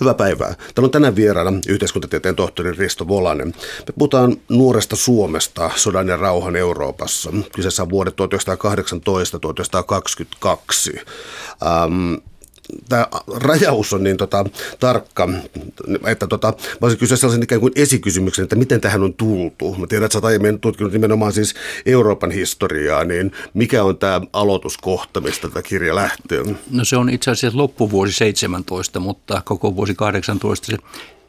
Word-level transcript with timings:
Hyvää 0.00 0.14
päivää. 0.14 0.54
Täällä 0.74 0.86
on 0.86 0.90
tänään 0.90 1.16
vieraana 1.16 1.52
yhteiskuntatieteen 1.68 2.36
tohtori 2.36 2.72
Risto 2.72 3.08
Volanen. 3.08 3.48
Me 3.86 3.94
puhutaan 3.98 4.36
nuoresta 4.48 4.96
Suomesta, 4.96 5.70
sodan 5.76 6.08
ja 6.08 6.16
rauhan 6.16 6.56
Euroopassa. 6.56 7.32
Kyseessä 7.54 7.82
on 7.82 7.90
vuodet 7.90 8.14
1918-1922. 10.94 11.00
Ähm, 11.66 12.14
tämä 12.88 13.06
rajaus 13.36 13.92
on 13.92 14.04
niin 14.04 14.16
tota, 14.16 14.44
tarkka, 14.80 15.28
että 16.06 16.26
tota, 16.26 16.48
mä 16.48 16.78
olisin 16.82 16.98
kysyä 16.98 17.16
sellaisen 17.16 17.42
ikään 17.42 17.60
kuin 17.60 17.72
esikysymyksen, 17.76 18.42
että 18.42 18.56
miten 18.56 18.80
tähän 18.80 19.02
on 19.02 19.14
tultu. 19.14 19.74
Mä 19.74 19.86
tiedän, 19.86 20.04
että 20.04 20.12
sä 20.12 20.18
oot 20.18 20.24
aiemmin 20.24 20.60
tutkinut 20.60 20.92
nimenomaan 20.92 21.32
siis 21.32 21.54
Euroopan 21.86 22.30
historiaa, 22.30 23.04
niin 23.04 23.32
mikä 23.54 23.84
on 23.84 23.98
tämä 23.98 24.20
aloituskohta, 24.32 25.20
mistä 25.20 25.48
tämä 25.48 25.62
kirja 25.62 25.94
lähtee? 25.94 26.42
No 26.70 26.84
se 26.84 26.96
on 26.96 27.10
itse 27.10 27.30
asiassa 27.30 27.58
loppuvuosi 27.58 28.12
17, 28.12 29.00
mutta 29.00 29.42
koko 29.44 29.76
vuosi 29.76 29.94
18 29.94 30.66
se, 30.66 30.76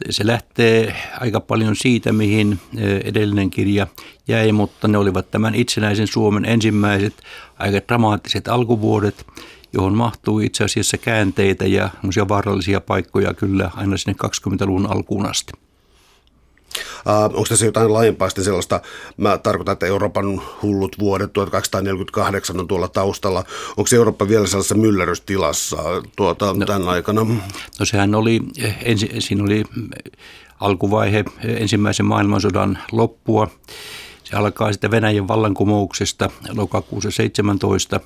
se 0.10 0.28
lähtee 0.28 0.96
aika 1.20 1.40
paljon 1.40 1.76
siitä, 1.76 2.14
mihin 2.14 2.60
edellinen 3.04 3.50
kirja 3.50 3.88
jäi, 4.28 4.52
mutta 4.52 4.88
ne 4.88 4.98
olivat 4.98 5.32
tämän 5.32 5.56
itsenäisen 5.56 6.08
Suomen 6.08 6.46
ensimmäiset 6.46 7.14
aika 7.60 7.82
dramaattiset 7.88 8.48
alkuvuodet– 8.48 9.26
johon 9.76 9.94
mahtuu 9.94 10.40
itse 10.40 10.64
asiassa 10.64 10.98
käänteitä 10.98 11.66
ja 11.66 11.90
vaarallisia 12.30 12.82
paikkoja 12.82 13.34
kyllä 13.34 13.72
aina 13.76 13.98
sinne 13.98 14.16
20-luvun 14.24 14.92
alkuun 14.92 15.26
asti. 15.26 15.54
Uh, 17.06 17.24
onko 17.24 17.46
tässä 17.50 17.66
jotain 17.66 17.94
laajempaa 17.94 18.30
sellaista, 18.30 18.82
mä 19.18 19.38
tarkoitan, 19.38 19.74
että 19.74 19.86
Euroopan 19.86 20.42
hullut 20.62 21.00
vuodet 21.00 21.34
1848 21.34 22.60
on 22.60 22.68
tuolla 22.68 22.88
taustalla. 22.88 23.44
Onko 23.78 23.90
Eurooppa 23.96 24.28
vielä 24.28 24.48
sellaisessa 24.48 24.76
myllerrystilassa 24.76 25.78
tuota, 26.16 26.54
no, 26.54 26.66
tämän 26.66 26.90
aikana? 26.90 27.26
No 27.80 27.86
sehän 27.86 28.16
oli, 28.16 28.42
ensi, 28.84 29.10
siinä 29.20 29.44
oli 29.44 29.64
alkuvaihe 30.60 31.26
ensimmäisen 31.44 32.06
maailmansodan 32.06 32.78
loppua. 32.92 33.48
Se 34.24 34.36
alkaa 34.36 34.72
sitten 34.72 34.92
Venäjän 34.92 35.28
vallankumouksesta 35.28 36.30
lokakuussa 36.56 37.12
17 37.12 38.00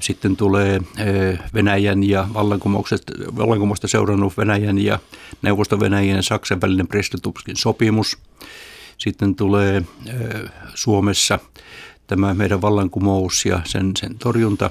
sitten 0.00 0.36
tulee 0.36 0.80
Venäjän 1.54 2.04
ja 2.04 2.28
vallankumousta 2.34 3.88
seurannut 3.88 4.36
Venäjän 4.36 4.78
ja 4.78 4.98
Neuvosto-Venäjän 5.42 6.16
ja 6.16 6.22
Saksan 6.22 6.60
välinen 6.60 6.88
Prestitupskin 6.88 7.56
sopimus. 7.56 8.18
Sitten 8.98 9.34
tulee 9.34 9.82
Suomessa 10.74 11.38
tämä 12.06 12.34
meidän 12.34 12.62
vallankumous 12.62 13.46
ja 13.46 13.60
sen, 13.64 13.92
sen 13.96 14.18
torjunta. 14.18 14.70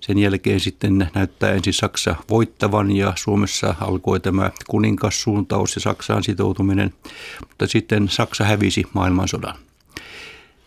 Sen 0.00 0.18
jälkeen 0.18 0.60
sitten 0.60 1.10
näyttää 1.14 1.52
ensin 1.52 1.72
Saksa 1.72 2.16
voittavan 2.30 2.92
ja 2.92 3.12
Suomessa 3.16 3.74
alkoi 3.80 4.20
tämä 4.20 4.50
kuninkassuuntaus 4.68 5.74
ja 5.74 5.80
Saksaan 5.80 6.24
sitoutuminen, 6.24 6.94
mutta 7.40 7.66
sitten 7.66 8.08
Saksa 8.08 8.44
hävisi 8.44 8.84
maailmansodan. 8.92 9.54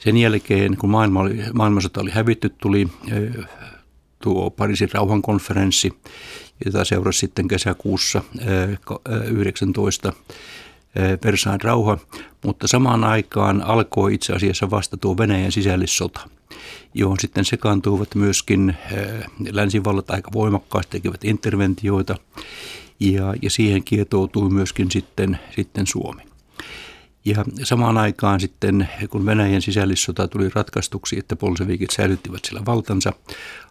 Sen 0.05 0.17
jälkeen, 0.17 0.77
kun 0.77 0.89
maailma 0.89 1.19
oli, 1.19 1.43
maailmansota 1.53 2.01
oli 2.01 2.11
hävitty, 2.11 2.49
tuli 2.49 2.87
tuo 4.23 4.49
Pariisin 4.49 4.89
rauhankonferenssi, 4.93 5.93
jota 6.65 6.85
seurasi 6.85 7.19
sitten 7.19 7.47
kesäkuussa 7.47 8.21
19 9.31 10.13
Versailles 11.25 11.63
rauha, 11.63 11.97
mutta 12.43 12.67
samaan 12.67 13.03
aikaan 13.03 13.61
alkoi 13.61 14.13
itse 14.13 14.33
asiassa 14.33 14.69
vasta 14.69 14.97
tuo 14.97 15.17
Venäjän 15.17 15.51
sisällissota, 15.51 16.29
johon 16.93 17.17
sitten 17.19 17.45
sekaantuivat 17.45 18.15
myöskin 18.15 18.75
länsivallat 19.51 20.09
aika 20.09 20.31
voimakkaasti, 20.33 20.91
tekivät 20.91 21.23
interventioita 21.23 22.15
ja, 22.99 23.33
ja 23.41 23.49
siihen 23.49 23.83
kietoutui 23.83 24.49
myöskin 24.49 24.91
sitten, 24.91 25.39
sitten 25.55 25.87
Suomi. 25.87 26.34
Ja 27.25 27.45
samaan 27.63 27.97
aikaan 27.97 28.39
sitten, 28.39 28.89
kun 29.09 29.25
Venäjän 29.25 29.61
sisällissota 29.61 30.27
tuli 30.27 30.49
ratkaistuksi, 30.55 31.19
että 31.19 31.35
polsevikit 31.35 31.91
säilyttivät 31.91 32.45
sillä 32.45 32.65
valtansa, 32.65 33.13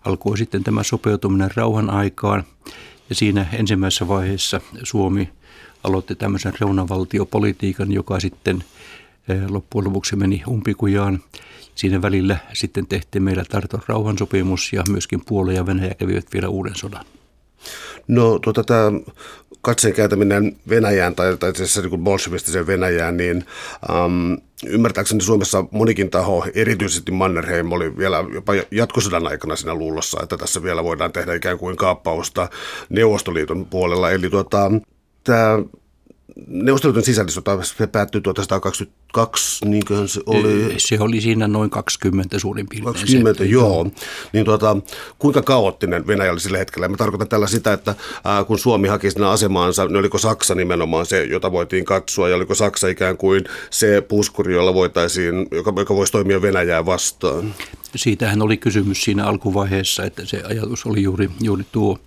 alkoi 0.04 0.38
sitten 0.38 0.64
tämä 0.64 0.82
sopeutuminen 0.82 1.50
rauhan 1.54 1.90
aikaan. 1.90 2.44
Ja 3.08 3.14
siinä 3.14 3.46
ensimmäisessä 3.52 4.08
vaiheessa 4.08 4.60
Suomi 4.82 5.30
aloitti 5.84 6.14
tämmöisen 6.14 6.52
reunavaltiopolitiikan, 6.60 7.92
joka 7.92 8.20
sitten 8.20 8.64
eh, 9.28 9.48
loppujen 9.48 9.84
lopuksi 9.84 10.16
meni 10.16 10.42
umpikujaan. 10.48 11.20
Siinä 11.74 12.02
välillä 12.02 12.36
sitten 12.52 12.86
tehtiin 12.86 13.22
meillä 13.22 13.44
Tarton 13.44 13.82
rauhansopimus 13.86 14.72
ja 14.72 14.82
myöskin 14.88 15.24
Puola 15.24 15.52
ja 15.52 15.66
Venäjä 15.66 15.94
kävivät 15.94 16.26
vielä 16.32 16.48
uuden 16.48 16.76
sodan. 16.76 17.04
No 18.08 18.38
tuota, 18.38 18.64
tämä 18.64 18.92
katseen 19.64 19.94
kääntäminen 19.94 20.56
Venäjään 20.68 21.14
tai, 21.14 21.36
tai 21.36 21.50
itse 21.50 21.80
niin 21.80 22.04
bolshevistiseen 22.04 22.66
Venäjään, 22.66 23.16
niin 23.16 23.44
um, 23.90 24.38
ymmärtääkseni 24.66 25.20
Suomessa 25.20 25.64
monikin 25.70 26.10
taho, 26.10 26.46
erityisesti 26.54 27.12
Mannerheim, 27.12 27.72
oli 27.72 27.98
vielä 27.98 28.24
jopa 28.34 28.52
jatkosodan 28.70 29.26
aikana 29.26 29.56
siinä 29.56 29.74
luulossa, 29.74 30.22
että 30.22 30.36
tässä 30.36 30.62
vielä 30.62 30.84
voidaan 30.84 31.12
tehdä 31.12 31.34
ikään 31.34 31.58
kuin 31.58 31.76
kaappausta 31.76 32.48
Neuvostoliiton 32.88 33.66
puolella. 33.66 34.10
Eli 34.10 34.30
tuota, 34.30 34.70
tämä 35.24 35.58
Neuvostoliiton 36.46 37.04
sisällissota 37.04 37.62
se 37.62 37.86
päättyi 37.86 38.20
1922, 38.20 39.64
niinköhän 39.64 40.08
se 40.08 40.20
oli? 40.26 40.74
Se 40.78 41.00
oli 41.00 41.20
siinä 41.20 41.48
noin 41.48 41.70
20 41.70 42.38
suurin 42.38 42.66
piirtein. 42.68 42.94
20, 42.94 43.44
se, 43.44 43.50
joo. 43.50 43.90
Niin 44.32 44.44
tuota, 44.44 44.76
kuinka 45.18 45.42
kaoottinen 45.42 46.06
Venäjä 46.06 46.32
oli 46.32 46.40
sillä 46.40 46.58
hetkellä? 46.58 46.88
Mä 46.88 46.96
tarkoitan 46.96 47.28
tällä 47.28 47.46
sitä, 47.46 47.72
että 47.72 47.94
ää, 48.24 48.44
kun 48.44 48.58
Suomi 48.58 48.88
haki 48.88 49.10
sinne 49.10 49.26
asemaansa, 49.26 49.86
niin 49.86 49.96
oliko 49.96 50.18
Saksa 50.18 50.54
nimenomaan 50.54 51.06
se, 51.06 51.24
jota 51.24 51.52
voitiin 51.52 51.84
katsoa, 51.84 52.28
ja 52.28 52.36
oliko 52.36 52.54
Saksa 52.54 52.88
ikään 52.88 53.16
kuin 53.16 53.44
se 53.70 54.00
puskuri, 54.00 54.54
jolla 54.54 54.74
voitaisiin, 54.74 55.46
joka, 55.50 55.72
joka 55.76 55.94
voisi 55.94 56.12
toimia 56.12 56.42
Venäjää 56.42 56.86
vastaan? 56.86 57.54
Siitähän 57.96 58.42
oli 58.42 58.56
kysymys 58.56 59.04
siinä 59.04 59.26
alkuvaiheessa, 59.26 60.04
että 60.04 60.24
se 60.24 60.42
ajatus 60.44 60.86
oli 60.86 61.02
juuri, 61.02 61.30
juuri 61.40 61.64
tuo. 61.72 61.98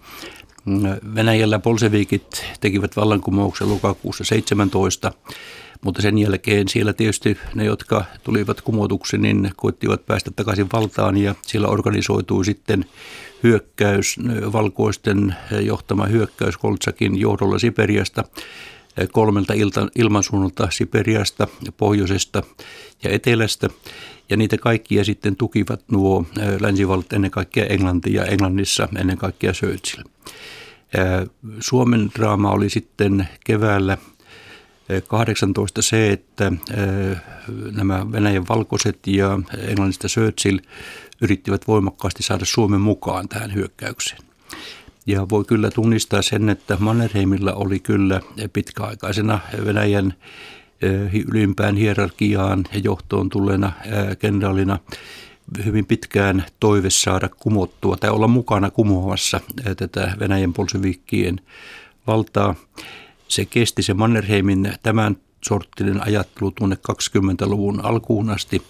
Venäjällä 1.16 1.60
bolsevikit 1.60 2.46
tekivät 2.62 2.96
vallankumouksen 2.96 3.70
lokakuussa 3.70 4.24
17, 4.24 5.12
mutta 5.82 6.02
sen 6.02 6.18
jälkeen 6.18 6.68
siellä 6.68 6.94
tietysti 6.94 7.38
ne, 7.56 7.66
jotka 7.66 8.06
tulivat 8.24 8.62
kumotuksi, 8.62 9.18
niin 9.18 9.52
koittivat 9.56 10.06
päästä 10.06 10.32
takaisin 10.36 10.68
valtaan 10.74 11.18
ja 11.18 11.36
siellä 11.42 11.68
organisoitui 11.68 12.46
sitten 12.46 12.86
hyökkäys, 13.44 14.16
valkoisten 14.54 15.36
johtama 15.62 16.06
hyökkäys 16.06 16.58
Koltsakin 16.58 17.20
johdolla 17.20 17.60
Siperiasta, 17.60 18.24
kolmelta 19.12 19.54
ilmansuunnalta 19.96 20.68
Siperiasta, 20.72 21.48
pohjoisesta 21.78 22.44
ja 23.04 23.10
etelästä. 23.10 23.70
Ja 24.30 24.38
niitä 24.38 24.58
kaikkia 24.58 25.04
sitten 25.04 25.36
tukivat 25.36 25.82
nuo 25.92 26.26
länsivallat 26.60 27.14
ennen 27.14 27.32
kaikkea 27.32 27.66
Englanti 27.66 28.14
ja 28.14 28.26
Englannissa 28.26 28.90
ennen 29.00 29.18
kaikkea 29.18 29.52
Churchill. 29.54 30.04
Suomen 31.60 32.12
draama 32.16 32.52
oli 32.52 32.70
sitten 32.70 33.28
keväällä 33.46 33.98
18 35.08 35.82
se, 35.82 36.12
että 36.12 36.52
nämä 37.72 38.12
Venäjän 38.12 38.48
valkoiset 38.50 39.00
ja 39.08 39.40
englannista 39.58 40.08
Churchill 40.08 40.60
yrittivät 41.22 41.68
voimakkaasti 41.68 42.24
saada 42.24 42.46
Suomen 42.46 42.82
mukaan 42.82 43.30
tähän 43.30 43.54
hyökkäykseen. 43.54 44.22
Ja 45.08 45.30
voi 45.30 45.46
kyllä 45.46 45.72
tunnistaa 45.72 46.22
sen, 46.22 46.50
että 46.50 46.78
Mannerheimilla 46.80 47.54
oli 47.54 47.80
kyllä 47.80 48.22
pitkäaikaisena 48.54 49.40
Venäjän 49.66 50.14
ylimpään 51.32 51.76
hierarkiaan 51.76 52.64
ja 52.74 52.80
johtoon 52.80 53.30
tulleena 53.30 53.72
kenraalina 54.20 54.80
hyvin 55.66 55.86
pitkään 55.86 56.46
toive 56.60 56.90
saada 56.90 57.30
kumottua 57.30 57.98
tai 57.98 58.10
olla 58.10 58.28
mukana 58.28 58.72
kumoamassa 58.72 59.40
tätä 59.78 60.16
Venäjän 60.20 60.54
bolshevikkien 60.54 61.42
valtaa. 62.08 62.56
Se 63.28 63.46
kesti 63.46 63.84
se 63.84 63.94
Mannerheimin 63.94 64.74
tämän 64.84 65.18
sorttinen 65.46 66.08
ajattelu 66.08 66.52
tuonne 66.52 66.78
20-luvun 66.92 67.86
alkuun 67.86 68.30
asti, 68.30 68.62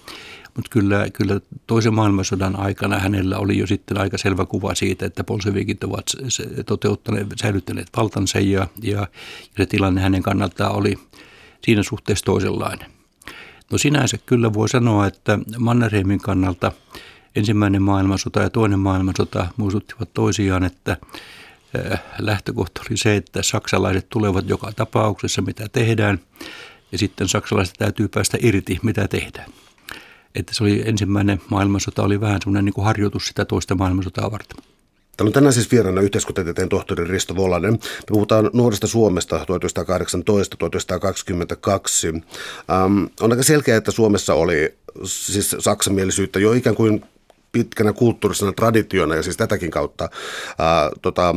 mutta 0.57 0.69
kyllä, 0.69 1.09
kyllä 1.13 1.39
toisen 1.67 1.93
maailmansodan 1.93 2.55
aikana 2.55 2.99
hänellä 2.99 3.37
oli 3.37 3.57
jo 3.57 3.67
sitten 3.67 3.97
aika 3.97 4.17
selvä 4.17 4.45
kuva 4.45 4.75
siitä, 4.75 5.05
että 5.05 5.23
bolshevikit 5.23 5.83
ovat 5.83 6.05
toteuttaneet, 6.65 7.27
säilyttäneet 7.41 7.87
valtansa 7.97 8.39
ja, 8.39 8.67
ja 8.81 9.07
se 9.57 9.65
tilanne 9.65 10.01
hänen 10.01 10.23
kannaltaan 10.23 10.75
oli 10.75 10.95
siinä 11.63 11.83
suhteessa 11.83 12.25
toisenlainen. 12.25 12.91
No 13.71 13.77
sinänsä 13.77 14.17
kyllä 14.25 14.53
voi 14.53 14.69
sanoa, 14.69 15.07
että 15.07 15.39
Mannerheimin 15.59 16.19
kannalta 16.19 16.71
ensimmäinen 17.35 17.81
maailmansota 17.81 18.41
ja 18.41 18.49
toinen 18.49 18.79
maailmansota 18.79 19.47
muistuttivat 19.57 20.13
toisiaan, 20.13 20.63
että 20.63 20.97
äh, 21.91 22.03
lähtökohta 22.19 22.81
oli 22.89 22.97
se, 22.97 23.15
että 23.15 23.43
saksalaiset 23.43 24.09
tulevat 24.09 24.49
joka 24.49 24.71
tapauksessa, 24.71 25.41
mitä 25.41 25.69
tehdään, 25.71 26.19
ja 26.91 26.97
sitten 26.97 27.27
saksalaiset 27.27 27.75
täytyy 27.77 28.07
päästä 28.07 28.37
irti, 28.41 28.79
mitä 28.83 29.07
tehdään. 29.07 29.51
Että 30.35 30.53
se 30.53 30.63
oli 30.63 30.83
ensimmäinen 30.85 31.41
maailmansota, 31.49 32.03
oli 32.03 32.21
vähän 32.21 32.41
semmoinen 32.41 32.65
niin 32.65 32.73
kuin 32.73 32.85
harjoitus 32.85 33.27
sitä 33.27 33.45
toista 33.45 33.75
maailmansotaa 33.75 34.31
varten. 34.31 34.57
Täällä 35.17 35.29
on 35.29 35.33
tänään 35.33 35.53
siis 35.53 35.71
vieraana 35.71 36.01
yhteiskuntatieteen 36.01 36.69
tohtori 36.69 37.03
Risto 37.03 37.35
Volanen. 37.35 37.73
Me 37.73 37.79
puhutaan 38.07 38.49
nuoresta 38.53 38.87
Suomesta 38.87 39.37
1918-1922. 39.37 39.41
Ähm, 42.71 43.05
on 43.21 43.31
aika 43.31 43.43
selkeää, 43.43 43.77
että 43.77 43.91
Suomessa 43.91 44.33
oli 44.33 44.77
siis 45.03 45.55
saksamielisyyttä 45.59 46.39
jo 46.39 46.53
ikään 46.53 46.75
kuin 46.75 47.05
pitkänä 47.51 47.93
kulttuurisena 47.93 48.51
traditiona 48.51 49.15
ja 49.15 49.23
siis 49.23 49.37
tätäkin 49.37 49.71
kautta 49.71 50.09
ää, 50.57 50.91
tota, 51.01 51.35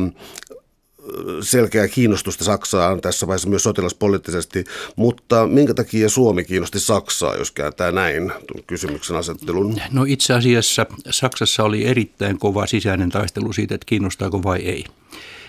selkeää 1.41 1.87
kiinnostusta 1.87 2.43
Saksaan 2.43 3.01
tässä 3.01 3.27
vaiheessa 3.27 3.49
myös 3.49 3.63
sotilaspoliittisesti, 3.63 4.63
mutta 4.95 5.47
minkä 5.47 5.73
takia 5.73 6.09
Suomi 6.09 6.43
kiinnosti 6.43 6.79
Saksaa, 6.79 7.35
jos 7.35 7.51
kääntää 7.51 7.91
näin 7.91 8.31
kysymyksen 8.67 9.15
asettelun? 9.15 9.81
No 9.91 10.05
itse 10.07 10.33
asiassa 10.33 10.85
Saksassa 11.09 11.63
oli 11.63 11.85
erittäin 11.85 12.39
kova 12.39 12.67
sisäinen 12.67 13.09
taistelu 13.09 13.53
siitä, 13.53 13.75
että 13.75 13.85
kiinnostaako 13.85 14.43
vai 14.43 14.59
ei. 14.59 14.83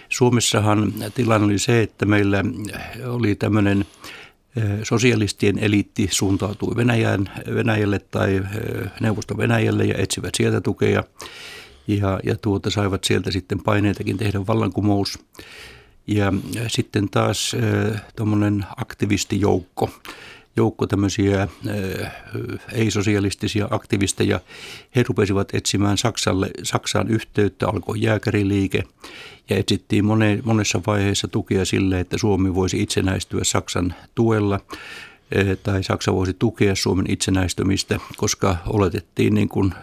Suomessahan 0.09 0.93
tilanne 1.15 1.47
oli 1.47 1.59
se, 1.59 1.83
että 1.83 2.07
meillä 2.07 2.45
oli 3.07 3.35
tämmöinen 3.35 3.85
sosialistien 4.83 5.59
eliitti 5.59 6.09
suuntautui 6.11 6.77
Venäjään, 6.77 7.31
Venäjälle 7.55 7.99
tai 7.99 8.43
neuvosto 9.01 9.37
Venäjälle 9.37 9.85
ja 9.85 9.95
etsivät 9.99 10.35
sieltä 10.35 10.61
tukea 10.61 11.05
ja, 11.87 12.21
ja 12.25 12.37
tuota, 12.37 12.71
saivat 12.71 13.05
sieltä 13.05 13.31
sitten 13.31 13.63
paineitakin 13.63 14.17
tehdä 14.19 14.47
vallankumous. 14.47 15.19
Ja 16.07 16.33
sitten 16.69 17.09
taas 17.09 17.57
tuommoinen 18.17 18.67
aktivistijoukko, 18.77 19.91
joukko 20.57 20.87
tämmöisiä 20.87 21.49
ei-sosialistisia 22.73 23.69
aktivisteja, 23.71 24.41
he 24.97 25.05
rupesivat 25.09 25.55
etsimään 25.55 25.99
Saksalle, 25.99 26.51
Saksaan 26.63 27.09
yhteyttä, 27.09 27.69
alkoi 27.69 28.03
jääkäriliike. 28.03 28.83
Ja 29.51 29.57
etsittiin 29.57 30.05
monessa 30.45 30.81
vaiheessa 30.87 31.29
tukea 31.29 31.65
sille, 31.65 32.01
että 32.01 32.19
Suomi 32.19 32.55
voisi 32.55 32.83
itsenäistyä 32.83 33.45
Saksan 33.45 33.95
tuella 34.15 34.61
tai 35.63 35.83
Saksa 35.83 36.15
voisi 36.15 36.37
tukea 36.39 36.75
Suomen 36.75 37.07
itsenäistymistä, 37.09 38.01
koska 38.17 38.57
oletettiin, 38.67 39.35
niin 39.35 39.49
kuin 39.49 39.75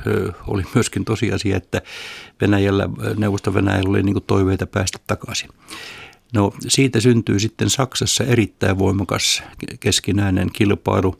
oli 0.48 0.63
myöskin 0.75 1.06
tosiasia, 1.06 1.57
että 1.57 1.81
Venäjällä, 2.42 2.90
neuvosto 3.18 3.54
Venäjällä 3.54 3.90
oli 3.90 4.04
niin 4.04 4.13
kuin 4.13 4.25
toiveita 4.28 4.68
päästä 4.68 4.98
takaisin. 5.07 5.50
No 6.34 6.54
siitä 6.68 7.00
syntyy 7.00 7.40
sitten 7.40 7.69
Saksassa 7.69 8.24
erittäin 8.24 8.80
voimakas 8.80 9.44
keskinäinen 9.80 10.50
kilpailu 10.54 11.16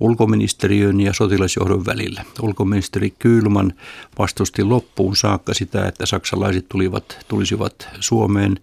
ulkoministeriön 0.00 1.00
ja 1.00 1.12
sotilasjohdon 1.12 1.86
välillä. 1.86 2.24
Ulkoministeri 2.42 3.10
Kyylman 3.18 3.72
vastusti 4.18 4.64
loppuun 4.64 5.16
saakka 5.16 5.54
sitä, 5.54 5.88
että 5.88 6.06
saksalaiset 6.06 6.68
tulivat, 6.68 7.24
tulisivat 7.28 7.88
Suomeen 8.00 8.60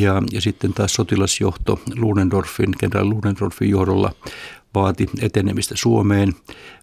ja, 0.00 0.22
ja 0.32 0.40
sitten 0.40 0.72
taas 0.72 0.94
sotilasjohto 0.94 1.80
Ludendorffin, 1.96 2.72
kenraali 2.78 3.08
Ludendorffin 3.08 3.70
johdolla 3.70 4.12
vaati 4.74 5.06
etenemistä 5.20 5.74
Suomeen 5.76 6.28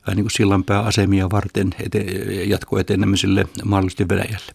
niin 0.07 0.23
kuin 0.23 0.31
sillanpääasemia 0.31 1.29
varten 1.29 1.69
ete, 1.85 1.99
jatkoetenemiselle 2.45 3.47
mahdollisesti 3.65 4.09
Venäjälle. 4.09 4.51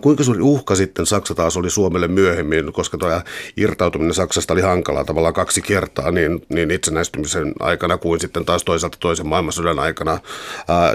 Kuinka 0.00 0.24
suuri 0.24 0.40
uhka 0.40 0.74
sitten 0.74 1.06
Saksa 1.06 1.34
taas 1.34 1.56
oli 1.56 1.70
Suomelle 1.70 2.08
myöhemmin, 2.08 2.72
koska 2.72 2.98
tuo 2.98 3.20
irtautuminen 3.56 4.14
Saksasta 4.14 4.52
oli 4.52 4.60
hankalaa 4.60 5.04
tavallaan 5.04 5.34
kaksi 5.34 5.62
kertaa 5.62 6.10
niin, 6.10 6.46
niin 6.48 6.70
itsenäistymisen 6.70 7.52
aikana 7.60 7.98
kuin 7.98 8.20
sitten 8.20 8.44
taas 8.44 8.64
toisaalta 8.64 8.98
toisen 9.00 9.26
maailmansodan 9.26 9.78
aikana 9.78 10.18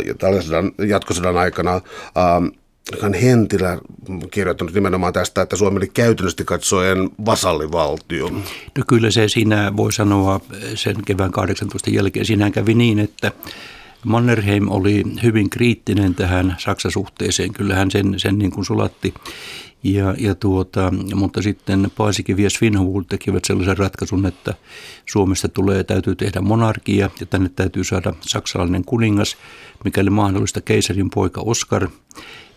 ja 0.05 0.15
tällaisen 0.15 0.71
jatkosodan 0.87 1.37
aikana. 1.37 1.81
Hän 3.01 3.13
Hentilä 3.13 3.77
kirjoittanut 4.31 4.73
nimenomaan 4.73 5.13
tästä, 5.13 5.41
että 5.41 5.55
Suomi 5.55 5.77
oli 5.77 5.87
käytännössä 5.87 6.43
katsoen 6.43 7.09
vasallivaltio. 7.25 8.29
No 8.77 8.83
kyllä 8.87 9.11
se 9.11 9.27
siinä 9.27 9.77
voi 9.77 9.93
sanoa 9.93 10.39
sen 10.75 10.95
kevään 11.05 11.31
18 11.31 11.89
jälkeen. 11.89 12.25
Siinä 12.25 12.51
kävi 12.51 12.73
niin, 12.73 12.99
että 12.99 13.31
Mannerheim 14.05 14.67
oli 14.71 15.03
hyvin 15.23 15.49
kriittinen 15.49 16.15
tähän 16.15 16.55
Saksa-suhteeseen. 16.59 17.53
Kyllähän 17.53 17.91
sen, 17.91 18.13
sen 18.17 18.37
niin 18.37 18.51
kuin 18.51 18.65
sulatti. 18.65 19.13
Ja, 19.83 20.15
ja 20.17 20.35
tuota, 20.35 20.93
mutta 21.15 21.41
sitten 21.41 21.91
Paasikin 21.97 22.43
ja 22.43 22.49
Svinhuvud 22.49 23.05
tekivät 23.09 23.45
sellaisen 23.45 23.77
ratkaisun, 23.77 24.25
että 24.25 24.53
Suomesta 25.05 25.47
tulee, 25.47 25.83
täytyy 25.83 26.15
tehdä 26.15 26.41
monarkia 26.41 27.09
ja 27.19 27.25
tänne 27.25 27.49
täytyy 27.49 27.83
saada 27.83 28.13
saksalainen 28.21 28.85
kuningas, 28.85 29.37
mikäli 29.83 30.09
mahdollista 30.09 30.61
keisarin 30.61 31.09
poika 31.09 31.41
Oskar. 31.41 31.87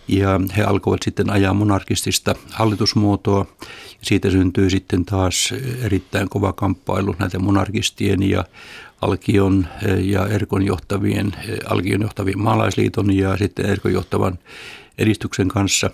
Ja 0.08 0.40
he 0.56 0.62
alkoivat 0.62 1.02
sitten 1.02 1.30
ajaa 1.30 1.54
monarkistista 1.54 2.34
hallitusmuotoa. 2.50 3.46
Siitä 4.02 4.30
syntyi 4.30 4.70
sitten 4.70 5.04
taas 5.04 5.54
erittäin 5.82 6.28
kova 6.28 6.52
kamppailu 6.52 7.16
näiden 7.18 7.44
monarkistien 7.44 8.22
ja 8.22 8.44
Alkion 9.00 9.66
eh, 9.82 9.98
ja 9.98 10.26
Erkon 10.26 10.66
johtavien, 10.66 11.34
eh, 11.48 11.58
Alkion 11.70 12.02
johtavien 12.02 12.38
maalaisliiton 12.38 13.16
ja 13.16 13.36
sitten 13.36 13.66
Erkon 13.66 13.92
johtavan 13.92 14.38
edistyksen 14.98 15.48
kanssa. 15.48 15.90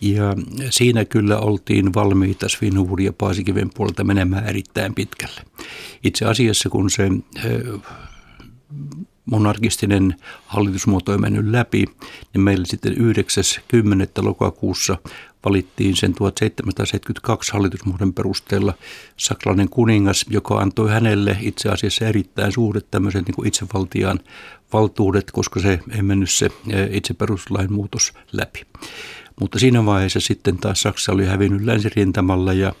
Ja 0.00 0.36
siinä 0.70 1.04
kyllä 1.04 1.38
oltiin 1.38 1.94
valmiita 1.94 2.48
Svinhuvud 2.48 2.98
ja 2.98 3.12
Paasikiven 3.12 3.70
puolelta 3.74 4.04
menemään 4.04 4.46
erittäin 4.46 4.94
pitkälle. 4.94 5.40
Itse 6.04 6.24
asiassa 6.24 6.68
kun 6.68 6.90
se 6.90 7.04
eh, 7.04 7.80
monarkistinen 9.24 10.16
hallitusmuoto 10.46 11.12
ei 11.12 11.18
mennyt 11.18 11.46
läpi, 11.46 11.84
niin 12.32 12.42
meillä 12.42 12.64
sitten 12.66 12.92
9.10. 12.92 12.98
lokakuussa 14.24 14.98
valittiin 15.44 15.96
sen 15.96 16.14
1772 16.14 17.52
hallitusmuodon 17.52 18.14
perusteella 18.14 18.74
saksalainen 19.16 19.68
kuningas, 19.68 20.26
joka 20.30 20.54
antoi 20.54 20.90
hänelle 20.90 21.38
itse 21.40 21.68
asiassa 21.68 22.04
erittäin 22.04 22.52
suuret 22.52 22.90
tämmöiset 22.90 23.26
niin 23.26 23.46
itsevaltiaan 23.46 24.20
valtuudet, 24.72 25.30
koska 25.30 25.60
se 25.60 25.80
ei 25.96 26.02
mennyt 26.02 26.30
se 26.30 26.50
itse 26.90 27.14
perustuslain 27.14 27.72
muutos 27.72 28.12
läpi. 28.32 28.66
Mutta 29.40 29.58
siinä 29.58 29.86
vaiheessa 29.86 30.20
sitten 30.20 30.58
taas 30.58 30.80
Saksa 30.80 31.12
oli 31.12 31.26
hävinnyt 31.26 31.64
länsirintamalla 31.64 32.52
ja 32.52 32.72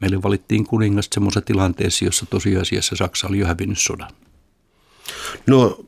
meille 0.00 0.22
valittiin 0.22 0.66
kuningas 0.66 1.08
semmoisessa 1.12 1.40
tilanteessa, 1.40 2.04
jossa 2.04 2.26
tosiasiassa 2.26 2.96
Saksa 2.96 3.28
oli 3.28 3.38
jo 3.38 3.46
hävinnyt 3.46 3.78
sodan. 3.78 4.10
No 5.46 5.84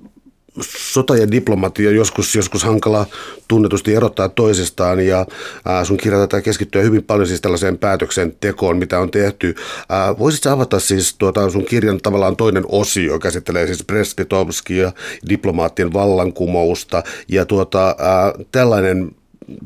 sota 0.60 1.16
ja 1.16 1.30
diplomatia 1.30 1.90
joskus, 1.90 2.34
joskus 2.34 2.64
hankala 2.64 3.06
tunnetusti 3.48 3.94
erottaa 3.94 4.28
toisistaan 4.28 5.06
ja 5.06 5.26
ää, 5.64 5.84
sun 5.84 5.96
kirja 5.96 6.18
tätä 6.18 6.42
keskittyä 6.42 6.82
hyvin 6.82 7.02
paljon 7.02 7.28
siis 7.28 7.40
tällaiseen 7.40 7.78
päätöksentekoon, 7.78 8.76
mitä 8.76 8.98
on 8.98 9.10
tehty. 9.10 9.54
Ää, 9.88 10.18
voisitko 10.18 10.50
avata 10.50 10.80
siis 10.80 11.14
tuota, 11.18 11.50
sun 11.50 11.64
kirjan 11.64 12.00
tavallaan 12.00 12.36
toinen 12.36 12.64
osio, 12.68 13.18
käsittelee 13.18 13.66
siis 13.66 13.84
Brest-Litovskia, 13.92 14.92
diplomaattien 15.28 15.92
vallankumousta 15.92 17.02
ja 17.28 17.46
tuota, 17.46 17.86
ää, 17.98 18.32
tällainen 18.52 19.10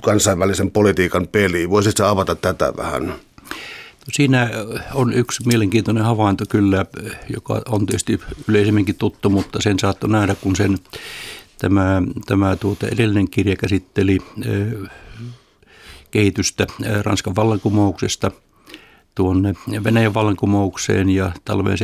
kansainvälisen 0.02 0.70
politiikan 0.70 1.28
peli. 1.28 1.70
Voisitko 1.70 2.04
avata 2.04 2.34
tätä 2.34 2.72
vähän? 2.76 3.25
Siinä 4.12 4.50
on 4.94 5.12
yksi 5.12 5.42
mielenkiintoinen 5.46 6.04
havainto 6.04 6.44
kyllä, 6.48 6.86
joka 7.34 7.62
on 7.68 7.86
tietysti 7.86 8.20
yleisemminkin 8.48 8.94
tuttu, 8.94 9.30
mutta 9.30 9.62
sen 9.62 9.78
saattoi 9.78 10.10
nähdä, 10.10 10.34
kun 10.34 10.56
sen 10.56 10.78
tämä, 11.58 12.02
tämä 12.26 12.56
tuota 12.56 12.88
edellinen 12.88 13.30
kirja 13.30 13.56
käsitteli 13.56 14.18
kehitystä 16.10 16.66
Ranskan 17.02 17.36
vallankumouksesta 17.36 18.30
tuonne 19.14 19.54
Venäjän 19.84 20.14
vallankumoukseen 20.14 21.10
ja 21.10 21.32
talveen 21.44 21.78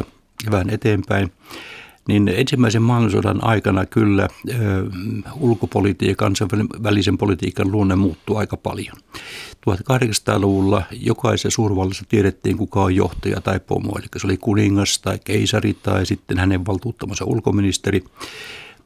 17-18 0.00 0.04
vähän 0.50 0.70
eteenpäin 0.70 1.32
niin 2.08 2.28
ensimmäisen 2.28 2.82
maailmansodan 2.82 3.44
aikana 3.44 3.86
kyllä 3.86 4.28
ulkopolitiikan 5.40 6.12
ja 6.12 6.16
kansainvälisen 6.16 7.18
politiikan 7.18 7.72
luonne 7.72 7.96
muuttuu 7.96 8.36
aika 8.36 8.56
paljon. 8.56 8.96
1800-luvulla 9.70 10.82
jokaisessa 10.90 11.50
suurvallassa 11.50 12.04
tiedettiin, 12.08 12.56
kuka 12.56 12.82
on 12.82 12.96
johtaja 12.96 13.40
tai 13.40 13.60
pomo, 13.60 13.92
eli 13.98 14.06
se 14.16 14.26
oli 14.26 14.36
kuningas 14.36 14.98
tai 14.98 15.18
keisari 15.24 15.74
tai 15.74 16.06
sitten 16.06 16.38
hänen 16.38 16.66
valtuuttamansa 16.66 17.24
ulkoministeri. 17.24 18.04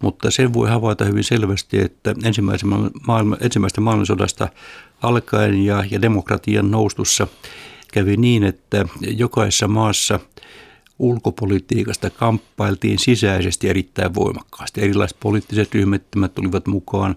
Mutta 0.02 0.30
sen 0.30 0.52
voi 0.52 0.68
havaita 0.68 1.04
hyvin 1.04 1.24
selvästi, 1.24 1.80
että 1.80 2.14
ensimmäisen 2.24 2.68
maailman, 3.06 3.38
ensimmäisestä 3.40 3.80
maailmansodasta 3.80 4.48
alkaen 5.02 5.64
ja, 5.64 5.84
ja 5.90 6.02
demokratian 6.02 6.70
noustussa 6.70 7.26
kävi 7.92 8.16
niin, 8.16 8.44
että 8.44 8.84
jokaisessa 9.00 9.68
maassa– 9.68 10.20
ulkopolitiikasta 10.98 12.10
kamppailtiin 12.10 12.98
sisäisesti 12.98 13.68
erittäin 13.68 14.14
voimakkaasti. 14.14 14.80
Erilaiset 14.80 15.16
poliittiset 15.20 15.74
ryhmittymät 15.74 16.34
tulivat 16.34 16.66
mukaan 16.66 17.16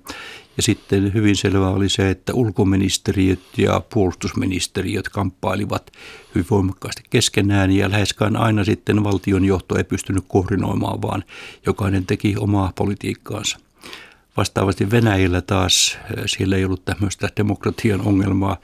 ja 0.60 0.64
sitten 0.64 1.14
hyvin 1.14 1.36
selvää 1.36 1.70
oli 1.70 1.90
se, 1.90 2.10
että 2.10 2.34
ulkoministeriöt 2.34 3.40
ja 3.58 3.82
puolustusministeriöt 3.94 5.10
kamppailivat 5.10 5.92
hyvin 6.36 6.48
voimakkaasti 6.52 7.04
keskenään 7.10 7.72
ja 7.72 7.92
läheskään 7.92 8.36
aina 8.36 8.64
sitten 8.64 9.04
valtion 9.04 9.46
johto 9.46 9.78
ei 9.78 9.84
pystynyt 9.84 10.24
koordinoimaan, 10.28 11.02
vaan 11.02 11.24
jokainen 11.66 12.06
teki 12.06 12.36
omaa 12.40 12.74
politiikkaansa. 12.76 13.58
Vastaavasti 14.38 14.92
Venäjällä 14.92 15.42
taas, 15.42 15.98
siellä 16.26 16.56
ei 16.56 16.66
ollut 16.66 16.86
tämmöistä 16.86 17.30
demokratian 17.38 18.02
ongelmaa, 18.02 18.58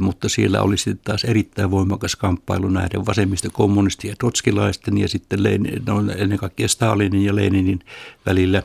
mutta 0.00 0.28
siellä 0.28 0.62
oli 0.62 0.76
sitten 0.76 1.04
taas 1.04 1.24
erittäin 1.24 1.70
voimakas 1.70 2.16
kamppailu 2.16 2.68
näiden 2.68 3.06
vasemmista 3.06 3.50
kommunistien 3.50 4.12
ja 4.12 4.16
trotskilaisten 4.16 4.98
ja 4.98 5.08
sitten 5.08 5.42
Lenin, 5.42 5.82
no, 5.86 6.00
ennen 6.16 6.38
kaikkea 6.38 6.68
Stalinin 6.68 7.24
ja 7.24 7.34
Leninin 7.36 7.80
välillä. 8.26 8.62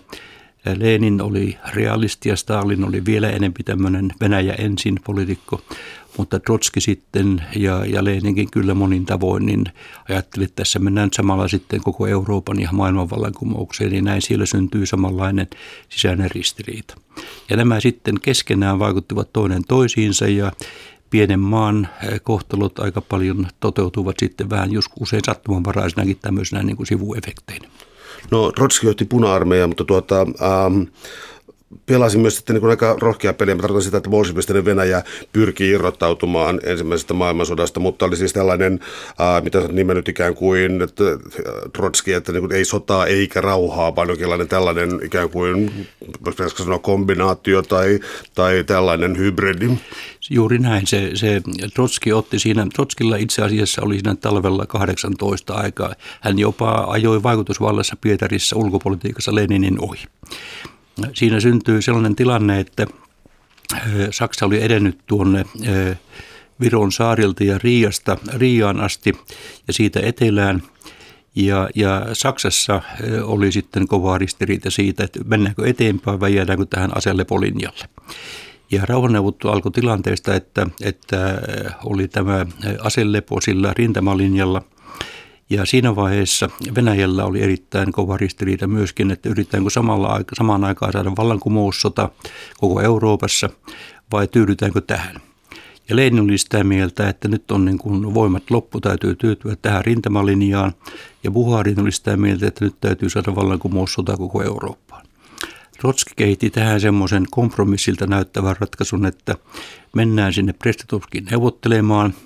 Lenin 0.78 1.22
oli 1.22 1.58
realisti 1.74 2.30
ja 2.30 2.36
Stalin 2.36 2.88
oli 2.88 3.06
vielä 3.06 3.30
enemmän 3.30 3.66
tämmöinen 3.66 4.12
Venäjä 4.22 4.54
ensin 4.54 5.00
poliitikko, 5.04 5.62
mutta 6.18 6.40
Trotski 6.40 6.82
sitten 6.82 7.44
ja, 7.56 7.86
ja 7.86 8.04
Leninkin 8.04 8.52
kyllä 8.52 8.74
monin 8.74 9.06
tavoin 9.06 9.46
niin 9.46 9.66
ajatteli, 10.10 10.44
että 10.44 10.56
tässä 10.56 10.80
mennään 10.80 11.10
samalla 11.14 11.48
sitten 11.48 11.82
koko 11.84 12.08
Euroopan 12.08 12.60
ja 12.60 12.70
maailman 12.72 13.10
vallankumoukseen, 13.10 13.92
niin 13.92 14.04
näin 14.04 14.22
siellä 14.22 14.46
syntyy 14.46 14.86
samanlainen 14.86 15.48
sisäinen 15.90 16.32
ristiriita. 16.32 16.96
Ja 17.50 17.58
nämä 17.58 17.80
sitten 17.80 18.20
keskenään 18.22 18.80
vaikuttivat 18.80 19.34
toinen 19.34 19.62
toisiinsa 19.68 20.28
ja 20.28 20.52
pienen 21.10 21.40
maan 21.40 21.88
eh, 22.04 22.22
kohtalot 22.24 22.80
aika 22.80 23.02
paljon 23.02 23.48
toteutuvat 23.60 24.16
sitten 24.20 24.50
vähän 24.50 24.72
just 24.72 24.92
usein 25.00 25.22
sattumanvaraisinakin 25.26 26.18
tämmöisenä 26.22 26.64
niin 26.64 26.78
kuin 26.78 26.88
sivuefekteinä. 26.88 27.68
No 28.32 28.52
Trotski 28.52 28.88
johti 28.88 29.06
puna-armeijaa, 29.06 29.68
mutta 29.68 29.84
tuota, 29.84 30.22
ähm, 30.22 30.82
pelasin 31.86 32.22
myös 32.22 32.36
sitten 32.36 32.56
niin 32.56 32.70
aika 32.70 32.96
rohkea 33.00 33.34
peliä. 33.34 33.56
Mä 33.56 33.62
tarkoitan 33.62 33.86
sitä, 33.86 33.98
että 33.98 34.10
bolshevistinen 34.10 34.66
Venäjä 34.66 35.04
pyrkii 35.34 35.72
irrottautumaan 35.72 36.60
ensimmäisestä 36.64 37.14
maailmansodasta, 37.14 37.80
mutta 37.80 38.06
oli 38.06 38.16
siis 38.16 38.34
tällainen, 38.34 38.80
ää, 39.20 39.42
mitä 39.42 39.62
sä 39.62 39.68
nimennyt 39.68 40.08
ikään 40.08 40.36
kuin 40.36 40.82
että, 40.82 41.04
Trotski, 41.74 42.14
että 42.14 42.32
niin 42.32 42.42
kuin 42.42 42.52
ei 42.52 42.66
sotaa 42.66 43.06
eikä 43.06 43.42
rauhaa, 43.42 43.96
vaan 43.96 44.08
jonkinlainen 44.08 44.48
tällainen 44.48 45.00
ikään 45.04 45.30
kuin, 45.30 45.72
pitäisikö 46.26 46.64
sanoa 46.64 46.80
kombinaatio 46.80 47.62
tai, 47.62 48.00
tai 48.36 48.64
tällainen 48.64 49.18
hybridi. 49.18 49.70
Juuri 50.30 50.60
näin. 50.60 50.88
Se, 50.88 51.12
se 51.14 51.42
Trotski 51.74 52.14
otti 52.14 52.40
siinä, 52.40 52.68
Trotskilla 52.76 53.16
itse 53.16 53.42
asiassa 53.42 53.82
oli 53.82 53.94
siinä 53.94 54.16
talvella 54.16 54.66
18 54.66 55.54
aikaa. 55.54 55.94
Hän 56.22 56.40
jopa 56.40 56.86
ajoi 56.88 57.24
vaikutusvallassa 57.24 57.96
Pietarissa 58.02 58.56
ulkopolitiikassa 58.56 59.36
Leninin 59.36 59.80
ohi. 59.80 60.04
Siinä 61.14 61.40
syntyy 61.40 61.82
sellainen 61.82 62.16
tilanne, 62.16 62.60
että 62.60 62.88
Saksa 64.12 64.46
oli 64.46 64.64
edennyt 64.64 65.00
tuonne 65.08 65.46
Viron 66.60 66.92
saarilta 66.92 67.44
ja 67.44 67.58
Riiasta, 67.58 68.18
Riiaan 68.34 68.80
asti 68.80 69.14
ja 69.68 69.74
siitä 69.74 70.00
etelään. 70.04 70.64
Ja, 71.36 71.70
ja 71.76 72.06
Saksassa 72.14 72.82
oli 73.24 73.52
sitten 73.52 73.88
kova 73.88 74.18
ristiriita 74.18 74.72
siitä, 74.72 75.04
että 75.04 75.20
mennäänkö 75.26 75.68
eteenpäin 75.68 76.20
vai 76.20 76.36
jäädäänkö 76.36 76.66
tähän 76.70 76.98
aselepolinjalle. 76.98 77.90
Ja 78.72 78.86
rauhanneuvottu 78.86 79.50
alkoi 79.50 79.72
tilanteesta, 79.72 80.36
että, 80.36 80.68
että 80.82 81.42
oli 81.84 82.08
tämä 82.08 82.46
aselepo 82.80 83.42
sillä 83.42 83.74
rintamalinjalla– 83.78 84.62
ja 85.50 85.66
siinä 85.66 85.96
vaiheessa 85.96 86.50
Venäjällä 86.76 87.26
oli 87.26 87.42
erittäin 87.42 87.92
kova 87.92 88.18
ristiriita 88.18 88.68
myöskin, 88.68 89.12
että 89.12 89.30
yritetäänkö 89.30 89.70
samalla, 89.70 90.22
samaan 90.34 90.64
aikaan 90.64 90.94
saada 90.94 91.12
vallankumoussota 91.18 92.10
koko 92.58 92.82
Euroopassa 92.82 93.50
vai 94.12 94.28
tyydytäänkö 94.28 94.82
tähän. 94.82 95.16
Ja 95.90 95.96
Lenin 95.96 96.24
oli 96.24 96.38
sitä 96.38 96.64
mieltä, 96.64 97.10
että 97.10 97.28
nyt 97.28 97.52
on 97.52 97.66
niin 97.66 97.78
kuin 97.78 98.14
voimat 98.14 98.52
loppu, 98.52 98.82
täytyy 98.82 99.16
tyytyä 99.16 99.56
tähän 99.62 99.86
rintamalinjaan. 99.86 100.72
Ja 101.24 101.32
Buharin 101.32 101.80
oli 101.80 101.92
sitä 101.92 102.18
mieltä, 102.18 102.48
että 102.48 102.66
nyt 102.66 102.76
täytyy 102.82 103.10
saada 103.10 103.36
vallankumoussota 103.36 104.18
koko 104.18 104.44
Eurooppaan. 104.44 105.06
Trotski 105.80 106.12
kehitti 106.16 106.50
tähän 106.50 106.82
semmoisen 106.82 107.26
kompromissilta 107.32 108.08
näyttävän 108.08 108.56
ratkaisun, 108.60 109.06
että 109.06 109.36
mennään 109.96 110.34
sinne 110.34 110.54
Prestatovskiin 110.54 111.26
neuvottelemaan– 111.26 112.14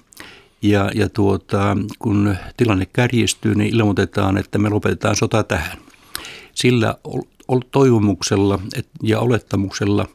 ja, 0.61 0.91
ja 0.95 1.09
tuota, 1.09 1.77
kun 1.99 2.35
tilanne 2.57 2.87
kärjistyy, 2.93 3.55
niin 3.55 3.75
ilmoitetaan, 3.75 4.37
että 4.37 4.57
me 4.57 4.69
lopetetaan 4.69 5.15
sota 5.15 5.43
tähän. 5.43 5.77
Sillä 6.55 6.95
toivomuksella 7.71 8.59
ja 9.03 9.19
olettamuksella, 9.19 10.07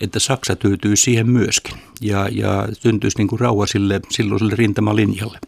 että 0.00 0.18
Saksa 0.18 0.56
tyytyy 0.56 0.96
siihen 0.96 1.30
myöskin 1.30 1.76
ja, 2.00 2.28
ja 2.32 2.68
syntyisi 2.72 3.18
niin 3.18 3.28
kuin 3.28 3.40
rauha 3.40 3.66
sille 3.66 4.00
silloiselle 4.10 4.54
rintamalinjalle. 4.56 5.38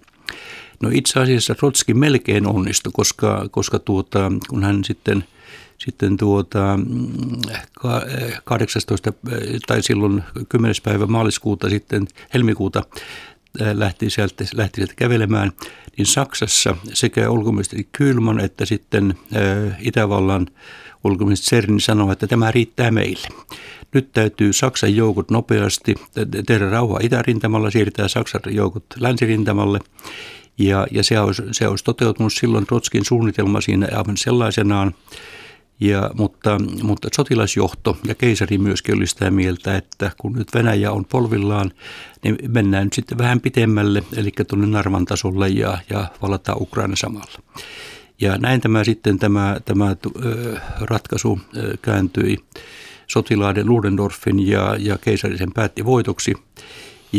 No 0.82 0.90
itse 0.92 1.20
asiassa 1.20 1.54
Trotski 1.54 1.94
melkein 1.94 2.46
onnistui, 2.46 2.92
koska, 2.94 3.48
koska 3.50 3.78
tuota, 3.78 4.32
kun 4.48 4.64
hän 4.64 4.84
sitten– 4.84 5.24
sitten 5.78 6.16
tuota, 6.16 6.78
18. 8.44 9.12
tai 9.66 9.82
silloin 9.82 10.24
10. 10.48 10.74
päivä 10.82 11.06
maaliskuuta 11.06 11.68
sitten 11.68 12.06
helmikuuta 12.34 12.82
lähti 13.72 14.10
sieltä, 14.10 14.44
lähti 14.54 14.76
sieltä 14.76 14.94
kävelemään, 14.96 15.52
niin 15.98 16.06
Saksassa 16.06 16.76
sekä 16.92 17.30
ulkoministeri 17.30 17.88
Kylman 17.92 18.40
että 18.40 18.64
sitten 18.64 19.14
Itävallan 19.80 20.46
ulkoministeri 21.04 21.62
Cerni 21.62 21.80
sanoi, 21.80 22.12
että 22.12 22.26
tämä 22.26 22.50
riittää 22.50 22.90
meille. 22.90 23.28
Nyt 23.94 24.12
täytyy 24.12 24.52
Saksan 24.52 24.96
joukot 24.96 25.30
nopeasti 25.30 25.94
tehdä 26.46 26.70
rauha 26.70 26.98
itärintamalla, 27.02 27.70
siirtää 27.70 28.08
Saksan 28.08 28.40
joukot 28.50 28.84
länsirintamalle. 29.00 29.78
Ja, 30.58 30.86
ja 30.90 31.04
se, 31.04 31.20
olisi, 31.20 31.42
se 31.52 31.68
olisi 31.68 31.84
toteutunut 31.84 32.32
silloin 32.32 32.66
Trotskin 32.66 33.04
suunnitelma 33.04 33.60
siinä 33.60 33.88
aivan 33.92 34.16
sellaisenaan. 34.16 34.94
Ja, 35.80 36.10
mutta, 36.14 36.58
mutta 36.82 37.08
sotilasjohto 37.16 37.96
ja 38.06 38.14
keisari 38.14 38.58
myöskin 38.58 38.96
oli 38.96 39.06
sitä 39.06 39.30
mieltä, 39.30 39.76
että 39.76 40.10
kun 40.18 40.32
nyt 40.32 40.54
Venäjä 40.54 40.92
on 40.92 41.04
polvillaan, 41.04 41.72
niin 42.24 42.38
mennään 42.48 42.84
nyt 42.84 42.92
sitten 42.92 43.18
vähän 43.18 43.40
pitemmälle, 43.40 44.02
eli 44.16 44.30
tuonne 44.48 44.66
Narvan 44.66 45.04
tasolle 45.04 45.48
ja, 45.48 45.78
ja 45.90 46.06
valataan 46.22 46.62
Ukraina 46.62 46.96
samalla. 46.96 47.42
Ja 48.20 48.38
näin 48.38 48.60
tämä 48.60 48.84
sitten 48.84 49.18
tämä, 49.18 49.56
tämä 49.64 49.96
ratkaisu 50.80 51.40
kääntyi 51.82 52.36
sotilaiden 53.06 53.66
Ludendorffin 53.66 54.48
ja, 54.48 54.76
ja 54.78 54.98
keisarisen 54.98 55.52
päätti 55.52 55.84
voitoksi. 55.84 56.34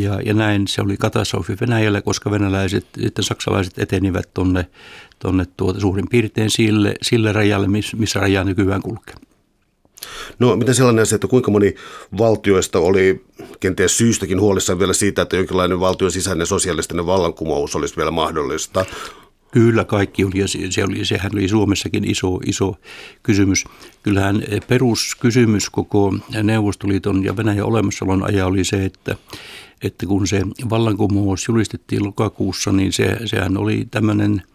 Ja, 0.01 0.21
ja 0.25 0.33
näin 0.33 0.67
se 0.67 0.81
oli 0.81 0.97
katastrofi 0.97 1.57
Venäjälle, 1.61 2.01
koska 2.01 2.31
venäläiset, 2.31 2.85
sitten 3.01 3.23
saksalaiset 3.23 3.79
etenivät 3.79 4.33
tuonne 4.33 4.67
tonne 5.19 5.45
tuota 5.57 5.79
suurin 5.79 6.09
piirtein 6.09 6.49
sille, 6.49 6.95
sille 7.01 7.33
rajalle, 7.33 7.67
missä 7.95 8.19
raja 8.19 8.43
nykyään 8.43 8.81
kulkee. 8.81 9.15
No 10.39 10.55
miten 10.55 10.75
sellainen 10.75 11.01
asia, 11.01 11.15
että 11.15 11.27
kuinka 11.27 11.51
moni 11.51 11.75
valtioista 12.17 12.79
oli 12.79 13.25
kenties 13.59 13.97
syystäkin 13.97 14.41
huolissaan 14.41 14.79
vielä 14.79 14.93
siitä, 14.93 15.21
että 15.21 15.35
jonkinlainen 15.35 15.79
valtion 15.79 16.11
sisäinen 16.11 16.47
sosialistinen 16.47 17.05
vallankumous 17.05 17.75
olisi 17.75 17.97
vielä 17.97 18.11
mahdollista? 18.11 18.85
Kyllä 19.51 19.85
kaikki 19.85 20.25
oli, 20.25 20.39
ja 20.39 20.47
se 20.47 20.83
oli, 20.83 21.05
sehän 21.05 21.31
oli 21.33 21.47
Suomessakin 21.47 22.11
iso, 22.11 22.39
iso 22.45 22.75
kysymys. 23.23 23.65
Kyllähän 24.03 24.43
peruskysymys 24.67 25.69
koko 25.69 26.13
Neuvostoliiton 26.43 27.23
ja 27.23 27.37
Venäjän 27.37 27.65
olemassaolon 27.65 28.23
ajan 28.23 28.47
oli 28.47 28.63
se, 28.63 28.85
että, 28.85 29.15
että 29.83 30.05
kun 30.05 30.27
se 30.27 30.41
vallankumous 30.69 31.47
julistettiin 31.47 32.05
lokakuussa, 32.05 32.71
niin 32.71 32.93
se, 32.93 33.17
sehän 33.25 33.57
oli 33.57 33.87
tämmöinen– 33.91 34.41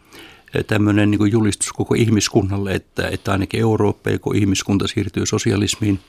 tämmöinen 0.66 1.10
niin 1.10 1.32
julistus 1.32 1.72
koko 1.72 1.94
ihmiskunnalle, 1.94 2.74
että, 2.74 3.08
että 3.08 3.32
ainakin 3.32 3.60
Eurooppa 3.60 4.10
ja 4.10 4.18
ihmiskunta 4.34 4.88
siirtyy 4.88 5.26
sosialismiin. 5.26 6.00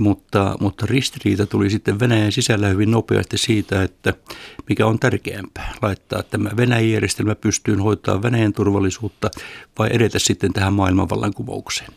Mutta, 0.00 0.56
mutta 0.60 0.86
ristiriita 0.86 1.46
tuli 1.46 1.70
sitten 1.70 2.00
Venäjän 2.00 2.32
sisällä 2.32 2.68
hyvin 2.68 2.90
nopeasti 2.90 3.38
siitä, 3.38 3.82
että 3.82 4.14
mikä 4.68 4.86
on 4.86 4.98
tärkeämpää, 4.98 5.74
laittaa 5.82 6.22
tämä 6.22 6.50
Venäjän 6.56 6.90
järjestelmä 6.90 7.34
pystyyn 7.34 7.80
hoitaa 7.80 8.22
Venäjän 8.22 8.52
turvallisuutta 8.52 9.30
vai 9.78 9.88
edetä 9.92 10.18
sitten 10.18 10.52
tähän 10.52 10.72
maailmanvallankumoukseen. 10.72 11.90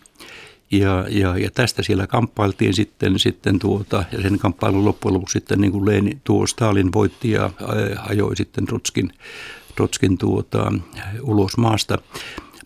Ja, 0.71 1.05
ja, 1.09 1.37
ja 1.37 1.51
tästä 1.51 1.83
siellä 1.83 2.07
kamppailtiin 2.07 2.73
sitten, 2.73 3.19
sitten 3.19 3.59
tuota, 3.59 4.03
ja 4.11 4.21
sen 4.21 4.39
kamppailun 4.39 4.85
loppujen 4.85 5.13
lopuksi 5.13 5.33
sitten 5.33 5.61
niin 5.61 5.71
kuin 5.71 5.85
Leeni, 5.85 6.17
tuo 6.23 6.47
Stalin 6.47 6.93
voitti 6.93 7.31
ja 7.31 7.49
ajoi 8.09 8.35
sitten 8.35 8.65
Trotskin 8.65 9.11
Trotskin 9.75 10.17
tuota, 10.17 10.73
ulos 11.21 11.57
maasta. 11.57 11.97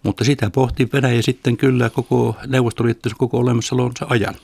Mutta 0.03 0.23
sitä 0.23 0.49
pohti 0.49 0.89
Venäjä 0.93 1.21
sitten 1.21 1.57
kyllä 1.57 1.89
koko 1.89 2.35
Neuvostoliitto 2.47 3.09
koko 3.17 3.37
olemassaolonsa 3.37 4.05
ajan. 4.09 4.35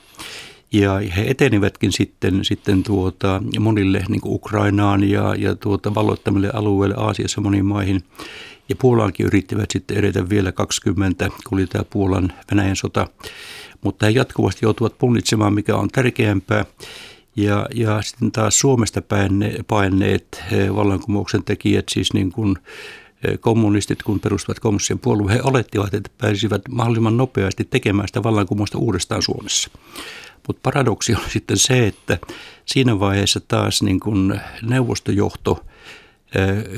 Ja 0.72 1.00
he 1.16 1.24
etenivätkin 1.28 1.92
sitten, 1.92 2.44
sitten 2.44 2.82
tuota, 2.82 3.42
monille 3.60 4.04
niin 4.08 4.20
Ukrainaan 4.24 5.04
ja, 5.08 5.34
ja 5.38 5.54
tuota, 5.54 5.94
valloittamille 5.94 6.50
alueille 6.52 6.94
Aasiassa 6.98 7.40
moniin 7.40 7.66
maihin. 7.66 8.02
Ja 8.68 8.76
Puolaankin 8.76 9.26
yrittivät 9.26 9.70
sitten 9.70 9.96
edetä 9.96 10.28
vielä 10.28 10.52
20, 10.52 11.28
kun 11.48 11.58
oli 11.58 11.66
tämä 11.66 11.84
Puolan 11.90 12.32
Venäjän 12.50 12.76
sota. 12.76 13.06
Mutta 13.80 14.06
he 14.06 14.12
jatkuvasti 14.12 14.66
joutuvat 14.66 14.98
punnitsemaan, 14.98 15.54
mikä 15.54 15.76
on 15.76 15.88
tärkeämpää. 15.88 16.64
Ja, 17.36 17.66
ja 17.74 18.02
sitten 18.02 18.32
taas 18.32 18.58
Suomesta 18.58 19.02
paineet 19.68 20.42
vallankumouksen 20.74 21.44
tekijät, 21.44 21.84
siis 21.88 22.12
niin 22.12 22.32
kuin 22.32 22.56
kommunistit, 23.40 24.02
kun 24.02 24.20
perustuvat 24.20 24.60
kommunistisen 24.60 24.98
puolueen, 24.98 25.36
he 25.36 25.42
olettivat, 25.44 25.94
että 25.94 26.10
pääsivät 26.18 26.62
mahdollisimman 26.70 27.16
nopeasti 27.16 27.64
tekemään 27.64 28.08
sitä 28.08 28.22
vallankumousta 28.22 28.78
uudestaan 28.78 29.22
Suomessa. 29.22 29.70
Mutta 30.46 30.60
paradoksi 30.62 31.14
on 31.14 31.20
sitten 31.28 31.56
se, 31.56 31.86
että 31.86 32.18
siinä 32.66 33.00
vaiheessa 33.00 33.40
taas 33.48 33.82
niin 33.82 34.00
kun 34.00 34.40
neuvostojohto 34.62 35.64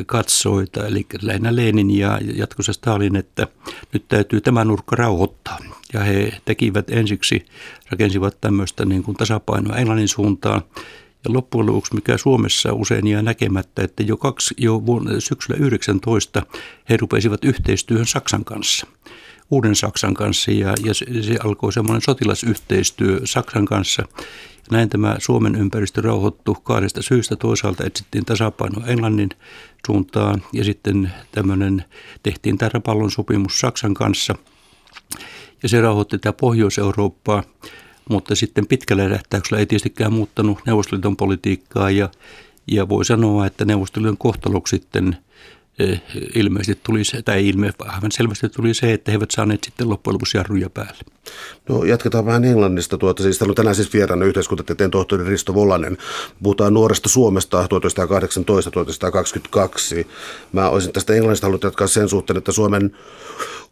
katsoi, 0.07 0.65
eli 0.87 1.07
lähinnä 1.23 1.57
Lenin 1.57 1.91
ja 1.91 2.19
jatkossa 2.35 2.73
Stalin, 2.73 3.17
että 3.17 3.47
nyt 3.93 4.09
täytyy 4.09 4.41
tämä 4.41 4.65
nurkka 4.65 4.97
rauhoittaa. 4.97 5.59
Ja 5.93 6.01
he 6.01 6.33
tekivät 6.45 6.91
ensiksi, 6.91 7.47
rakensivat 7.91 8.41
tämmöistä 8.41 8.85
niin 8.85 9.03
kuin 9.03 9.17
tasapainoa 9.17 9.77
Englannin 9.77 10.09
suuntaan, 10.09 10.63
ja 11.25 11.33
loppujen 11.33 11.67
lopuksi, 11.67 11.95
mikä 11.95 12.17
Suomessa 12.17 12.73
usein 12.73 13.07
jää 13.07 13.23
näkemättä, 13.23 13.83
että 13.83 14.03
jo, 14.03 14.17
kaksi, 14.17 14.55
jo 14.59 14.87
vuonna, 14.87 15.21
syksyllä 15.21 15.67
19 15.67 16.43
he 16.91 16.97
rupesivat 16.97 17.45
yhteistyöhön 17.45 18.07
Saksan 18.07 18.45
kanssa 18.45 18.87
uuden 19.51 19.75
Saksan 19.77 20.15
kanssa 20.15 20.51
ja, 20.51 20.75
ja 20.85 20.95
se, 20.95 21.07
se 21.23 21.37
alkoi 21.45 21.73
semmoinen 21.73 22.03
sotilasyhteistyö 22.03 23.21
Saksan 23.25 23.65
kanssa. 23.65 24.03
Näin 24.71 24.89
tämä 24.89 25.17
Suomen 25.19 25.55
ympäristö 25.55 26.01
rauhoittui 26.01 26.55
kahdesta 26.63 27.03
syystä. 27.03 27.37
Toisaalta 27.37 27.85
etsittiin 27.85 28.25
tasapaino 28.25 28.87
Englannin 28.87 29.31
suuntaan 29.87 30.43
ja 30.53 30.65
sitten 30.65 31.13
tämmöinen 31.33 31.85
tehtiin 32.23 32.59
tämä 32.59 32.71
rapallon 32.75 33.11
sopimus 33.11 33.61
Saksan 33.61 33.95
kanssa. 33.95 34.35
Ja 35.63 35.69
se 35.69 35.81
rauhoitti 35.81 36.19
tätä 36.19 36.33
Pohjois-Eurooppaa, 36.33 37.43
mutta 38.11 38.35
sitten 38.35 38.67
pitkällä 38.67 39.09
tähtäyksellä 39.09 39.59
ei 39.59 39.67
tietystikään 39.67 40.13
muuttanut 40.13 40.59
Neuvostoliiton 40.67 41.17
politiikkaa 41.17 41.91
ja, 41.91 42.09
ja 42.67 42.89
voi 42.89 43.05
sanoa, 43.05 43.47
että 43.47 43.65
Neuvostoliiton 43.65 44.19
kohtaloksi 44.19 44.77
sitten– 44.77 45.17
ilmeisesti 46.35 46.81
tuli 46.83 47.05
se, 47.05 47.23
tai 47.23 47.49
ilme, 47.49 47.71
aivan 47.79 48.13
selvästi 48.13 48.49
tuli 48.49 48.75
se, 48.75 48.93
että 48.93 49.11
he 49.11 49.17
eivät 49.17 49.31
saaneet 49.31 49.65
sitten 49.65 49.89
loppujen 49.89 50.15
lopuksi 50.15 50.37
jarruja 50.37 50.71
päälle. 50.71 50.99
No 51.69 51.85
jatketaan 51.85 52.27
vähän 52.27 52.45
Englannista. 52.45 52.99
Tuota, 52.99 53.23
siis 53.23 53.43
on 53.43 53.55
tänään 53.55 53.75
siis 53.75 53.93
vieraana 53.93 54.25
yhteiskuntatieteen 54.25 54.91
tohtori 54.91 55.25
Risto 55.25 55.55
Volanen. 55.55 55.99
Puhutaan 56.43 56.75
nuoresta 56.75 57.09
Suomesta 57.09 57.69
1918-1922. 60.03 60.07
Mä 60.53 60.69
olisin 60.69 60.93
tästä 60.93 61.15
Englannista 61.15 61.47
halunnut 61.47 61.63
jatkaa 61.63 61.87
sen 61.87 62.09
suhteen, 62.09 62.37
että 62.37 62.53
Suomen 62.53 62.97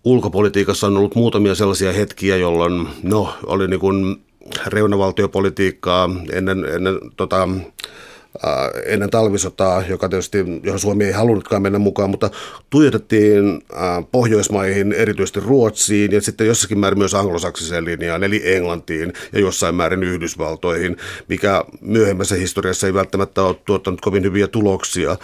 ulkopolitiikassa 0.05 0.87
on 0.87 0.97
ollut 0.97 1.15
muutamia 1.15 1.55
sellaisia 1.55 1.93
hetkiä, 1.93 2.37
jolloin 2.37 2.89
no, 3.03 3.35
oli 3.47 3.69
niin 3.69 3.81
kuin 3.81 4.27
reunavaltiopolitiikkaa 4.67 6.11
ennen, 6.33 6.65
ennen 6.65 7.01
tota, 7.17 7.49
ennen 8.87 9.11
talvisotaa, 9.11 9.83
joka 9.89 10.09
tietysti, 10.09 10.39
johon 10.63 10.81
Suomi 10.81 11.05
ei 11.05 11.13
halunnutkaan 11.13 11.63
mennä 11.63 11.79
mukaan, 11.79 12.11
mutta 12.11 12.31
tuijotettiin 12.71 13.63
äh, 13.73 14.05
Pohjoismaihin, 14.13 14.93
erityisesti 14.93 15.41
Ruotsiin 15.41 16.13
ja 16.13 16.21
sitten 16.21 16.47
jossakin 16.47 16.79
määrin 16.79 16.99
myös 16.99 17.15
anglosaksiseen 17.15 17.85
linjaan, 17.85 18.25
eli 18.25 18.55
Englantiin 18.55 19.13
ja 19.33 19.41
jossain 19.41 19.75
määrin 19.75 20.03
Yhdysvaltoihin, 20.03 20.97
mikä 21.29 21.65
myöhemmässä 21.81 22.35
historiassa 22.35 22.87
ei 22.87 22.95
välttämättä 22.95 23.43
ole 23.43 23.57
tuottanut 23.65 24.01
kovin 24.01 24.23
hyviä 24.23 24.49
tuloksia. 24.49 25.11
Äh, 25.11 25.17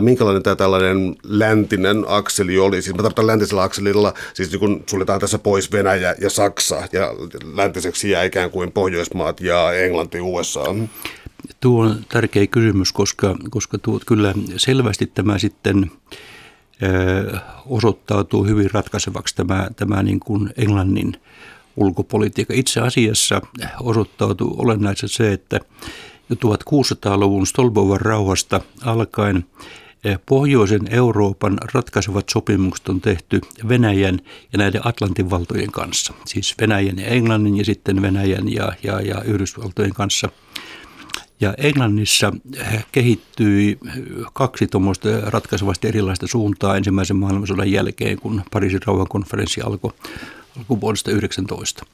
minkälainen 0.00 0.42
tämä 0.42 0.56
tällainen 0.56 1.16
läntinen 1.24 2.04
akseli 2.06 2.58
oli? 2.58 2.82
Siis 2.82 2.96
mä 2.96 3.02
tarkoitan 3.02 3.26
läntisellä 3.26 3.62
akselilla, 3.62 4.14
siis 4.34 4.50
niin 4.50 4.60
kun 4.60 4.84
suljetaan 4.86 5.20
tässä 5.20 5.38
pois 5.38 5.72
Venäjä 5.72 6.14
ja 6.20 6.30
Saksa 6.30 6.82
ja 6.92 7.14
läntiseksi 7.54 8.10
jää 8.10 8.24
ikään 8.24 8.50
kuin 8.50 8.72
Pohjoismaat 8.72 9.40
ja 9.40 9.72
Englanti, 9.72 10.20
USA. 10.20 10.74
Tuo 11.66 11.82
on 11.82 12.04
tärkeä 12.08 12.46
kysymys, 12.46 12.92
koska, 12.92 13.36
koska 13.50 13.78
tuo, 13.78 14.00
kyllä 14.06 14.34
selvästi 14.56 15.06
tämä 15.06 15.38
sitten 15.38 15.90
osoittautuu 17.66 18.44
hyvin 18.44 18.70
ratkaisevaksi 18.72 19.36
tämä, 19.36 19.68
tämä 19.76 20.02
niin 20.02 20.20
kuin 20.20 20.50
Englannin 20.56 21.16
ulkopolitiikka. 21.76 22.54
Itse 22.56 22.80
asiassa 22.80 23.42
osoittautuu 23.80 24.54
olennaisesti 24.58 25.16
se, 25.16 25.32
että 25.32 25.60
jo 26.30 26.36
1600-luvun 26.36 27.46
Stolbovan 27.46 28.00
rauhasta 28.00 28.60
alkaen 28.84 29.44
Pohjoisen 30.26 30.88
Euroopan 30.90 31.58
ratkaisevat 31.74 32.28
sopimukset 32.28 32.88
on 32.88 33.00
tehty 33.00 33.40
Venäjän 33.68 34.20
ja 34.52 34.58
näiden 34.58 34.86
Atlantin 34.86 35.30
valtojen 35.30 35.72
kanssa. 35.72 36.14
Siis 36.26 36.54
Venäjän 36.60 36.98
ja 36.98 37.06
Englannin 37.06 37.56
ja 37.56 37.64
sitten 37.64 38.02
Venäjän 38.02 38.52
ja, 38.52 38.72
ja, 38.82 39.00
ja 39.00 39.22
Yhdysvaltojen 39.22 39.94
kanssa– 39.94 40.28
ja 41.40 41.54
Englannissa 41.58 42.32
kehittyi 42.92 43.78
kaksi 44.32 44.66
tuommoista 44.66 45.08
ratkaisevasti 45.26 45.88
erilaista 45.88 46.26
suuntaa 46.26 46.76
ensimmäisen 46.76 47.16
maailmansodan 47.16 47.72
jälkeen, 47.72 48.16
kun 48.20 48.42
Pariisin 48.52 48.80
rauhankonferenssi 48.86 49.60
alkoi 49.60 49.92
alkuvuodesta 50.58 51.10
19. 51.10 51.86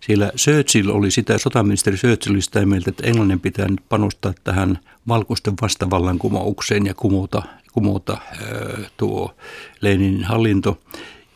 Siellä 0.00 0.32
Churchill 0.36 0.90
oli 0.90 1.10
sitä, 1.10 1.38
sotaministeri 1.38 1.96
Churchill 1.96 2.34
oli 2.34 2.42
sitä 2.42 2.66
mieltä, 2.66 2.90
että 2.90 3.06
Englannin 3.06 3.40
pitää 3.40 3.68
nyt 3.68 3.80
panostaa 3.88 4.32
tähän 4.44 4.78
valkoisten 5.08 5.54
vastavallankumoukseen 5.62 6.86
ja 6.86 6.94
kumota, 6.94 7.42
kumota 7.72 8.18
tuo 8.96 9.34
Leninin 9.80 10.24
hallinto. 10.24 10.78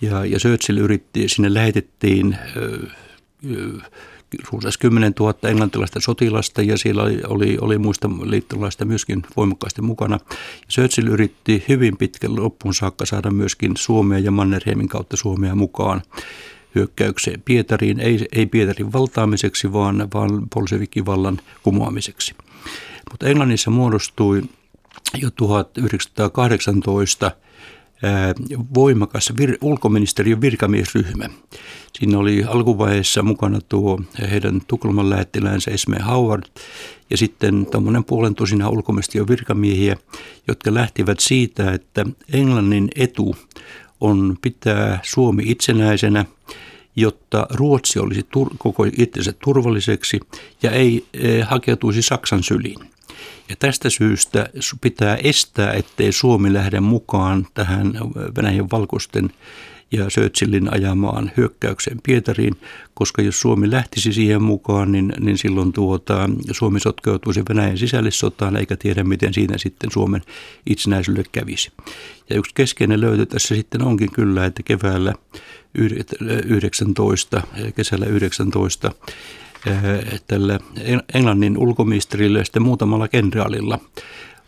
Ja, 0.00 0.24
ja 0.24 0.38
Churchill 0.38 0.78
yritti, 0.78 1.28
sinne 1.28 1.54
lähetettiin 1.54 2.36
runsas 4.52 4.78
10 4.78 5.12
000 5.20 5.48
englantilaista 5.48 6.00
sotilasta 6.00 6.62
ja 6.62 6.78
siellä 6.78 7.02
oli, 7.02 7.20
oli, 7.28 7.58
oli 7.60 7.78
muista 7.78 8.08
liittolaista 8.08 8.84
myöskin 8.84 9.22
voimakkaasti 9.36 9.82
mukana. 9.82 10.18
Churchill 10.70 11.08
yritti 11.08 11.64
hyvin 11.68 11.96
pitkän 11.96 12.36
loppuun 12.36 12.74
saakka 12.74 13.06
saada 13.06 13.30
myöskin 13.30 13.72
Suomea 13.76 14.18
ja 14.18 14.30
Mannerheimin 14.30 14.88
kautta 14.88 15.16
Suomea 15.16 15.54
mukaan 15.54 16.02
hyökkäykseen 16.74 17.42
Pietariin, 17.44 18.00
ei, 18.00 18.26
ei 18.32 18.46
Pietarin 18.46 18.92
valtaamiseksi, 18.92 19.72
vaan, 19.72 20.08
vaan 20.14 20.48
Bolshevikin 20.54 21.04
kumoamiseksi. 21.62 22.34
Mutta 23.10 23.26
Englannissa 23.26 23.70
muodostui 23.70 24.42
jo 25.22 25.30
1918 25.30 27.30
voimakas 28.74 29.32
vir, 29.38 29.56
ulkoministeriön 29.60 30.40
virkamiesryhmä. 30.40 31.28
Siinä 31.98 32.18
oli 32.18 32.44
alkuvaiheessa 32.44 33.22
mukana 33.22 33.60
tuo 33.68 34.00
heidän 34.30 34.60
Tukholman 34.66 35.10
lähettiläänsä 35.10 35.70
Esme 35.70 35.96
Howard 36.06 36.42
ja 37.10 37.16
sitten 37.16 37.66
tuommoinen 37.66 38.04
puolen 38.04 38.34
tosina 38.34 38.68
ulkoministeriön 38.68 39.28
virkamiehiä, 39.28 39.96
jotka 40.48 40.74
lähtivät 40.74 41.20
siitä, 41.20 41.72
että 41.72 42.04
Englannin 42.32 42.88
etu 42.96 43.36
on 44.00 44.36
pitää 44.42 45.00
Suomi 45.02 45.42
itsenäisenä, 45.46 46.24
jotta 46.96 47.46
Ruotsi 47.50 47.98
olisi 47.98 48.20
tur- 48.20 48.54
koko 48.58 48.86
itsensä 48.98 49.32
turvalliseksi 49.44 50.20
ja 50.62 50.70
ei 50.70 51.06
e, 51.14 51.40
hakeutuisi 51.40 52.02
Saksan 52.02 52.42
syliin. 52.42 52.93
Ja 53.48 53.56
tästä 53.58 53.90
syystä 53.90 54.48
pitää 54.80 55.16
estää, 55.16 55.72
ettei 55.72 56.12
Suomi 56.12 56.52
lähde 56.52 56.80
mukaan 56.80 57.46
tähän 57.54 57.92
Venäjän 58.36 58.70
valkoisten 58.72 59.30
ja 59.90 60.06
Churchillin 60.06 60.74
ajamaan 60.74 61.32
hyökkäykseen 61.36 61.98
Pietariin, 62.02 62.54
koska 62.94 63.22
jos 63.22 63.40
Suomi 63.40 63.70
lähtisi 63.70 64.12
siihen 64.12 64.42
mukaan, 64.42 64.92
niin, 64.92 65.12
niin 65.20 65.38
silloin 65.38 65.72
tuota, 65.72 66.30
Suomi 66.52 66.80
sotkeutuisi 66.80 67.42
Venäjän 67.48 67.78
sisällissotaan 67.78 68.56
eikä 68.56 68.76
tiedä, 68.76 69.04
miten 69.04 69.34
siinä 69.34 69.58
sitten 69.58 69.90
Suomen 69.90 70.22
itsenäisyydelle 70.66 71.28
kävisi. 71.32 71.72
Ja 72.30 72.36
yksi 72.36 72.54
keskeinen 72.54 73.00
löytö 73.00 73.26
tässä 73.26 73.54
sitten 73.54 73.82
onkin 73.82 74.12
kyllä, 74.12 74.46
että 74.46 74.62
keväällä 74.62 75.14
19, 75.74 77.42
kesällä 77.76 78.06
19 78.06 78.92
tällä 80.26 80.58
Englannin 81.14 81.58
ulkoministerillä 81.58 82.38
ja 82.38 82.44
sitten 82.44 82.62
muutamalla 82.62 83.08
kenraalilla 83.08 83.78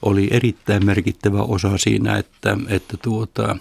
oli 0.02 0.28
erittäin 0.30 0.86
merkittävä 0.86 1.42
osa 1.42 1.78
siinä, 1.78 2.16
että, 2.16 2.56
että 2.68 2.96
tuota, 2.96 3.56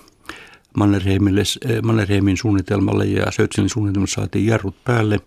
Mannerheimille, 0.77 1.43
Mannerheimin 1.83 2.37
suunnitelmalle 2.37 3.05
ja 3.05 3.31
Sötsinin 3.31 3.69
suunnitelmalle 3.69 4.11
saatiin 4.11 4.45
jarrut 4.45 4.83
päälle 4.83 5.19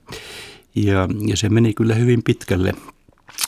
ja, 0.74 1.08
ja 1.26 1.36
se 1.36 1.48
meni 1.48 1.74
kyllä 1.74 1.94
hyvin 1.94 2.22
pitkälle. 2.22 2.72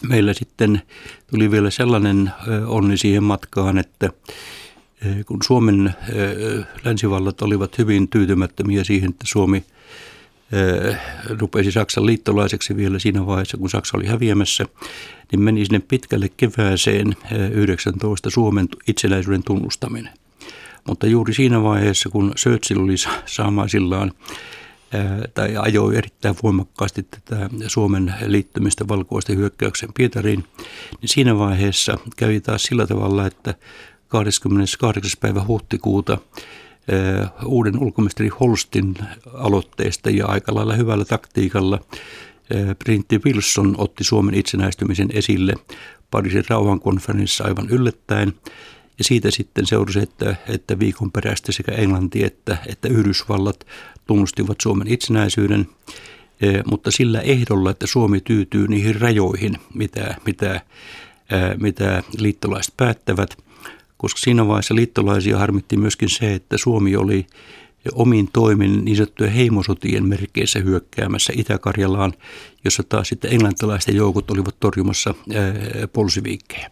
Meillä 0.08 0.34
sitten 0.34 0.82
tuli 1.30 1.50
vielä 1.50 1.70
sellainen 1.70 2.30
onni 2.66 2.96
siihen 2.96 3.24
matkaan, 3.24 3.78
että 3.78 4.10
kun 5.26 5.38
Suomen 5.46 5.94
länsivallat 6.84 7.42
olivat 7.42 7.78
hyvin 7.78 8.08
tyytymättömiä 8.08 8.84
siihen, 8.84 9.10
että 9.10 9.24
Suomi– 9.26 9.64
rupesi 11.40 11.72
Saksan 11.72 12.06
liittolaiseksi 12.06 12.76
vielä 12.76 12.98
siinä 12.98 13.26
vaiheessa, 13.26 13.56
kun 13.56 13.70
Saksa 13.70 13.96
oli 13.96 14.06
häviämässä, 14.06 14.64
niin 15.32 15.40
meni 15.40 15.64
sinne 15.64 15.82
pitkälle 15.88 16.28
kevääseen 16.36 17.16
19 17.52 18.30
Suomen 18.30 18.68
itsenäisyyden 18.88 19.42
tunnustaminen. 19.42 20.12
Mutta 20.88 21.06
juuri 21.06 21.34
siinä 21.34 21.62
vaiheessa, 21.62 22.08
kun 22.08 22.32
Churchill 22.36 22.84
oli 22.84 22.94
saamaisillaan 23.26 24.12
tai 25.34 25.56
ajoi 25.56 25.96
erittäin 25.96 26.36
voimakkaasti 26.42 27.02
tätä 27.02 27.50
Suomen 27.66 28.14
liittymistä 28.26 28.88
valkoisten 28.88 29.36
hyökkäyksen 29.36 29.88
Pietariin, 29.96 30.44
niin 31.00 31.08
siinä 31.08 31.38
vaiheessa 31.38 31.98
kävi 32.16 32.40
taas 32.40 32.62
sillä 32.62 32.86
tavalla, 32.86 33.26
että 33.26 33.54
28. 34.08 35.10
päivä 35.20 35.44
huhtikuuta 35.46 36.18
uuden 37.44 37.78
ulkoministeri 37.78 38.28
Holstin 38.28 38.94
aloitteesta 39.34 40.10
ja 40.10 40.26
aika 40.26 40.54
lailla 40.54 40.74
hyvällä 40.74 41.04
taktiikalla 41.04 41.80
Printti 42.84 43.20
Wilson 43.24 43.74
otti 43.78 44.04
Suomen 44.04 44.34
itsenäistymisen 44.34 45.08
esille 45.12 45.54
Pariisin 46.10 46.44
rauhankonferenssissa 46.48 47.44
aivan 47.44 47.68
yllättäen. 47.68 48.32
Ja 48.98 49.04
siitä 49.04 49.30
sitten 49.30 49.66
seurasi, 49.66 50.00
että, 50.00 50.36
että 50.48 50.78
viikon 50.78 51.12
perästä 51.12 51.52
sekä 51.52 51.72
Englanti 51.72 52.24
että, 52.24 52.58
että 52.66 52.88
Yhdysvallat 52.88 53.66
tunnustivat 54.06 54.60
Suomen 54.62 54.88
itsenäisyyden, 54.88 55.68
mutta 56.66 56.90
sillä 56.90 57.20
ehdolla, 57.20 57.70
että 57.70 57.86
Suomi 57.86 58.20
tyytyy 58.20 58.68
niihin 58.68 59.00
rajoihin, 59.00 59.56
mitä, 59.74 60.14
mitä, 60.26 60.60
mitä 61.60 62.02
liittolaiset 62.18 62.74
päättävät– 62.76 63.36
koska 64.00 64.20
siinä 64.20 64.48
vaiheessa 64.48 64.74
liittolaisia 64.74 65.38
harmitti 65.38 65.76
myöskin 65.76 66.08
se, 66.08 66.34
että 66.34 66.58
Suomi 66.58 66.96
oli 66.96 67.26
omin 67.92 68.28
toimin 68.32 68.84
niin 68.84 68.96
sanottujen 68.96 69.32
heimosotien 69.32 70.08
merkeissä 70.08 70.58
hyökkäämässä 70.58 71.32
Itä-Karjalaan, 71.36 72.12
jossa 72.64 72.82
taas 72.82 73.08
sitten 73.08 73.32
englantilaisten 73.32 73.96
joukot 73.96 74.30
olivat 74.30 74.56
torjumassa 74.60 75.14
polsiviikkejä. 75.92 76.70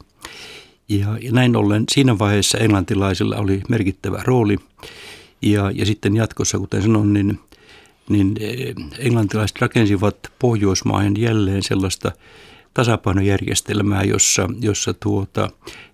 Ja, 0.89 1.19
ja 1.23 1.33
näin 1.33 1.57
ollen 1.57 1.85
siinä 1.91 2.19
vaiheessa 2.19 2.59
englantilaisilla 2.59 3.37
oli 3.37 3.63
merkittävä 3.69 4.23
rooli. 4.25 4.57
Ja, 5.43 5.71
ja 5.75 5.87
sitten 5.87 6.17
jatkossa, 6.17 6.59
kuten 6.59 6.83
sanoin, 6.83 7.13
niin, 7.13 7.39
niin 8.09 8.35
englantilaiset 8.99 9.61
rakensivat 9.61 10.17
Pohjoismaahan 10.39 11.21
jälleen 11.21 11.63
sellaista 11.63 12.13
tasapainojärjestelmää, 12.79 14.03
jossa, 14.03 14.49
jossa 14.61 14.95
tuota, 14.95 15.51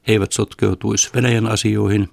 he 0.09 0.12
eivät 0.12 0.33
sotkeutuisi 0.33 1.11
Venäjän 1.14 1.47
asioihin. 1.47 2.09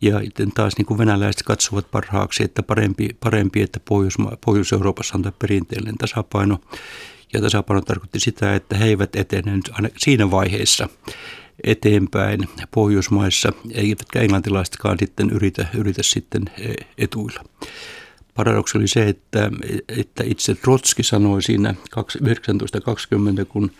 Ja 0.00 0.20
taas 0.54 0.78
niin 0.78 0.86
kuin 0.86 0.98
venäläiset 0.98 1.42
katsovat 1.42 1.90
parhaaksi, 1.90 2.44
että 2.44 2.62
parempi, 2.62 3.08
parempi 3.20 3.62
että 3.62 3.80
Pohjois- 3.80 4.38
Pohjois-Euroopassa 4.44 5.14
on 5.16 5.22
tämä 5.22 5.32
perinteellinen 5.38 5.96
tasapaino. 5.96 6.58
Ja 7.32 7.40
tasapaino 7.40 7.80
tarkoitti 7.80 8.20
sitä, 8.20 8.54
että 8.54 8.76
he 8.76 8.84
eivät 8.84 9.16
etene 9.16 9.52
aina 9.72 9.88
siinä 9.96 10.30
vaiheessa 10.30 10.88
eteenpäin 11.64 12.48
Pohjoismaissa, 12.70 13.52
eivätkä 13.74 14.20
englantilaisetkaan 14.20 14.96
sitten 14.98 15.30
yritä, 15.30 15.66
yritä 15.74 16.02
sitten 16.02 16.42
e, 16.58 16.74
etuilla. 16.98 17.44
Paradoksi 18.34 18.78
oli 18.78 18.88
se, 18.88 19.08
että, 19.08 19.50
että 19.88 20.24
itse 20.26 20.54
Trotski 20.54 21.02
sanoi 21.02 21.42
siinä 21.42 21.74
1920, 21.94 23.44
kun 23.44 23.70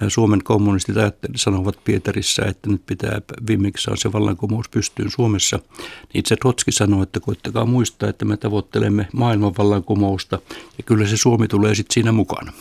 nämä 0.00 0.10
Suomen 0.10 0.44
kommunistit 0.44 0.96
sanovat 1.36 1.84
Pietarissa, 1.84 2.44
että 2.44 2.70
nyt 2.70 2.86
pitää 2.86 3.20
viimeksi 3.46 3.82
saada 3.82 3.96
se 3.96 4.12
vallankumous 4.12 4.68
pystyyn 4.68 5.10
Suomessa. 5.10 5.56
Niin 5.56 5.88
itse 6.14 6.36
Trotski 6.36 6.72
sanoi, 6.72 7.02
että 7.02 7.20
koittakaa 7.20 7.66
muistaa, 7.66 8.08
että 8.08 8.24
me 8.24 8.36
tavoittelemme 8.36 9.08
maailman 9.12 9.52
vallankumousta 9.58 10.38
ja 10.78 10.84
kyllä 10.86 11.06
se 11.06 11.16
Suomi 11.16 11.48
tulee 11.48 11.74
sitten 11.74 11.94
siinä 11.94 12.12
mukana. 12.12 12.52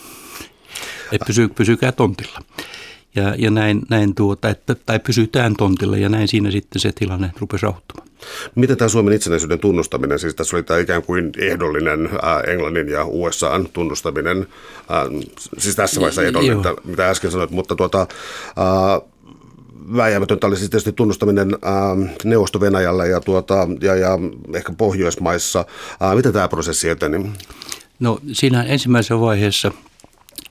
Että 1.12 1.26
pysy, 1.26 1.47
pysykää 1.47 1.91
tontilla. 1.91 2.39
Ja, 3.18 3.36
ja 3.38 3.52
näin, 3.52 3.82
näin 3.90 4.16
tuota, 4.16 4.50
että, 4.50 4.76
tai 4.76 5.00
pysytään 5.00 5.56
tontilla 5.56 5.98
ja 5.98 6.10
näin 6.10 6.28
siinä 6.28 6.52
sitten 6.52 6.82
se 6.82 6.92
tilanne 6.92 7.32
rupesi 7.40 7.64
rauhoittumaan. 7.64 8.08
Miten 8.56 8.78
tämä 8.78 8.90
Suomen 8.90 9.14
itsenäisyyden 9.14 9.60
tunnustaminen, 9.60 10.20
siis 10.20 10.36
tässä 10.36 10.56
oli 10.56 10.64
tämä 10.64 10.80
ikään 10.80 11.04
kuin 11.04 11.32
ehdollinen 11.38 12.10
Englannin 12.48 12.90
ja 12.90 13.06
USAn 13.06 13.68
tunnustaminen, 13.74 14.48
siis 15.58 15.76
tässä 15.76 16.02
vaiheessa 16.02 16.24
ehdollinen, 16.24 16.58
mitä, 16.58 16.74
mitä 16.84 17.10
äsken 17.10 17.32
sanoit, 17.32 17.52
mutta 17.52 17.76
tuota, 17.76 18.08
ää, 18.58 19.02
vääjäämätöntä 19.98 20.48
oli 20.48 20.58
siis 20.58 20.70
tietysti 20.70 20.92
tunnustaminen 20.92 21.58
ää, 21.62 21.96
Neuvosto-Venäjällä 22.24 23.06
ja, 23.06 23.22
tuota, 23.22 23.68
ja, 23.82 23.96
ja 23.96 24.20
ehkä 24.54 24.74
Pohjoismaissa. 24.78 25.66
Miten 26.16 26.34
tämä 26.34 26.48
prosessi 26.48 26.90
eteni? 26.90 27.32
No 28.00 28.20
siinä 28.32 28.64
ensimmäisessä 28.64 29.20
vaiheessa 29.20 29.72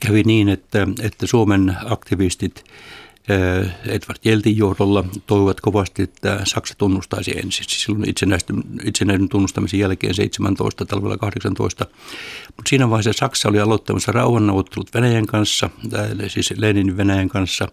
kävi 0.01 0.22
niin, 0.22 0.49
että, 0.49 0.88
että 1.03 1.27
Suomen 1.27 1.77
aktivistit 1.85 2.64
eh, 3.29 3.70
Edward 3.87 4.18
Jeltin 4.25 4.57
johdolla 4.57 5.05
toivat 5.27 5.61
kovasti, 5.61 6.03
että 6.03 6.40
Saksa 6.44 6.75
tunnustaisi 6.79 7.38
ensin. 7.38 7.64
Siis 7.64 7.83
silloin 7.83 8.09
itsenäisen 8.85 9.29
tunnustamisen 9.29 9.81
jälkeen 9.81 10.14
17, 10.14 10.85
talvella 10.85 11.16
18. 11.16 11.87
Mutta 12.57 12.68
siinä 12.68 12.90
vaiheessa 12.90 13.12
Saksa 13.12 13.49
oli 13.49 13.61
aloittamassa 13.61 14.12
rauhanneuvottelut 14.12 14.94
Venäjän 14.94 15.27
kanssa, 15.27 15.70
siis 16.29 16.55
Leninin 16.57 16.96
Venäjän 16.96 17.29
kanssa. 17.29 17.68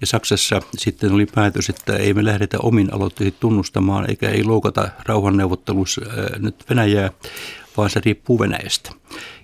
Ja 0.00 0.06
Saksassa 0.06 0.62
sitten 0.78 1.12
oli 1.12 1.26
päätös, 1.26 1.68
että 1.68 1.96
ei 1.96 2.14
me 2.14 2.24
lähdetä 2.24 2.58
omin 2.62 2.94
aloitteisiin 2.94 3.36
tunnustamaan, 3.40 4.10
eikä 4.10 4.30
ei 4.30 4.44
loukata 4.44 4.88
rauhanneuvottelussa 5.06 6.00
eh, 6.00 6.40
nyt 6.40 6.64
Venäjää, 6.70 7.10
vaan 7.76 7.90
se 7.90 8.00
riippuu 8.04 8.38
Venäjästä. 8.38 8.90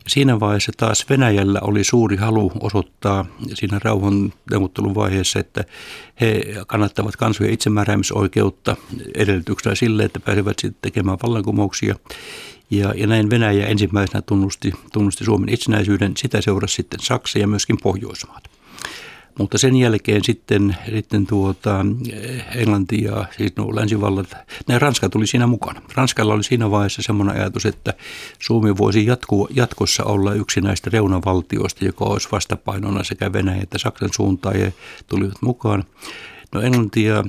Siinä 0.09 0.41
vaiheessa 0.41 0.73
taas 0.77 1.07
Venäjällä 1.11 1.61
oli 1.63 1.85
suuri 1.85 2.17
halu 2.17 2.53
osoittaa 2.61 3.25
siinä 3.55 3.81
rauhan 3.85 4.33
neuvottelun 4.51 4.95
vaiheessa, 4.95 5.39
että 5.39 5.65
he 6.21 6.43
kannattavat 6.67 7.17
kansojen 7.17 7.53
itsemääräämisoikeutta 7.53 8.77
edellytyksellä 9.15 9.75
sille, 9.75 10.05
että 10.05 10.21
pääsevät 10.21 10.59
sitten 10.59 10.83
tekemään 10.83 11.19
vallankumouksia. 11.23 11.95
Ja, 12.71 12.95
ja 12.97 13.07
näin 13.07 13.31
Venäjä 13.31 13.67
ensimmäisenä 13.67 14.23
tunnusti, 14.23 14.73
tunnusti 14.93 15.25
Suomen 15.25 15.49
itsenäisyyden. 15.49 16.13
Sitä 16.17 16.41
seurasi 16.41 16.75
sitten 16.75 17.01
Saksa 17.01 17.39
ja 17.39 17.47
myöskin 17.47 17.79
Pohjoismaat. 17.83 18.52
Mutta 19.39 19.59
sen 19.59 19.77
jälkeen 19.77 20.25
sitten, 20.25 20.77
sitten 20.95 21.27
tuota, 21.27 21.87
Englanti 22.55 23.05
ja 23.05 23.25
siis 23.37 23.57
nuo 23.57 23.77
länsivallat, 23.77 24.37
ne 24.69 24.79
Ranska 24.79 25.09
tuli 25.09 25.27
siinä 25.27 25.47
mukana. 25.47 25.83
Ranskalla 25.95 26.35
oli 26.35 26.45
siinä 26.45 26.71
vaiheessa 26.71 27.03
semmoinen 27.03 27.37
ajatus, 27.37 27.67
että 27.67 27.95
Suomi 28.39 28.77
voisi 28.77 29.07
jatku, 29.07 29.49
jatkossa 29.51 30.05
olla 30.05 30.35
yksi 30.35 30.61
näistä 30.61 30.91
reunavaltioista, 30.93 31.85
joka 31.85 32.05
olisi 32.05 32.29
vastapainona 32.33 33.05
sekä 33.05 33.33
Venäjä 33.33 33.63
että 33.63 33.79
Saksan 33.79 34.11
suuntaan 34.17 34.61
ja 34.61 34.73
tulivat 35.07 35.43
mukaan. 35.43 35.85
No 36.53 36.61
Englanti 36.61 37.05
ja 37.05 37.25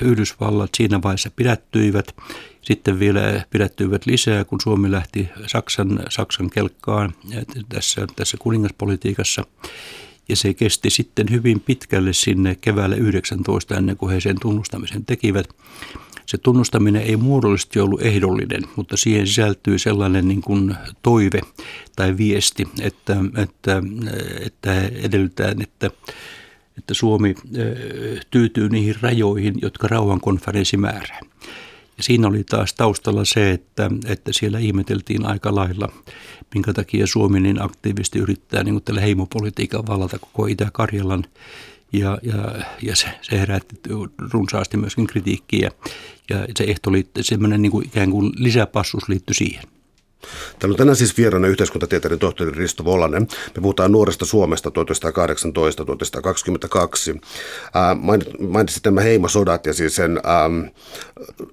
Yhdysvallat 0.00 0.70
siinä 0.76 1.02
vaiheessa 1.02 1.30
pidättyivät. 1.36 2.14
Sitten 2.62 2.98
vielä 2.98 3.44
pidättyivät 3.50 4.06
lisää, 4.06 4.44
kun 4.44 4.60
Suomi 4.60 4.90
lähti 4.90 5.28
Saksan, 5.46 6.00
Saksan 6.08 6.50
kelkkaan 6.50 7.12
tässä, 7.68 8.06
tässä 8.16 8.36
kuningaspolitiikassa. 8.40 9.46
Ja 10.28 10.36
se 10.36 10.54
kesti 10.54 10.90
sitten 10.90 11.30
hyvin 11.30 11.60
pitkälle 11.60 12.12
sinne 12.12 12.54
keväällä 12.60 12.96
19 12.96 13.76
ennen 13.76 13.96
kuin 13.96 14.12
he 14.12 14.20
sen 14.20 14.36
tunnustamisen 14.40 15.04
tekivät. 15.04 15.48
Se 16.26 16.38
tunnustaminen 16.38 17.02
ei 17.02 17.16
muodollisesti 17.16 17.80
ollut 17.80 18.02
ehdollinen, 18.02 18.62
mutta 18.76 18.96
siihen 18.96 19.26
sisältyy 19.26 19.78
sellainen 19.78 20.28
niin 20.28 20.42
kuin 20.42 20.74
toive 21.02 21.40
tai 21.96 22.16
viesti, 22.16 22.68
että, 22.80 23.16
että, 23.36 23.82
että 24.40 24.82
edellytään, 24.82 25.62
että, 25.62 25.90
että 26.78 26.94
Suomi 26.94 27.34
tyytyy 28.30 28.68
niihin 28.68 28.96
rajoihin, 29.00 29.54
jotka 29.62 29.88
rauhankonferenssi 29.88 30.76
määrää. 30.76 31.20
Siinä 32.02 32.28
oli 32.28 32.44
taas 32.44 32.74
taustalla 32.74 33.24
se, 33.24 33.50
että, 33.50 33.90
että 34.06 34.32
siellä 34.32 34.58
ihmeteltiin 34.58 35.26
aika 35.26 35.54
lailla, 35.54 35.88
minkä 36.54 36.72
takia 36.72 37.06
Suomi 37.06 37.40
niin 37.40 37.62
aktiivisesti 37.62 38.18
yrittää 38.18 38.64
niin 38.64 38.82
tällä 38.82 39.00
heimopolitiikan 39.00 39.86
vallata 39.86 40.18
koko 40.18 40.46
Itä-Karjalan. 40.46 41.24
Ja, 41.92 42.18
ja, 42.22 42.64
ja 42.82 42.96
se, 42.96 43.06
se 43.22 43.40
herätti 43.40 43.76
runsaasti 44.32 44.76
myöskin 44.76 45.06
kritiikkiä. 45.06 45.70
Ja 46.30 46.46
se 46.58 46.64
ehto 46.64 46.92
liittyy, 46.92 47.22
semmoinen 47.22 47.62
niin 47.62 47.72
kuin 47.72 47.86
ikään 47.86 48.10
kuin 48.10 48.32
lisäpassus 48.36 49.08
liittyi 49.08 49.34
siihen. 49.34 49.64
Täällä 50.58 50.72
on 50.72 50.78
tänään 50.78 50.96
siis 50.96 51.16
vieraana 51.16 51.48
yhteiskuntatieteiden 51.48 52.18
tohtori 52.18 52.50
Risto 52.50 52.84
Volanen. 52.84 53.22
Me 53.56 53.62
puhutaan 53.62 53.92
nuoresta 53.92 54.24
Suomesta 54.24 54.70
1918-1922. 54.70 54.72
mainitsit 58.38 58.82
tämä 58.82 59.00
heimosodat 59.00 59.66
ja 59.66 59.72
siis 59.72 59.96
sen, 59.96 60.20
ähm, 60.26 60.60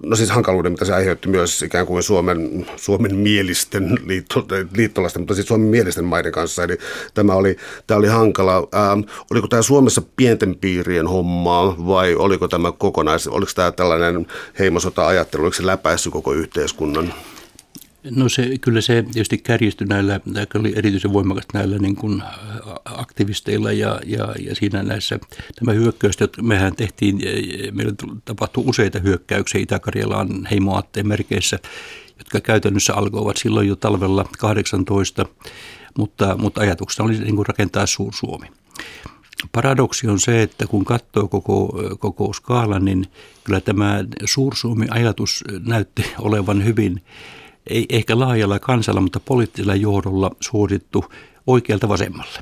no 0.02 0.16
siis 0.16 0.30
hankaluuden, 0.30 0.72
mitä 0.72 0.84
se 0.84 0.94
aiheutti 0.94 1.28
myös 1.28 1.62
ikään 1.62 1.86
kuin 1.86 2.02
Suomen, 2.02 2.66
Suomen 2.76 3.16
mielisten 3.16 3.98
liitto, 4.06 4.46
liittolaisten, 4.76 5.22
mutta 5.22 5.34
siis 5.34 5.46
Suomen 5.46 5.68
mielisten 5.68 6.04
maiden 6.04 6.32
kanssa. 6.32 6.64
Eli 6.64 6.78
tämä 7.14 7.34
oli, 7.34 7.56
tämä 7.86 7.98
oli 7.98 8.08
hankala. 8.08 8.56
Ähm, 8.56 9.00
oliko 9.30 9.48
tämä 9.48 9.62
Suomessa 9.62 10.02
pienten 10.16 10.56
piirien 10.60 11.06
hommaa 11.06 11.74
vai 11.86 12.14
oliko 12.14 12.48
tämä 12.48 12.72
kokonais, 12.72 13.28
oliko 13.28 13.52
tämä 13.54 13.72
tällainen 13.72 14.26
heimosota-ajattelu, 14.58 15.42
oliko 15.42 15.56
se 15.56 15.66
läpäissyt 15.66 16.12
koko 16.12 16.32
yhteiskunnan? 16.32 17.14
No 18.04 18.28
se, 18.28 18.58
kyllä 18.60 18.80
se 18.80 19.02
tietysti 19.02 19.38
kärjistyi 19.38 19.86
näillä, 19.86 20.20
oli 20.54 20.72
erityisen 20.76 21.12
voimakas 21.12 21.44
näillä 21.54 21.78
niin 21.78 21.96
kuin 21.96 22.22
aktivisteilla 22.84 23.72
ja, 23.72 24.00
ja, 24.06 24.34
ja 24.46 24.54
siinä 24.54 24.82
näissä 24.82 25.18
tämä 25.58 25.72
hyökkäys, 25.72 26.16
että 26.20 26.42
mehän 26.42 26.76
tehtiin, 26.76 27.20
meillä 27.72 27.94
tapahtui 28.24 28.64
useita 28.66 28.98
hyökkäyksiä 28.98 29.60
Itä-Karjalaan 29.60 30.46
heimoaatteen 30.50 31.08
merkeissä, 31.08 31.58
jotka 32.18 32.40
käytännössä 32.40 32.94
alkoivat 32.94 33.36
silloin 33.36 33.68
jo 33.68 33.76
talvella 33.76 34.24
18, 34.38 35.26
mutta, 35.98 36.36
mutta 36.36 36.60
ajatuksena 36.60 37.06
oli 37.06 37.18
niin 37.18 37.36
kuin 37.36 37.46
rakentaa 37.46 37.86
Suur-Suomi. 37.86 38.46
paradoksi 39.52 40.08
on 40.08 40.20
se, 40.20 40.42
että 40.42 40.66
kun 40.66 40.84
katsoo 40.84 41.28
koko, 41.28 41.82
koko 41.98 42.32
skaalan, 42.32 42.84
niin 42.84 43.06
kyllä 43.44 43.60
tämä 43.60 44.04
suursuomi-ajatus 44.24 45.44
näytti 45.66 46.04
olevan 46.18 46.64
hyvin, 46.64 47.02
ei 47.66 47.86
ehkä 47.88 48.18
laajalla 48.18 48.58
kansalla, 48.58 49.00
mutta 49.00 49.20
poliittisella 49.20 49.74
johdolla 49.74 50.30
suosittu 50.40 51.04
oikealta 51.46 51.88
vasemmalle. 51.88 52.38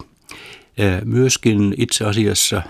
Myöskin 1.04 1.74
itse 1.76 2.04
asiassa 2.04 2.62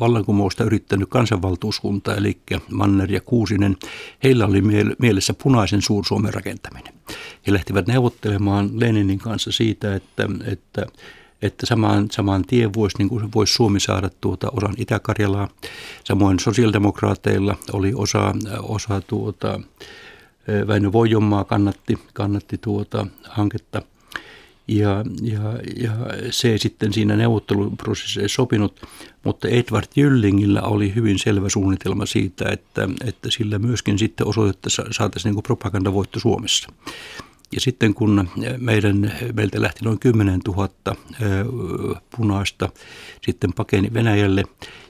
vallankumousta 0.00 0.64
yrittänyt 0.64 1.08
kansanvaltuuskunta, 1.08 2.14
eli 2.14 2.38
Manner 2.70 3.12
ja 3.12 3.20
Kuusinen, 3.20 3.76
heillä 4.22 4.46
oli 4.46 4.62
mielessä 4.98 5.34
punaisen 5.42 5.82
suursuomen 5.82 6.34
rakentaminen. 6.34 6.94
He 7.46 7.52
lähtivät 7.52 7.86
neuvottelemaan 7.86 8.70
Leninin 8.80 9.18
kanssa 9.18 9.52
siitä, 9.52 9.94
että, 9.94 10.28
että 10.46 10.86
että 11.42 11.66
samaan, 11.66 12.08
samaan 12.10 12.44
tien 12.44 12.74
voisi, 12.74 12.98
niin 12.98 13.08
kuin 13.08 13.32
voisi 13.34 13.52
Suomi 13.52 13.80
saada 13.80 14.10
tuota 14.20 14.50
osan 14.50 14.74
Itä-Karjalaa. 14.76 15.48
Samoin 16.04 16.38
sosiaalidemokraateilla 16.38 17.56
oli 17.72 17.92
osa, 17.94 18.34
osa 18.62 19.00
tuota, 19.00 19.60
Väinö 20.66 20.92
Voijonmaa 20.92 21.44
kannatti, 21.44 21.98
kannatti 22.14 22.58
tuota 22.58 23.06
hanketta. 23.28 23.82
Ja, 24.68 25.04
ja, 25.22 25.40
ja 25.76 25.90
se 26.30 26.58
sitten 26.58 26.92
siinä 26.92 27.16
neuvotteluprosessissa 27.16 28.20
ei 28.20 28.28
sopinut, 28.28 28.86
mutta 29.24 29.48
Edward 29.48 29.86
Jyllingillä 29.96 30.62
oli 30.62 30.94
hyvin 30.94 31.18
selvä 31.18 31.48
suunnitelma 31.48 32.06
siitä, 32.06 32.48
että, 32.48 32.88
että 33.04 33.30
sillä 33.30 33.58
myöskin 33.58 33.98
sitten 33.98 34.26
osoitettaisiin 34.26 34.88
saataisiin 34.90 35.34
niin 35.34 35.42
propagandavoitto 35.42 36.20
Suomessa. 36.20 36.68
Ja 37.54 37.60
sitten 37.60 37.94
kun 37.94 38.28
meidän, 38.58 39.12
meiltä 39.32 39.62
lähti 39.62 39.84
noin 39.84 39.98
10 39.98 40.40
000 40.46 40.68
punaista 42.16 42.68
sitten 43.22 43.52
pakeni 43.52 43.90
Venäjälle, 43.94 44.42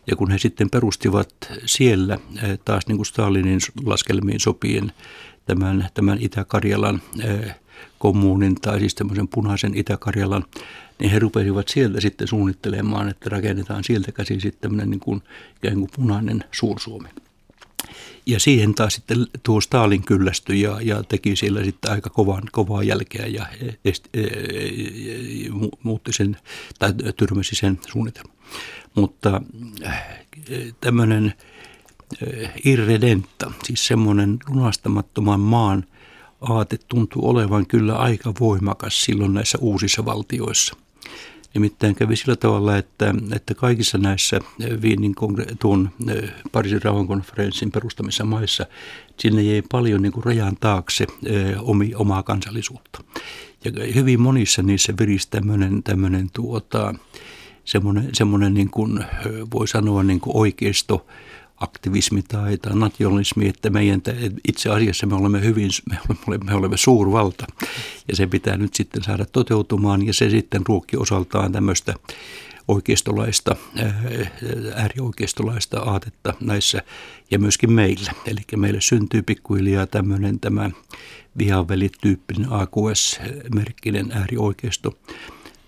ja 0.07 0.17
kun 0.17 0.31
he 0.31 0.39
sitten 0.39 0.71
perustivat 0.71 1.35
siellä 1.67 2.19
taas 2.65 2.87
niin 2.87 2.97
kuin 2.97 3.07
Stalinin 3.07 3.61
laskelmiin 3.85 4.41
sopien 4.41 4.93
tämän, 5.47 5.89
tämän 5.95 6.19
Itä-Karjalan 6.21 7.03
kommunin 7.99 8.55
tai 8.55 8.81
siis 8.81 8.95
tämmöisen 8.95 9.29
punaisen 9.29 9.75
Itä-Karjalan, 9.75 10.45
niin 10.99 11.11
he 11.11 11.19
rupesivat 11.19 11.69
sieltä 11.69 12.01
sitten 12.01 12.29
suunnittelemaan, 12.29 13.09
että 13.09 13.31
rakennetaan 13.31 13.85
sieltä 13.85 14.13
käsin 14.13 14.41
sitten 14.41 14.61
tämmöinen 14.61 14.91
niin 14.91 15.01
kuin, 15.01 15.23
ikään 15.57 15.79
kuin 15.79 15.91
punainen 15.97 16.45
Suursuomi. 16.53 17.09
Ja 18.27 18.41
siihen 18.41 18.75
taas 18.75 18.95
sitten 18.95 19.27
tuo 19.43 19.61
Stalin 19.61 20.05
kyllästyi 20.05 20.61
ja, 20.61 20.79
ja 20.83 21.03
teki 21.03 21.37
siellä 21.37 21.65
sitten 21.65 21.91
aika 21.91 22.11
kovan, 22.11 22.43
kovaa 22.53 22.83
jälkeä 22.83 23.27
ja 23.27 23.47
est, 23.85 24.09
e, 24.15 24.21
e, 24.21 24.27
e, 24.27 25.51
muutti 25.83 26.13
sen 26.13 26.37
tai 26.79 26.93
tyrmäsi 27.17 27.57
sen 27.57 27.79
suunnitelman. 27.89 28.37
Mutta 28.95 29.43
tämmöinen 30.81 31.35
irredenta, 32.65 33.53
siis 33.65 33.87
semmoinen 33.87 34.39
lunastamattoman 34.49 35.41
maan 35.41 35.85
aate 36.41 36.79
tuntuu 36.89 37.29
olevan 37.29 37.67
kyllä 37.67 37.97
aika 37.97 38.33
voimakas 38.41 39.05
silloin 39.05 39.35
näissä 39.35 39.59
uusissa 39.61 40.05
valtioissa. 40.05 40.77
Nimittäin 41.55 41.95
kävi 41.95 42.17
sillä 42.17 42.37
tavalla, 42.37 42.77
että, 42.77 43.15
että 43.35 43.55
kaikissa 43.55 43.99
näissä 43.99 44.41
Viinin 44.83 45.15
tuon 45.59 45.91
Pariisin 46.53 46.83
rauhankonferenssin 46.83 47.71
perustamissa 47.71 48.25
maissa 48.25 48.67
sinne 49.19 49.43
jäi 49.43 49.63
paljon 49.73 50.03
niin 50.03 50.13
kuin 50.13 50.25
rajan 50.25 50.57
taakse 50.61 51.07
omi, 51.59 51.93
omaa 51.95 52.23
kansallisuutta. 52.23 53.05
Ja 53.65 53.73
hyvin 53.95 54.21
monissa 54.21 54.63
niissä 54.63 54.95
virisi 55.01 55.31
tämmöinen, 55.31 55.83
tämmöinen 55.83 56.31
tuota, 56.33 56.95
semmoinen, 57.65 58.09
semmoinen 58.13 58.55
niin 58.55 58.71
kuin, 58.71 59.05
voi 59.53 59.69
sanoa 59.69 60.03
niin 60.03 60.21
kuin 60.21 60.37
oikeisto, 60.37 61.07
aktivismi 61.57 62.23
tai, 62.23 62.59
tai 62.59 62.77
nationalismi, 62.77 63.49
että 63.49 63.71
meidän, 63.71 64.03
itse 64.49 64.71
asiassa 64.71 65.07
me 65.07 65.15
olemme 65.15 65.41
hyvin, 65.41 65.71
me 65.91 65.99
olemme, 66.09 66.45
me 66.45 66.55
olemme 66.55 66.77
suurvalta 66.77 67.47
ja 68.09 68.17
se 68.17 68.27
pitää 68.27 68.57
nyt 68.57 68.75
sitten 68.75 69.03
saada 69.03 69.27
toteutumaan 69.27 70.07
ja 70.07 70.15
se 70.15 70.31
sitten 70.31 70.63
ruokki 70.67 70.97
osaltaan 70.97 71.53
tämmöistä 71.53 71.95
oikeistolaista, 72.69 73.57
äärioikeistolaista 74.75 75.81
aatetta 75.81 76.35
näissä 76.41 76.83
ja 77.31 77.39
myöskin 77.39 77.73
meillä. 77.73 78.13
Eli 78.27 78.41
meille 78.57 78.81
syntyy 78.81 79.23
pikkuhiljaa 79.23 79.87
tämmöinen 79.87 80.41
tämä 80.41 80.71
vihavelityyppinen 81.39 82.49
AQS-merkkinen 82.51 84.13
äärioikeisto, 84.13 84.99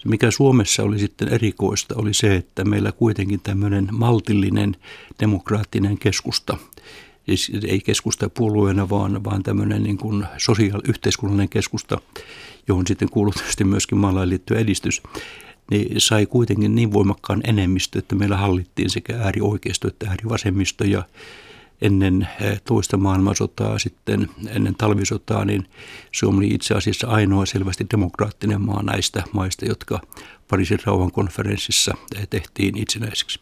mikä 0.07 0.31
Suomessa 0.31 0.83
oli 0.83 0.99
sitten 0.99 1.29
erikoista, 1.29 1.95
oli 1.99 2.15
se, 2.15 2.37
että 2.37 2.65
meillä 2.65 2.93
kuitenkin 2.93 3.41
tämmöinen 3.41 3.89
maltillinen 3.93 4.77
demokraattinen 5.21 5.99
keskusta, 5.99 6.57
siis 7.27 7.53
ei 7.67 7.81
keskusta 7.81 8.31
puolueena, 8.31 8.89
vaan, 8.89 9.25
vaan 9.25 9.43
tämmöinen 9.43 9.83
niin 9.83 9.99
kuin 9.99 10.27
sosiaali- 10.39 10.89
yhteiskunnallinen 10.89 11.49
keskusta, 11.49 12.01
johon 12.69 12.87
sitten 12.87 13.11
kuuluu 13.11 13.33
myöskin 13.65 13.99
maalaan 13.99 14.29
liittyvä 14.29 14.61
edistys, 14.61 15.03
niin 15.71 16.01
sai 16.01 16.27
kuitenkin 16.27 16.75
niin 16.75 16.93
voimakkaan 16.93 17.41
enemmistö, 17.45 17.99
että 17.99 18.15
meillä 18.15 18.37
hallittiin 18.37 18.91
sekä 18.91 19.19
äärioikeisto 19.23 19.89
että 19.89 20.07
äärivasemmisto 20.11 20.85
ja 20.85 21.03
ennen 21.81 22.29
eh, 22.41 22.63
toista 22.63 22.97
maailmansotaa, 22.97 23.79
sitten 23.79 24.29
ennen 24.49 24.75
talvisotaa, 24.75 25.45
niin 25.45 25.69
Suomi 26.13 26.39
oli 26.39 26.49
itse 26.49 26.75
asiassa 26.75 27.07
ainoa 27.07 27.47
selvästi 27.47 27.87
demokraattinen 27.91 28.61
maa 28.61 28.83
näistä 28.83 29.23
maista, 29.33 29.65
jotka 29.65 30.01
Pariisin 30.49 30.79
rauhankonferenssissa 30.85 31.95
eh, 32.17 32.29
tehtiin 32.29 32.77
itsenäiseksi. 32.79 33.41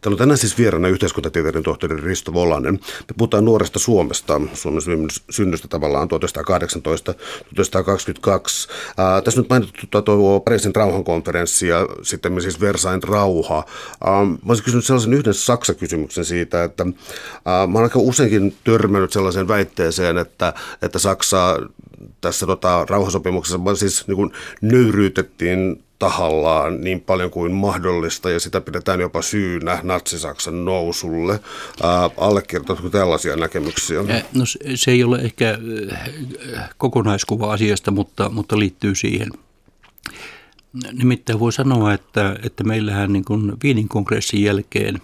Täällä 0.00 0.14
on 0.14 0.18
tänään 0.18 0.38
siis 0.38 0.58
vieraana 0.58 0.88
yhteiskuntatieteiden 0.88 1.62
tohtori 1.62 2.00
Risto 2.00 2.34
Volanen. 2.34 2.74
Me 2.74 3.14
puhutaan 3.18 3.44
nuoresta 3.44 3.78
Suomesta, 3.78 4.40
Suomen 4.54 4.82
synnystä 5.30 5.68
tavallaan 5.68 6.08
1918 6.08 7.14
1922 7.54 8.68
Ää, 8.96 9.22
tässä 9.22 9.40
nyt 9.40 9.50
mainittu 9.50 10.02
tuo 10.02 10.40
Pariisin 10.40 10.74
rauhankonferenssi 10.74 11.68
ja 11.68 11.86
sitten 12.02 12.42
siis 12.42 12.60
Versailles 12.60 13.04
rauha. 13.04 13.64
Ää, 14.04 14.24
mä 14.24 14.36
olisin 14.48 14.64
kysynyt 14.64 14.84
sellaisen 14.84 15.14
yhden 15.14 15.34
Saksa-kysymyksen 15.34 16.24
siitä, 16.24 16.64
että 16.64 16.86
ää, 17.44 17.66
mä 17.66 17.78
olen 17.78 17.82
aika 17.82 17.98
useinkin 17.98 18.56
törmännyt 18.64 19.12
sellaiseen 19.12 19.48
väitteeseen, 19.48 20.18
että, 20.18 20.52
että 20.82 20.98
Saksa 20.98 21.56
tässä 22.20 22.46
tota, 22.46 22.86
rauhasopimuksessa 22.88 23.74
siis 23.74 24.06
niin 24.08 24.16
kuin 24.16 24.32
nöyryytettiin 24.60 25.84
tahallaan 26.00 26.80
niin 26.80 27.00
paljon 27.00 27.30
kuin 27.30 27.52
mahdollista 27.52 28.30
ja 28.30 28.40
sitä 28.40 28.60
pidetään 28.60 29.00
jopa 29.00 29.22
syynä 29.22 29.78
natsisaksan 29.82 30.64
nousulle. 30.64 31.40
allekirjoitatko 32.16 32.90
tällaisia 32.90 33.36
näkemyksiä? 33.36 34.02
No 34.34 34.44
se 34.74 34.90
ei 34.90 35.04
ole 35.04 35.18
ehkä 35.18 35.58
kokonaiskuva 36.76 37.52
asiasta, 37.52 37.90
mutta, 37.90 38.28
mutta 38.28 38.58
liittyy 38.58 38.94
siihen. 38.94 39.28
Nimittäin 40.92 41.40
voi 41.40 41.52
sanoa, 41.52 41.92
että, 41.92 42.36
että 42.42 42.64
meillähän 42.64 43.12
niin 43.12 43.24
kuin 43.24 43.52
Viinin 43.62 43.88
kongressin 43.88 44.42
jälkeen 44.42 44.98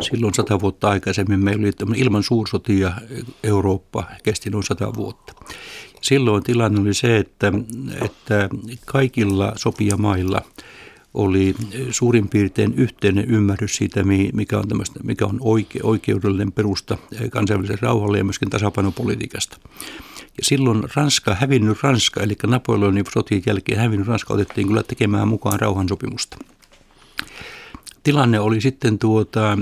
silloin 0.00 0.34
sata 0.34 0.60
vuotta 0.60 0.88
aikaisemmin 0.88 1.40
meillä 1.40 1.62
oli 1.62 2.00
ilman 2.00 2.22
suursotia 2.22 2.92
Eurooppa 3.44 4.04
kesti 4.22 4.50
noin 4.50 4.64
sata 4.64 4.94
vuotta. 4.94 5.32
Silloin 6.00 6.42
tilanne 6.42 6.80
oli 6.80 6.94
se, 6.94 7.16
että, 7.16 7.52
että 8.04 8.48
kaikilla 8.86 9.52
sopijamailla 9.56 10.42
oli 11.14 11.54
suurin 11.90 12.28
piirtein 12.28 12.74
yhteinen 12.74 13.24
ymmärrys 13.24 13.76
siitä, 13.76 14.04
mikä 14.32 14.58
on, 14.58 14.64
mikä 15.02 15.26
on 15.26 15.36
oike, 15.40 15.80
oikeudellinen 15.82 16.52
perusta 16.52 16.98
kansainvälisen 17.30 17.78
rauhalle 17.82 18.18
ja 18.18 18.24
myöskin 18.24 18.50
tasapainopolitiikasta. 18.50 19.56
Ja 20.20 20.44
silloin 20.44 20.82
Ranska, 20.94 21.34
hävinnyt 21.34 21.82
Ranska, 21.82 22.20
eli 22.22 22.36
Napoleonin 22.46 23.04
sotien 23.12 23.42
jälkeen 23.46 23.78
hävinnyt 23.78 24.08
Ranska 24.08 24.34
otettiin 24.34 24.66
kyllä 24.66 24.82
tekemään 24.82 25.28
mukaan 25.28 25.60
rauhansopimusta 25.60 26.38
tilanne 28.02 28.40
oli 28.40 28.60
sitten 28.60 28.98
tuota, 28.98 29.58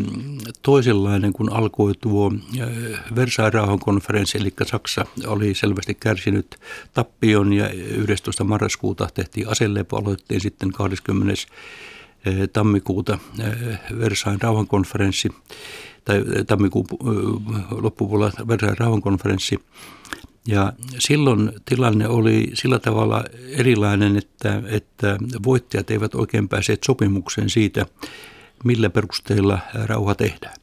toisenlainen, 0.62 1.32
kun 1.32 1.52
alkoi 1.52 1.92
tuo 2.00 2.32
äh, 2.60 2.68
Versailles 3.14 3.80
konferenssi, 3.80 4.38
eli 4.38 4.52
Saksa 4.66 5.04
oli 5.26 5.54
selvästi 5.54 5.94
kärsinyt 5.94 6.56
tappion 6.94 7.52
ja 7.52 7.70
11. 7.70 8.44
marraskuuta 8.44 9.08
tehtiin 9.14 9.48
aselepo, 9.48 9.96
aloittiin 9.96 10.40
sitten 10.40 10.72
20. 10.72 11.34
Äh, 11.34 12.34
tammikuuta 12.52 13.18
äh, 13.40 13.78
Versailles 13.98 14.42
rauhankonferenssi 14.42 15.28
tai 16.04 16.24
tammikuun 16.46 16.86
loppupuolella 17.70 18.48
Versailles 18.48 18.78
rauhankonferenssi. 18.78 19.58
Ja 20.48 20.72
silloin 20.98 21.52
tilanne 21.64 22.08
oli 22.08 22.50
sillä 22.54 22.78
tavalla 22.78 23.24
erilainen, 23.48 24.16
että, 24.16 24.62
että 24.66 25.18
voittajat 25.44 25.90
eivät 25.90 26.14
oikein 26.14 26.48
päässeet 26.48 26.84
sopimukseen 26.84 27.50
siitä, 27.50 27.86
millä 28.64 28.90
perusteella 28.90 29.58
rauha 29.74 30.14
tehdään. 30.14 30.54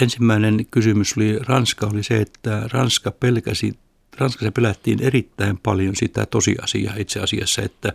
Ensimmäinen 0.00 0.66
kysymys 0.70 1.16
oli 1.16 1.38
Ranska 1.38 1.86
oli 1.86 2.02
se, 2.02 2.16
että 2.16 2.68
Ranska 2.72 3.10
pelkäsi 3.10 3.78
Ranskassa 4.18 4.52
pelättiin 4.52 5.02
erittäin 5.02 5.58
paljon 5.58 5.96
sitä 5.96 6.26
tosiasiaa 6.26 6.94
itse 6.96 7.20
asiassa, 7.20 7.62
että 7.62 7.92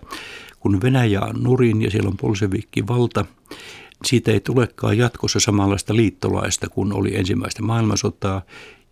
kun 0.59 0.81
Venäjä 0.81 1.21
on 1.21 1.43
nurin 1.43 1.81
ja 1.81 1.91
siellä 1.91 2.09
on 2.09 2.17
polsevikki 2.17 2.87
valta, 2.87 3.25
siitä 4.05 4.31
ei 4.31 4.39
tulekaan 4.39 4.97
jatkossa 4.97 5.39
samanlaista 5.39 5.95
liittolaista 5.95 6.69
kuin 6.69 6.93
oli 6.93 7.15
ensimmäistä 7.15 7.61
maailmansotaa, 7.61 8.41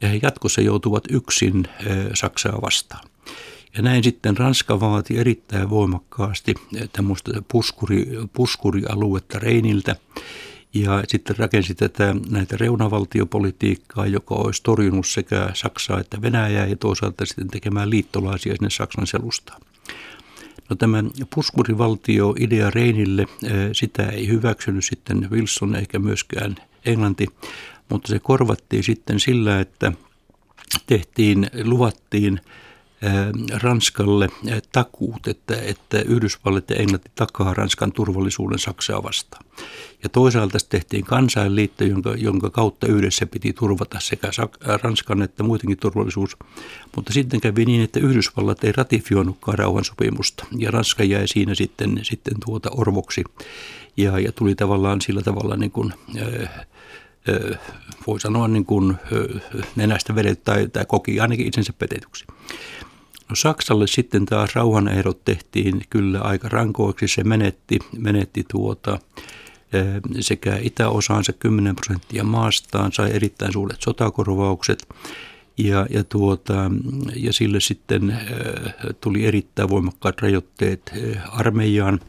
ja 0.01 0.07
he 0.07 0.19
jatkossa 0.23 0.61
joutuvat 0.61 1.03
yksin 1.11 1.67
Saksaa 2.13 2.61
vastaan. 2.61 3.09
Ja 3.75 3.81
näin 3.81 4.03
sitten 4.03 4.37
Ranska 4.37 4.79
vaati 4.79 5.17
erittäin 5.17 5.69
voimakkaasti 5.69 6.53
tämmöistä 6.93 7.31
puskuri, 7.51 8.07
puskurialuetta 8.33 9.39
Reiniltä 9.39 9.95
ja 10.73 11.03
sitten 11.07 11.37
rakensi 11.37 11.75
tätä 11.75 12.15
näitä 12.29 12.57
reunavaltiopolitiikkaa, 12.57 14.07
joka 14.07 14.35
olisi 14.35 14.63
torjunut 14.63 15.07
sekä 15.07 15.49
Saksaa 15.53 15.99
että 15.99 16.21
Venäjää 16.21 16.65
ja 16.65 16.75
toisaalta 16.75 17.25
sitten 17.25 17.47
tekemään 17.47 17.89
liittolaisia 17.89 18.55
sinne 18.55 18.69
Saksan 18.69 19.07
selustaan. 19.07 19.61
No 20.69 20.75
tämä 20.75 21.03
puskurivaltio 21.35 22.35
idea 22.39 22.69
Reinille, 22.69 23.25
sitä 23.73 24.05
ei 24.05 24.27
hyväksynyt 24.27 24.85
sitten 24.85 25.29
Wilson 25.31 25.75
eikä 25.75 25.99
myöskään 25.99 26.55
Englanti, 26.85 27.27
mutta 27.89 28.07
se 28.07 28.19
korvattiin 28.19 28.83
sitten 28.83 29.19
sillä, 29.19 29.59
että 29.59 29.91
tehtiin, 30.87 31.49
luvattiin 31.63 32.41
Ranskalle 33.63 34.29
takuut, 34.71 35.27
että, 35.27 35.55
että 35.61 36.01
Yhdysvallat 36.01 36.69
ja 36.69 36.75
Englanti 36.75 37.11
takaa 37.15 37.53
Ranskan 37.53 37.91
turvallisuuden 37.91 38.59
Saksaa 38.59 39.03
vastaan. 39.03 39.45
Ja 40.03 40.09
toisaalta 40.09 40.57
tehtiin 40.69 41.05
kansainliitto, 41.05 41.83
jonka, 41.83 42.15
jonka 42.17 42.49
kautta 42.49 42.87
yhdessä 42.87 43.25
piti 43.25 43.53
turvata 43.53 43.99
sekä 43.99 44.27
Ranskan 44.83 45.21
että 45.21 45.43
muidenkin 45.43 45.77
turvallisuus. 45.77 46.37
Mutta 46.95 47.13
sitten 47.13 47.41
kävi 47.41 47.65
niin, 47.65 47.81
että 47.81 47.99
Yhdysvallat 47.99 48.63
ei 48.63 48.71
ratifioinutkaan 48.71 49.59
rauhansopimusta 49.59 50.45
ja 50.57 50.71
Ranska 50.71 51.03
jäi 51.03 51.27
siinä 51.27 51.55
sitten, 51.55 51.99
sitten 52.03 52.33
tuota 52.45 52.69
orvoksi 52.71 53.23
ja, 53.97 54.19
ja 54.19 54.31
tuli 54.31 54.55
tavallaan 54.55 55.01
sillä 55.01 55.21
tavalla 55.21 55.55
niin 55.55 55.71
kuin, 55.71 55.93
äh, 56.21 56.67
voi 58.07 58.19
sanoa 58.19 58.47
niin 58.47 58.65
kuin 58.65 58.95
nenästä 59.75 60.15
vedet 60.15 60.43
tai, 60.43 60.67
tai 60.67 60.85
koki 60.85 61.19
ainakin 61.19 61.47
itsensä 61.47 61.73
petetyksi. 61.73 62.25
No 63.29 63.35
Saksalle 63.35 63.87
sitten 63.87 64.25
taas 64.25 64.55
rauhanehdot 64.55 65.25
tehtiin 65.25 65.81
kyllä 65.89 66.19
aika 66.21 66.49
rankoiksi. 66.49 67.07
Se 67.07 67.23
menetti, 67.23 67.79
menetti 67.97 68.45
tuota, 68.51 68.99
sekä 70.19 70.57
itäosaansa 70.61 71.33
10 71.33 71.75
prosenttia 71.75 72.23
maastaan, 72.23 72.91
sai 72.91 73.11
erittäin 73.11 73.53
suuret 73.53 73.81
sotakorvaukset 73.81 74.87
ja, 75.57 75.87
ja, 75.89 76.03
tuota, 76.03 76.71
ja 77.15 77.33
sille 77.33 77.59
sitten 77.59 78.19
tuli 79.01 79.25
erittäin 79.25 79.69
voimakkaat 79.69 80.21
rajoitteet 80.21 80.93
armeijaan 81.31 81.99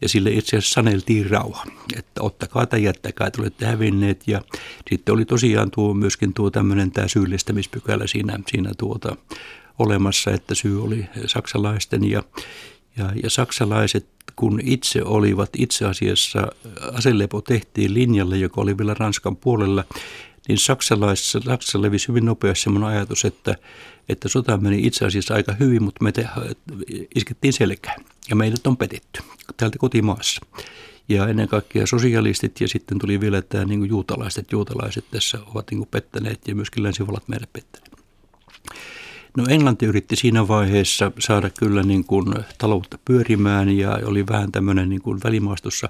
ja 0.00 0.08
sille 0.08 0.30
itse 0.30 0.56
asiassa 0.56 0.74
saneltiin 0.74 1.30
rauha, 1.30 1.64
että 1.96 2.22
ottakaa 2.22 2.66
tai 2.66 2.82
jättäkää, 2.82 3.26
että 3.26 3.42
olette 3.42 3.66
hävinneet. 3.66 4.28
Ja 4.28 4.42
sitten 4.90 5.14
oli 5.14 5.24
tosiaan 5.24 5.70
tuo, 5.70 5.94
myöskin 5.94 6.34
tuo 6.34 6.50
tämmöinen 6.50 6.90
tämä 6.90 7.08
syyllistämispykälä 7.08 8.06
siinä, 8.06 8.38
siinä 8.48 8.70
tuota, 8.78 9.16
olemassa, 9.78 10.30
että 10.30 10.54
syy 10.54 10.84
oli 10.84 11.06
saksalaisten 11.26 12.10
ja, 12.10 12.22
ja, 12.96 13.12
ja 13.22 13.30
saksalaiset 13.30 14.06
kun 14.36 14.60
itse 14.62 15.02
olivat 15.04 15.50
itse 15.56 15.84
asiassa, 15.84 16.48
aselepo 16.92 17.40
tehtiin 17.40 17.94
linjalle, 17.94 18.36
joka 18.36 18.60
oli 18.60 18.78
vielä 18.78 18.94
Ranskan 18.94 19.36
puolella, 19.36 19.84
niin 20.48 20.58
Saksalaisessa, 20.58 21.40
Saksassa 21.40 21.82
levisi 21.82 22.08
hyvin 22.08 22.24
nopeasti 22.24 22.64
sellainen 22.64 22.88
ajatus, 22.88 23.24
että, 23.24 23.56
että 24.08 24.28
sota 24.28 24.56
meni 24.56 24.86
itse 24.86 25.04
asiassa 25.04 25.34
aika 25.34 25.54
hyvin, 25.60 25.82
mutta 25.82 26.04
me 26.04 26.12
te, 26.12 26.28
iskettiin 27.14 27.52
selkään 27.52 28.04
ja 28.30 28.36
meidät 28.36 28.66
on 28.66 28.76
petetty 28.76 29.22
täältä 29.56 29.78
kotimaassa. 29.78 30.46
Ja 31.08 31.28
ennen 31.28 31.48
kaikkea 31.48 31.86
sosialistit 31.86 32.60
ja 32.60 32.68
sitten 32.68 32.98
tuli 32.98 33.20
vielä 33.20 33.42
tämä 33.42 33.64
niin 33.64 33.80
kuin 33.80 33.88
juutalaiset. 33.88 34.52
Juutalaiset 34.52 35.04
tässä 35.10 35.38
ovat 35.46 35.70
niin 35.70 35.78
kuin 35.78 35.88
pettäneet 35.88 36.48
ja 36.48 36.54
myöskin 36.54 36.82
länsivallat 36.82 37.28
meidät 37.28 37.52
pettäneet. 37.52 37.95
No 39.36 39.44
Englanti 39.48 39.86
yritti 39.86 40.16
siinä 40.16 40.48
vaiheessa 40.48 41.12
saada 41.18 41.50
kyllä 41.50 41.82
niin 41.82 42.04
kuin 42.04 42.34
taloutta 42.58 42.98
pyörimään 43.04 43.68
ja 43.68 43.98
oli 44.04 44.26
vähän 44.26 44.52
tämmöinen 44.52 44.88
niin 44.88 45.02
kuin 45.02 45.20
välimaastossa, 45.24 45.88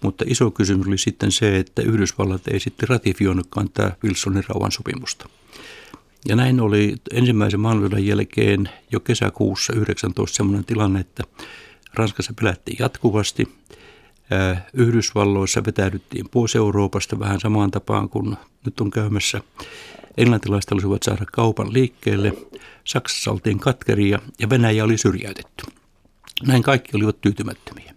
mutta 0.00 0.24
iso 0.28 0.50
kysymys 0.50 0.86
oli 0.86 0.98
sitten 0.98 1.32
se, 1.32 1.56
että 1.56 1.82
Yhdysvallat 1.82 2.48
ei 2.48 2.60
sitten 2.60 2.88
ratifioinutkaan 2.88 3.70
tämä 3.70 3.92
Wilsonin 4.04 4.44
rauhansopimusta. 4.48 5.28
Ja 6.28 6.36
näin 6.36 6.60
oli 6.60 6.94
ensimmäisen 7.12 7.60
maailmansodan 7.60 8.06
jälkeen 8.06 8.68
jo 8.92 9.00
kesäkuussa 9.00 9.72
19 9.72 10.36
sellainen 10.36 10.64
tilanne, 10.64 11.00
että 11.00 11.22
Ranskassa 11.94 12.32
pelättiin 12.40 12.76
jatkuvasti. 12.80 13.48
Yhdysvalloissa 14.72 15.64
vetäydyttiin 15.66 16.28
pois 16.28 16.56
Euroopasta 16.56 17.18
vähän 17.18 17.40
samaan 17.40 17.70
tapaan 17.70 18.08
kuin 18.08 18.36
nyt 18.64 18.80
on 18.80 18.90
käymässä. 18.90 19.40
Englantilaiset 20.16 20.70
halusivat 20.70 21.02
saada 21.02 21.24
kaupan 21.32 21.72
liikkeelle, 21.72 22.32
Saksassa 22.84 23.30
oltiin 23.30 23.58
katkeria 23.58 24.18
ja 24.38 24.50
Venäjä 24.50 24.84
oli 24.84 24.98
syrjäytetty. 24.98 25.64
Näin 26.46 26.62
kaikki 26.62 26.96
olivat 26.96 27.20
tyytymättömiä. 27.20 27.96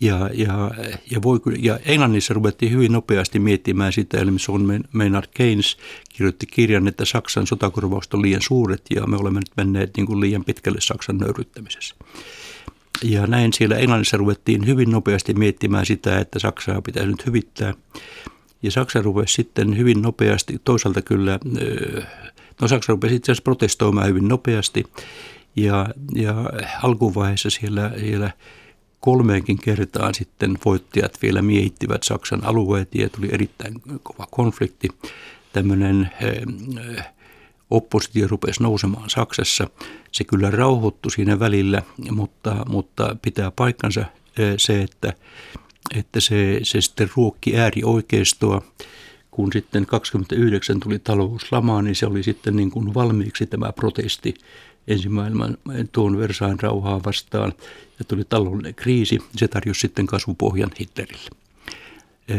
Ja, 0.00 0.30
ja, 0.32 0.70
ja, 1.10 1.22
voi, 1.22 1.40
ja 1.58 1.78
Englannissa 1.84 2.34
ruvettiin 2.34 2.72
hyvin 2.72 2.92
nopeasti 2.92 3.38
miettimään 3.38 3.92
sitä, 3.92 4.18
eli 4.18 4.30
on 4.48 4.84
Maynard 4.92 5.26
Keynes 5.34 5.76
kirjoitti 6.08 6.46
kirjan, 6.46 6.88
että 6.88 7.04
Saksan 7.04 7.46
sotakorvaukset 7.46 8.14
on 8.14 8.22
liian 8.22 8.42
suuret 8.42 8.82
ja 8.94 9.06
me 9.06 9.16
olemme 9.16 9.40
nyt 9.40 9.50
menneet 9.56 9.96
niin 9.96 10.06
kuin 10.06 10.20
liian 10.20 10.44
pitkälle 10.44 10.80
Saksan 10.80 11.18
nöyryttämisessä. 11.18 11.94
Ja 13.02 13.26
näin 13.26 13.52
siellä 13.52 13.76
Englannissa 13.76 14.16
ruvettiin 14.16 14.66
hyvin 14.66 14.90
nopeasti 14.90 15.34
miettimään 15.34 15.86
sitä, 15.86 16.18
että 16.18 16.38
Saksaa 16.38 16.82
pitäisi 16.82 17.10
nyt 17.10 17.26
hyvittää. 17.26 17.74
Ja 18.62 18.70
Saksa 18.70 19.02
rupesi 19.02 19.34
sitten 19.34 19.76
hyvin 19.76 20.02
nopeasti, 20.02 20.60
toisaalta 20.64 21.02
kyllä, 21.02 21.38
no 22.60 22.68
Saksa 22.68 22.92
rupesi 22.92 23.14
itse 23.14 23.32
asiassa 23.32 23.42
protestoimaan 23.42 24.08
hyvin 24.08 24.28
nopeasti. 24.28 24.84
Ja, 25.56 25.88
ja 26.14 26.34
alkuvaiheessa 26.82 27.50
siellä, 27.50 27.92
siellä 28.00 28.30
kolmeenkin 29.00 29.58
kertaan 29.58 30.14
sitten 30.14 30.58
voittajat 30.64 31.18
vielä 31.22 31.42
miehittivät 31.42 32.02
Saksan 32.02 32.44
alueet 32.44 32.94
ja 32.94 33.08
tuli 33.08 33.28
erittäin 33.32 33.74
kova 34.02 34.26
konflikti. 34.30 34.88
Tämmöinen 35.52 36.10
oppositio 37.70 38.28
rupesi 38.28 38.62
nousemaan 38.62 39.10
Saksassa. 39.10 39.68
Se 40.12 40.24
kyllä 40.24 40.50
rauhoittui 40.50 41.10
siinä 41.10 41.38
välillä, 41.38 41.82
mutta, 42.10 42.56
mutta 42.68 43.16
pitää 43.22 43.50
paikkansa 43.50 44.04
se, 44.56 44.82
että 44.82 45.12
että 45.96 46.20
se, 46.20 46.60
se 46.62 46.80
sitten 46.80 47.10
ruokki 47.16 47.58
äärioikeistoa. 47.58 48.62
Kun 49.30 49.52
sitten 49.52 49.86
29 49.86 50.80
tuli 50.80 50.98
talouslama, 50.98 51.82
niin 51.82 51.94
se 51.96 52.06
oli 52.06 52.22
sitten 52.22 52.56
niin 52.56 52.70
kuin 52.70 52.94
valmiiksi 52.94 53.46
tämä 53.46 53.72
protesti 53.72 54.34
ensimmäinen 54.88 55.58
tuon 55.92 56.18
Versain 56.18 56.60
rauhaa 56.60 57.00
vastaan 57.06 57.52
ja 57.98 58.04
tuli 58.04 58.24
taloudellinen 58.24 58.74
kriisi. 58.74 59.18
Se 59.36 59.48
tarjosi 59.48 59.80
sitten 59.80 60.06
kasvupohjan 60.06 60.70
Hitlerille. 60.80 61.30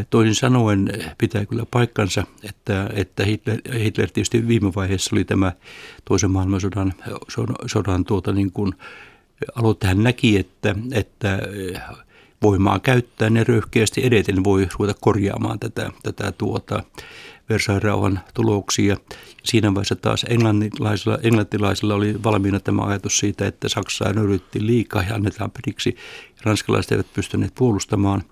Toisin 0.10 0.36
sanoen 0.36 0.90
pitää 1.18 1.46
kyllä 1.46 1.66
paikkansa, 1.72 2.24
että, 2.44 2.90
että 2.94 3.26
Hitler, 3.26 3.60
Hitler 3.80 4.10
tietysti 4.12 4.48
viime 4.48 4.72
vaiheessa 4.76 5.16
oli 5.16 5.26
tämä 5.26 5.52
toisen 6.06 6.32
maailmansodan 6.32 6.94
sodan 7.66 8.06
tuota 8.06 8.32
niin 8.32 8.52
kuin 8.52 8.74
aloitte 9.56 9.88
hän 9.88 10.04
näki, 10.04 10.38
että, 10.38 10.76
että 10.92 11.40
voimaa 12.44 12.80
käyttää 12.80 13.30
ja 13.36 13.44
röyhkeästi 13.44 14.06
edeten 14.06 14.44
voi 14.44 14.68
ruveta 14.80 15.00
korjaamaan 15.02 15.60
tätä, 15.60 15.92
tätä 16.04 16.32
tuota 16.32 16.84
Versailles 17.50 17.84
rauhan 17.84 18.20
tuloksia. 18.34 18.98
Siinä 19.44 19.74
vaiheessa 19.74 19.96
taas 19.96 20.26
englantilaisilla, 20.30 21.18
englantilaisilla 21.24 21.96
oli 21.96 22.24
valmiina 22.24 22.60
tämä 22.60 22.82
ajatus 22.82 23.18
siitä, 23.18 23.48
että 23.48 23.70
Saksaa 23.70 24.14
nöyrytti 24.14 24.66
liikaa 24.66 25.04
ja 25.10 25.16
annetaan 25.16 25.52
periksi. 25.52 25.96
Ranskalaiset 26.44 26.92
eivät 26.92 27.14
pystyneet 27.14 27.56
puolustamaan. 27.56 28.24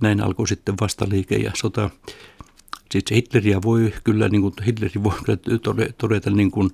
Näin 0.00 0.20
alkoi 0.20 0.48
sitten 0.48 0.74
vastaliike 0.80 1.36
ja 1.36 1.50
sota. 1.54 1.90
Sitten 2.90 3.14
Hitleriä 3.14 3.62
voi 3.62 3.94
kyllä, 4.04 4.28
niin 4.28 4.42
kuin, 4.42 4.54
Hitleri 4.66 5.02
voi 5.02 5.14
kyllä 5.24 5.88
todeta 5.98 6.30
niin 6.30 6.50
kuin 6.50 6.70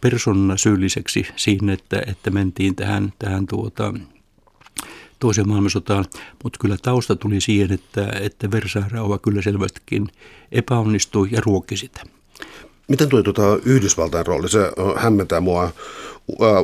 persona 0.00 0.56
syylliseksi 0.56 1.26
siinä, 1.36 1.72
että, 1.72 2.02
että 2.06 2.30
mentiin 2.30 2.76
tähän, 2.76 3.12
tähän 3.18 3.46
tuota, 3.46 3.94
toiseen 5.18 5.48
maailmansotaan, 5.48 6.04
mutta 6.44 6.58
kyllä 6.60 6.76
tausta 6.82 7.16
tuli 7.16 7.40
siihen, 7.40 7.72
että, 7.72 8.12
että 8.20 8.50
Versailles 8.50 8.92
kyllä 9.22 9.42
selvästikin 9.42 10.08
epäonnistui 10.52 11.28
ja 11.30 11.40
ruokki 11.44 11.76
sitä. 11.76 12.02
Miten 12.88 13.08
tuo 13.08 13.22
tuota, 13.22 13.58
Yhdysvaltain 13.64 14.26
rooli, 14.26 14.48
se 14.48 14.72
hämmentää 14.96 15.40
mua 15.40 15.72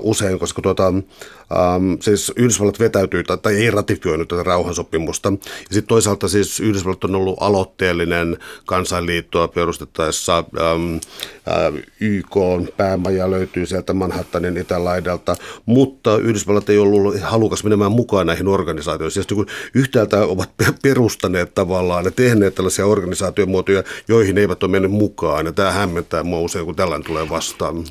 usein, 0.02 0.38
koska 0.38 0.62
tuota, 0.62 0.86
ähm, 0.86 1.92
siis 2.00 2.32
Yhdysvallat 2.36 2.78
vetäytyy 2.78 3.24
tai, 3.24 3.38
tai 3.38 3.56
ei 3.56 3.70
ratifioinut 3.70 4.28
tätä 4.28 4.42
rauhansopimusta. 4.42 5.28
Ja 5.38 5.74
sitten 5.74 5.88
toisaalta 5.88 6.28
siis 6.28 6.60
Yhdysvallat 6.60 7.04
on 7.04 7.14
ollut 7.14 7.36
aloitteellinen 7.40 8.38
kansainliittoa 8.66 9.48
perustettaessa 9.48 10.38
ähm, 10.38 10.94
äh, 10.94 11.82
YK 12.00 12.36
päämaja 12.76 13.30
löytyy 13.30 13.66
sieltä 13.66 13.92
Manhattanin 13.92 14.56
itälaidalta, 14.56 15.36
mutta 15.66 16.16
Yhdysvallat 16.18 16.70
ei 16.70 16.78
ollut 16.78 17.20
halukas 17.20 17.64
menemään 17.64 17.92
mukaan 17.92 18.26
näihin 18.26 18.48
organisaatioihin. 18.48 19.10
Siis 19.10 19.30
niin 19.30 19.46
yhtäältä 19.74 20.24
ovat 20.24 20.50
perustaneet 20.82 21.54
tavallaan 21.54 22.04
ja 22.04 22.10
tehneet 22.10 22.54
tällaisia 22.54 22.86
organisaatiomuotoja, 22.86 23.82
joihin 24.08 24.38
eivät 24.38 24.62
ole 24.62 24.70
mennyt 24.70 24.90
mukaan. 24.90 25.46
Ja 25.46 25.52
tämä 25.52 25.72
hämmentää 25.72 26.22
mua 26.22 26.40
usein, 26.40 26.64
kun 26.64 26.76
tällainen 26.76 27.06
tulee 27.06 27.28
vastaan. 27.28 27.84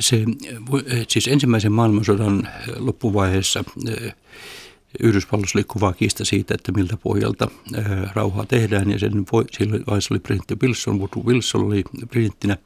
Se, 0.00 0.24
siis 1.16 1.28
ensimmäisen 1.28 1.72
maailmansodan 1.72 2.48
loppuvaiheessa 2.78 3.64
eh, 3.88 4.14
Yhdysvalloissa 5.00 5.58
oli 5.58 5.64
kova 5.64 5.92
kiista 5.92 6.24
siitä, 6.24 6.54
että 6.54 6.72
miltä 6.72 6.96
pohjalta 6.96 7.48
eh, 7.76 7.84
rauhaa 8.14 8.46
tehdään. 8.46 8.90
Ja 8.90 8.98
sen 8.98 9.26
voi, 9.32 9.44
silloin 9.52 9.84
vaiheessa 9.86 10.14
oli 10.14 10.20
presidentti 10.20 10.56
Wilson, 10.62 10.98
Woodrow 10.98 11.26
Wilson 11.26 11.64
oli 11.64 11.84
presidenttinä. 12.10 12.56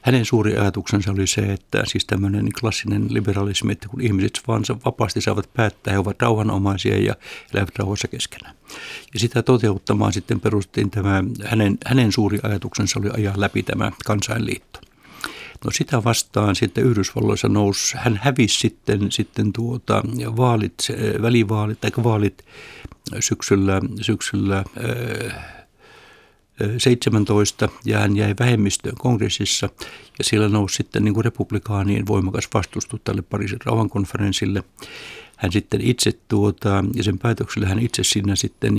Hänen 0.00 0.24
suuri 0.24 0.56
ajatuksensa 0.56 1.12
oli 1.12 1.26
se, 1.26 1.40
että 1.40 1.82
siis 1.86 2.04
tämmöinen 2.04 2.48
klassinen 2.60 3.06
liberalismi, 3.14 3.72
että 3.72 3.88
kun 3.88 4.00
ihmiset 4.00 4.40
vaan 4.48 4.62
vapaasti 4.84 5.20
saavat 5.20 5.50
päättää, 5.54 5.92
he 5.92 5.98
ovat 5.98 6.22
rauhanomaisia 6.22 6.98
ja 6.98 7.14
elävät 7.54 7.78
rauhassa 7.78 8.08
keskenään. 8.08 8.54
Ja 9.14 9.20
sitä 9.20 9.42
toteuttamaan 9.42 10.12
sitten 10.12 10.40
perustettiin 10.40 10.90
tämä, 10.90 11.24
hänen, 11.44 11.78
hänen 11.86 12.12
suuri 12.12 12.38
ajatuksensa 12.42 13.00
oli 13.00 13.10
ajaa 13.12 13.40
läpi 13.40 13.62
tämä 13.62 13.92
kansainliitto. 14.04 14.91
No 15.64 15.70
sitä 15.70 16.04
vastaan 16.04 16.56
sitten 16.56 16.84
Yhdysvalloissa 16.84 17.48
nousi, 17.48 17.96
hän 17.96 18.20
hävisi 18.22 18.58
sitten, 18.58 19.12
sitten 19.12 19.52
tuota, 19.52 20.02
vaalit, 20.36 20.74
välivaalit 21.22 21.80
tai 21.80 21.90
vaalit 22.04 22.44
syksyllä, 23.20 23.80
syksyllä 24.00 24.64
17 26.78 27.68
ja 27.84 27.98
hän 27.98 28.16
jäi 28.16 28.34
vähemmistöön 28.40 28.94
kongressissa 28.98 29.68
ja 30.18 30.24
siellä 30.24 30.48
nousi 30.48 30.76
sitten 30.76 31.04
niin 31.04 31.14
kuin 31.14 31.24
republikaanien 31.24 32.06
voimakas 32.06 32.48
vastustus 32.54 33.00
tälle 33.04 33.22
Pariisin 33.22 33.58
rauhankonferenssille. 33.64 34.62
Hän 35.36 35.52
sitten 35.52 35.80
itse 35.80 36.12
tuota, 36.28 36.84
ja 36.94 37.02
sen 37.02 37.18
päätöksellä 37.18 37.68
hän 37.68 37.78
itse 37.78 38.04
siinä 38.04 38.36
sitten 38.36 38.74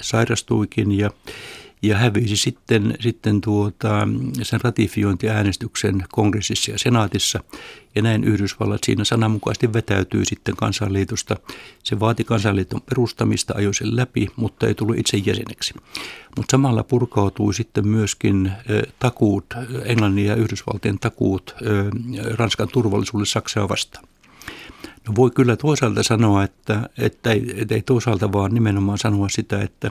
sairastuikin 0.00 0.98
ja 0.98 1.10
ja 1.82 1.98
hävisi 1.98 2.36
sitten, 2.36 2.94
sitten 3.00 3.40
tuota, 3.40 4.08
sen 4.42 4.60
ratifiointiäänestyksen 4.60 6.04
kongressissa 6.12 6.70
ja 6.70 6.78
senaatissa. 6.78 7.40
Ja 7.94 8.02
näin 8.02 8.24
Yhdysvallat 8.24 8.80
siinä 8.84 9.04
sananmukaisesti 9.04 9.72
vetäytyi 9.72 10.24
sitten 10.24 10.56
kansanliitosta. 10.56 11.36
Se 11.82 12.00
vaati 12.00 12.24
kansanliiton 12.24 12.80
perustamista, 12.80 13.54
ajoi 13.56 13.74
sen 13.74 13.96
läpi, 13.96 14.28
mutta 14.36 14.66
ei 14.66 14.74
tullut 14.74 14.98
itse 14.98 15.16
jäseneksi. 15.16 15.74
Mutta 16.36 16.50
samalla 16.50 16.82
purkautui 16.82 17.54
sitten 17.54 17.88
myöskin 17.88 18.52
takuut, 18.98 19.44
Englannin 19.84 20.26
ja 20.26 20.34
Yhdysvaltien 20.34 20.98
takuut 20.98 21.54
Ranskan 22.38 22.68
turvallisuudelle 22.68 23.26
Saksaa 23.26 23.68
vastaan. 23.68 24.04
No 25.08 25.14
voi 25.16 25.30
kyllä 25.30 25.56
toisaalta 25.56 26.02
sanoa, 26.02 26.44
että, 26.44 26.88
että, 26.98 27.32
ei, 27.32 27.66
ei 27.70 27.82
toisaalta 27.82 28.32
vaan 28.32 28.54
nimenomaan 28.54 28.98
sanoa 28.98 29.28
sitä, 29.28 29.62
että, 29.62 29.90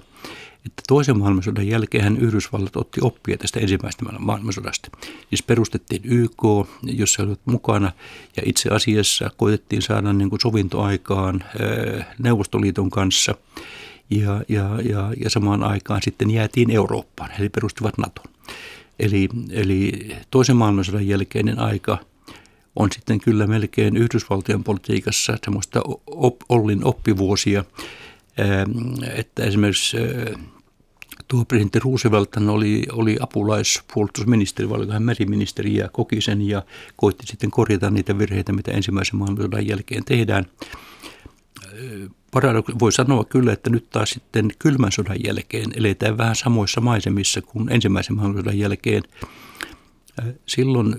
että 0.66 0.82
toisen 0.88 1.20
maailmansodan 1.20 1.68
jälkeen 1.68 2.18
Yhdysvallat 2.18 2.76
otti 2.76 3.01
oppia 3.03 3.38
tästä 3.38 3.59
ensimmäisestä 3.59 4.05
maailmansodasta. 4.20 4.89
Siis 5.30 5.43
perustettiin 5.43 6.01
YK, 6.05 6.43
jossa 6.84 7.24
olivat 7.24 7.39
mukana, 7.45 7.91
ja 8.38 8.43
itse 8.45 8.70
asiassa 8.70 9.32
koitettiin 9.38 9.82
saada 9.82 10.14
niin 10.14 10.30
kuin 10.30 10.41
sovintoaikaan 10.41 11.43
Neuvostoliiton 12.20 12.89
kanssa, 12.89 13.36
ja, 14.09 14.41
ja, 14.49 14.82
ja, 14.89 15.14
ja 15.24 15.30
samaan 15.30 15.64
aikaan 15.64 16.01
sitten 16.03 16.32
jäätiin 16.32 16.72
Eurooppaan, 16.72 17.30
eli 17.39 17.49
perustivat 17.49 17.97
NATO. 17.97 18.22
Eli, 18.99 19.30
eli 19.49 20.09
toisen 20.32 20.57
maailmansodan 20.57 21.07
jälkeinen 21.07 21.59
aika 21.59 21.97
on 22.76 22.89
sitten 22.91 23.20
kyllä 23.20 23.47
melkein 23.47 23.97
Yhdysvaltojen 23.97 24.64
politiikassa 24.64 25.38
semmoista 25.45 25.82
op, 26.07 26.36
Ollin 26.49 26.86
oppivuosia, 26.86 27.64
että 29.16 29.44
esimerkiksi 29.44 29.98
tuo 31.28 31.46
presidentti 31.46 31.80
Roosevelt 31.80 32.38
oli, 32.50 32.84
oli 32.92 33.18
apulaispuolustusministeri, 33.20 34.70
vai 34.70 34.78
oliko 34.78 34.94
hän 34.94 35.04
meriministeri 35.04 35.76
ja 35.76 35.89
koki 35.89 36.22
sen 36.22 36.42
ja 36.42 36.64
koitti 36.96 37.28
sitten 37.28 37.52
korjata 37.52 37.89
niitä 37.89 38.18
virheitä, 38.18 38.54
mitä 38.54 38.72
ensimmäisen 38.72 39.16
maailmansodan 39.16 39.68
jälkeen 39.68 40.06
tehdään. 40.06 40.46
Paradoksi 42.32 42.74
voi 42.80 42.92
sanoa 42.92 43.24
kyllä, 43.24 43.54
että 43.54 43.70
nyt 43.70 43.89
taas 43.89 44.10
sitten 44.10 44.50
kylmän 44.60 44.92
sodan 44.92 45.24
jälkeen 45.24 45.72
eletään 45.76 46.18
vähän 46.18 46.36
samoissa 46.36 46.82
maisemissa 46.82 47.42
kuin 47.42 47.72
ensimmäisen 47.72 48.16
maailmansodan 48.16 48.60
jälkeen. 48.60 49.04
Silloin 50.46 50.96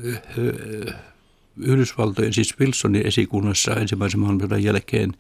Yhdysvaltojen, 1.57 2.33
siis 2.33 2.61
Wilsonin 2.61 3.07
esikunnassa 3.07 3.75
ensimmäisen 3.75 4.21
maailmansodan 4.21 4.63
jälkeen 4.63 5.13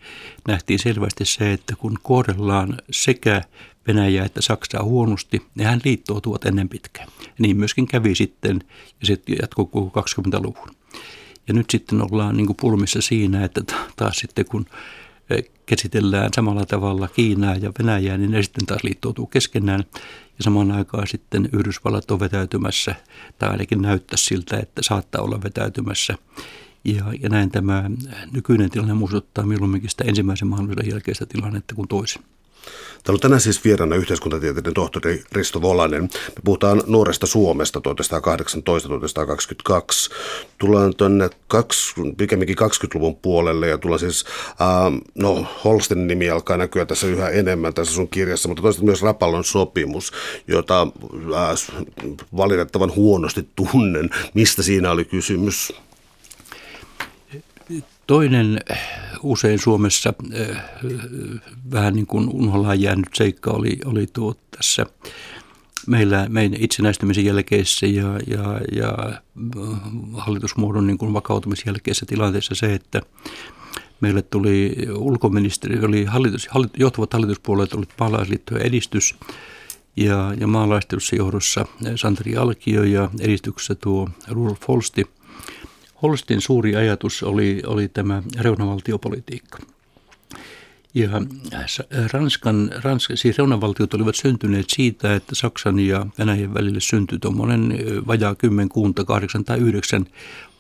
nähtiin 0.49 0.79
selvästi 0.79 1.25
se, 1.25 1.53
että 1.53 1.77
kun 1.77 1.99
kohdellaan 2.03 2.79
sekä 2.91 3.43
Venäjää 3.87 4.27
että 4.27 4.43
Saksaa 4.43 4.85
huonosti, 4.85 5.43
ne 5.55 5.65
hän 5.65 5.81
liittoutuvat 5.85 6.45
ennen 6.45 6.69
pitkään. 6.69 7.09
Niin 7.39 7.57
myöskin 7.57 7.87
kävi 7.87 8.15
sitten, 8.15 8.61
ja 9.01 9.07
se 9.07 9.19
jatkuu 9.41 9.67
koko 9.67 10.01
20-luvun. 10.01 10.69
Ja 11.49 11.55
nyt 11.55 11.71
sitten 11.71 12.03
ollaan 12.03 12.37
niin 12.37 12.57
pulmissa 12.61 13.01
siinä, 13.01 13.45
että 13.45 13.61
taas 13.97 14.17
sitten 14.17 14.45
kun 14.45 14.67
käsitellään 15.67 16.31
samalla 16.37 16.67
tavalla 16.67 17.09
Kiinaa 17.09 17.57
ja 17.57 17.73
Venäjää, 17.79 18.19
niin 18.19 18.31
ne 18.31 18.43
sitten 18.43 18.67
taas 18.67 18.85
liittoutuu 18.85 19.27
keskenään. 19.27 19.85
Ja 20.39 20.45
samaan 20.45 20.73
aikaan 20.73 21.07
sitten 21.07 21.49
Yhdysvallat 21.53 22.11
on 22.11 22.21
vetäytymässä, 22.21 22.95
tai 23.39 23.49
ainakin 23.51 23.83
näyttää 23.83 24.17
siltä, 24.17 24.57
että 24.57 24.83
saattaa 24.83 25.23
olla 25.23 25.43
vetäytymässä. 25.43 26.15
Ja, 26.85 27.05
ja 27.21 27.29
näin 27.29 27.51
tämä 27.51 27.91
nykyinen 28.33 28.71
tilanne 28.71 28.95
muistuttaa 28.95 29.47
milloinkin 29.47 29.91
sitä 29.91 30.05
ensimmäisen 30.05 30.49
maailmansodan 30.49 30.91
jälkeistä 30.91 31.27
tilannetta 31.27 31.75
kuin 31.75 31.89
toisen. 31.89 32.23
Täällä 33.05 33.17
on 33.17 33.21
tänään 33.21 33.41
siis 33.41 33.65
vieraana 33.65 33.97
yhteiskuntatieteiden 33.97 34.75
tohtori 34.75 35.23
Risto 35.33 35.63
Volanen. 35.63 36.03
Me 36.03 36.43
puhutaan 36.45 36.83
nuoresta 36.87 37.27
Suomesta 37.27 37.81
1918-1922. 37.81 37.83
Tullaan 40.59 40.97
tuonne 40.97 41.31
pikemminkin 42.17 42.57
20-luvun 42.59 43.17
puolelle 43.17 43.69
ja 43.69 43.79
tullaan 43.79 44.01
siis, 44.01 44.25
äh, 44.49 45.03
no 45.15 45.47
Holsten 45.65 46.07
nimi 46.07 46.31
alkaa 46.31 46.57
näkyä 46.57 46.87
tässä 46.87 47.07
yhä 47.07 47.29
enemmän 47.29 47.75
tässä 47.75 47.95
sun 47.95 48.09
kirjassa, 48.09 48.49
mutta 48.49 48.63
toisaalta 48.63 48.87
myös 48.87 49.03
Rapallon 49.03 49.45
sopimus, 49.45 50.13
jota 50.49 50.83
äh, 50.83 52.09
valitettavan 52.37 52.95
huonosti 52.97 53.49
tunnen. 53.57 54.11
Mistä 54.35 54.63
siinä 54.63 54.91
oli 54.91 55.05
kysymys? 55.05 55.73
Toinen 58.07 58.61
usein 59.23 59.59
Suomessa 59.59 60.15
äh, 60.35 60.65
vähän 61.73 61.95
niin 61.95 62.07
kuin 62.07 62.29
unholaan 62.29 62.81
jäänyt 62.81 63.09
seikka 63.15 63.51
oli, 63.51 63.79
oli 63.85 64.07
tuo 64.13 64.35
tässä 64.57 64.87
meillä 65.87 66.27
meidän 66.29 66.61
itsenäistymisen 66.61 67.25
jälkeisessä 67.25 67.87
ja, 67.87 68.21
ja, 68.27 68.61
ja 68.73 68.95
äh, 69.09 69.21
hallitusmuodon 70.13 70.87
niin 70.87 70.99
kuin 70.99 71.13
vakautumisen 71.13 71.67
jälkeisessä 71.67 72.07
tilanteessa 72.07 72.55
se, 72.55 72.75
että 72.75 73.01
meille 74.01 74.23
tuli 74.23 74.77
ulkoministeri, 74.95 75.85
oli 75.85 76.05
hallitus, 76.05 76.49
hallit, 76.49 76.73
johtavat 76.79 77.13
hallituspuolueet 77.13 77.75
olivat 77.75 77.95
maalaisliitto 78.01 78.55
ja 78.55 78.65
edistys 78.65 79.15
ja, 79.97 80.35
ja 80.41 80.47
maalaistelussa 80.47 81.17
johdossa 81.17 81.67
Santeri 81.97 82.37
Alkio 82.37 82.83
ja 82.83 83.11
edistyksessä 83.21 83.75
tuo 83.75 84.09
Rudolf 84.29 84.69
Holsti– 84.69 85.07
Holstin 86.03 86.41
suuri 86.41 86.77
ajatus 86.77 87.23
oli, 87.23 87.63
oli 87.67 87.89
tämä 87.89 88.23
reunavaltiopolitiikka. 88.39 89.59
Ja 90.95 91.09
Ranskan, 92.13 92.71
Ranskan, 92.83 93.17
siis 93.17 93.39
reunavaltiot 93.39 93.95
olivat 93.95 94.15
syntyneet 94.15 94.67
siitä, 94.69 95.15
että 95.15 95.35
Saksan 95.35 95.79
ja 95.79 96.07
Venäjän 96.19 96.55
välille 96.55 96.81
syntyi 96.81 97.19
tuommoinen 97.19 97.79
vajaa 98.07 98.35
kymmenkunta, 98.35 99.05
kahdeksan 99.05 99.45
tai 99.45 99.59
yhdeksän 99.59 100.07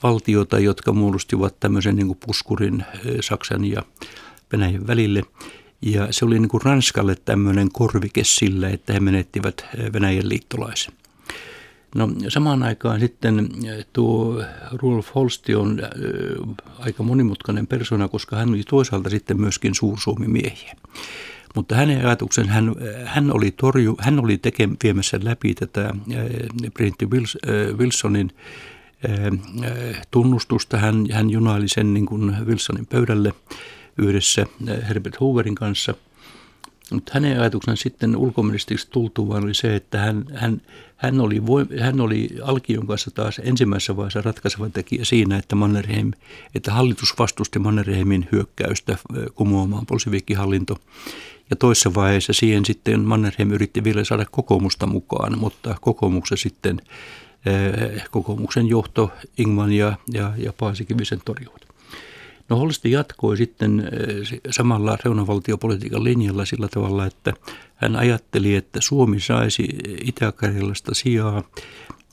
valtiota, 0.03 0.59
jotka 0.59 0.93
muodostivat 0.93 1.61
tämmöisen 1.61 1.97
niin 1.97 2.07
kuin 2.07 2.19
puskurin 2.27 2.85
Saksan 3.21 3.65
ja 3.65 3.83
Venäjän 4.53 4.87
välille. 4.87 5.23
Ja 5.83 6.09
se 6.11 6.25
oli 6.25 6.39
niin 6.39 6.49
kuin 6.49 6.63
Ranskalle 6.63 7.17
tämmöinen 7.25 7.69
korvike 7.73 8.25
sillä, 8.25 8.69
että 8.69 8.93
he 8.93 9.01
menettivät 9.01 9.65
Venäjän 9.93 10.29
liittolaisen. 10.29 10.95
No 11.95 12.09
samaan 12.29 12.63
aikaan 12.63 13.01
sitten 13.01 13.49
eh, 13.65 13.87
tuo 13.93 14.43
Rudolf 14.73 15.15
Holsti 15.15 15.55
on 15.55 15.81
äh, 15.85 15.91
aika 16.79 17.03
monimutkainen 17.03 17.67
persona, 17.67 18.09
koska 18.09 18.37
hän 18.37 18.49
oli 18.49 18.63
toisaalta 18.69 19.11
sitten 19.11 19.41
myöskin 19.41 19.75
suursuomimiehiä. 19.75 20.75
Mutta 21.55 21.75
hänen 21.75 22.07
ajatuksen, 22.07 22.49
hän, 22.49 22.75
hän 23.05 23.33
oli, 23.33 23.51
torju, 23.51 23.97
hän 24.01 24.21
oli 24.21 24.39
teke, 24.39 24.69
viemässä 24.83 25.21
läpi 25.23 25.55
tätä 25.55 25.95
presidentti 26.75 27.07
Wils, 27.07 27.39
Wilsonin 27.77 28.31
tunnustusta. 30.11 30.79
Hän, 30.79 31.07
hän 31.13 31.31
junaili 31.31 31.69
sen 31.69 31.95
niin 31.95 32.07
kuin 32.07 32.37
Wilsonin 32.47 32.87
pöydälle 32.87 33.35
yhdessä 33.99 34.47
Herbert 34.89 35.21
Hooverin 35.21 35.55
kanssa– 35.55 35.95
mutta 36.93 37.11
hänen 37.15 37.41
ajatuksensa 37.41 37.83
sitten 37.83 38.17
ulkoministeriksi 38.17 38.91
tultuaan 38.91 39.45
oli 39.45 39.55
se, 39.55 39.77
että 39.77 39.99
hän, 39.99 40.25
hän, 40.35 40.61
hän, 40.97 41.21
oli, 41.21 41.43
hän 41.81 42.01
oli 42.01 42.29
Alkion 42.43 42.87
kanssa 42.87 43.11
taas 43.11 43.41
ensimmäisessä 43.45 43.97
vaiheessa 43.97 44.23
ratkaiseva 44.23 44.69
tekijä 44.69 45.05
siinä, 45.05 45.37
että, 45.37 45.57
Mannerheim, 45.57 46.13
että 46.55 46.73
hallitus 46.73 47.15
vastusti 47.19 47.59
Mannerheimin 47.59 48.29
hyökkäystä 48.33 48.99
kumoamaan 49.35 49.87
bolshevikkihallinto. 49.87 50.77
Ja 51.51 51.57
toisessa 51.57 51.95
vaiheessa 51.95 52.33
siihen 52.33 52.65
sitten 52.65 53.01
Mannerheim 53.01 53.51
yritti 53.51 53.85
vielä 53.85 54.05
saada 54.05 54.27
kokoomusta 54.31 54.87
mukaan, 54.87 55.39
mutta 55.39 55.77
kokoomuksen 55.81 56.39
sitten 56.39 56.81
kokoomuksen 58.11 58.67
johto 58.69 59.11
Ingman 59.39 59.73
ja, 59.73 59.97
ja, 60.13 60.33
ja 60.37 60.53
Paasikivisen 60.53 61.21
torjuivat. 61.25 61.62
No 62.49 62.57
Holsti 62.57 62.91
jatkoi 62.91 63.37
sitten 63.37 63.81
eh, 63.81 64.41
samalla 64.51 64.99
reunavaltiopolitiikan 65.05 66.05
linjalla 66.05 66.45
sillä 66.45 66.69
tavalla, 66.69 67.07
että 67.07 67.33
hän 67.75 67.97
ajatteli, 67.97 68.55
että 68.55 68.81
Suomi 68.81 69.21
saisi 69.21 69.69
Itä-Karjalasta 70.05 70.95
sijaa 70.95 71.43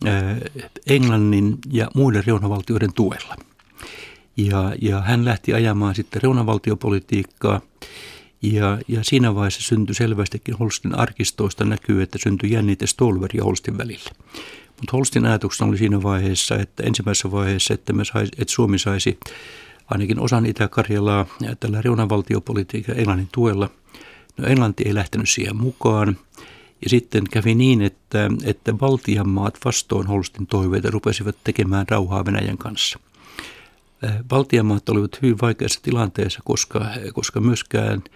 eh, 0.05 0.63
Englannin 0.87 1.57
ja 1.71 1.91
muiden 1.95 2.23
reunavaltioiden 2.25 2.93
tuella. 2.93 3.35
Ja, 4.37 4.73
ja 4.81 5.01
hän 5.01 5.25
lähti 5.25 5.53
ajamaan 5.53 5.95
sitten 5.95 6.21
reunavaltiopolitiikkaa 6.21 7.61
ja, 8.41 8.77
ja 8.87 9.03
siinä 9.03 9.35
vaiheessa 9.35 9.61
syntyi 9.61 9.95
selvästikin 9.95 10.55
Holstin 10.55 10.95
arkistoista 10.95 11.65
näkyy, 11.65 12.01
että 12.01 12.17
syntyi 12.17 12.51
jännite 12.51 12.87
Stolver 12.87 13.29
ja 13.33 13.43
Holstin 13.43 13.77
välille. 13.77 14.09
Mutta 14.67 14.91
Holstin 14.93 15.25
ajatuksena 15.25 15.69
oli 15.69 15.77
siinä 15.77 16.03
vaiheessa, 16.03 16.55
että 16.55 16.83
ensimmäisessä 16.83 17.31
vaiheessa, 17.31 17.73
että, 17.73 17.93
me 17.93 18.05
sais, 18.05 18.29
että 18.37 18.53
Suomi 18.53 18.79
saisi 18.79 19.19
ainakin 19.89 20.19
osan 20.19 20.45
Itä-Karjalaa 20.45 21.25
tällä 21.59 21.81
reunavaltiopolitiikan 21.81 22.99
Englannin 22.99 23.29
tuella. 23.31 23.69
No 24.37 24.47
Englanti 24.47 24.83
ei 24.85 24.95
lähtenyt 24.95 25.29
siihen 25.29 25.57
mukaan. 25.57 26.17
Ja 26.83 26.89
sitten 26.89 27.23
kävi 27.31 27.55
niin, 27.55 27.81
että, 27.81 28.29
että 28.43 28.73
Baltian 28.73 29.29
maat 29.29 29.57
vastoin 29.65 30.07
Holstin 30.07 30.47
toiveita 30.47 30.91
rupesivat 30.91 31.35
tekemään 31.43 31.85
rauhaa 31.89 32.25
Venäjän 32.25 32.57
kanssa. 32.57 32.99
Baltian 34.27 34.65
maat 34.65 34.89
olivat 34.89 35.21
hyvin 35.21 35.37
vaikeassa 35.41 35.79
tilanteessa, 35.83 36.39
koska, 36.43 36.85
koska 37.13 37.39
myöskään– 37.39 38.03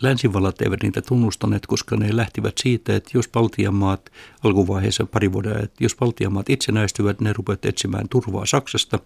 länsivallat 0.00 0.62
eivät 0.62 0.82
niitä 0.82 1.02
tunnustaneet, 1.02 1.66
koska 1.66 1.96
ne 1.96 2.16
lähtivät 2.16 2.58
siitä, 2.58 2.96
että 2.96 3.10
jos 3.14 3.28
Baltian 3.28 3.74
maat 3.74 4.12
alkuvaiheessa 4.44 5.06
pari 5.06 5.32
vuotta, 5.32 5.58
että 5.58 5.84
jos 5.84 5.96
Baltian 5.96 6.32
maat 6.32 6.50
itsenäistyvät, 6.50 7.20
ne 7.20 7.32
rupeavat 7.32 7.64
etsimään 7.64 8.08
turvaa 8.08 8.46
Saksasta 8.46 8.98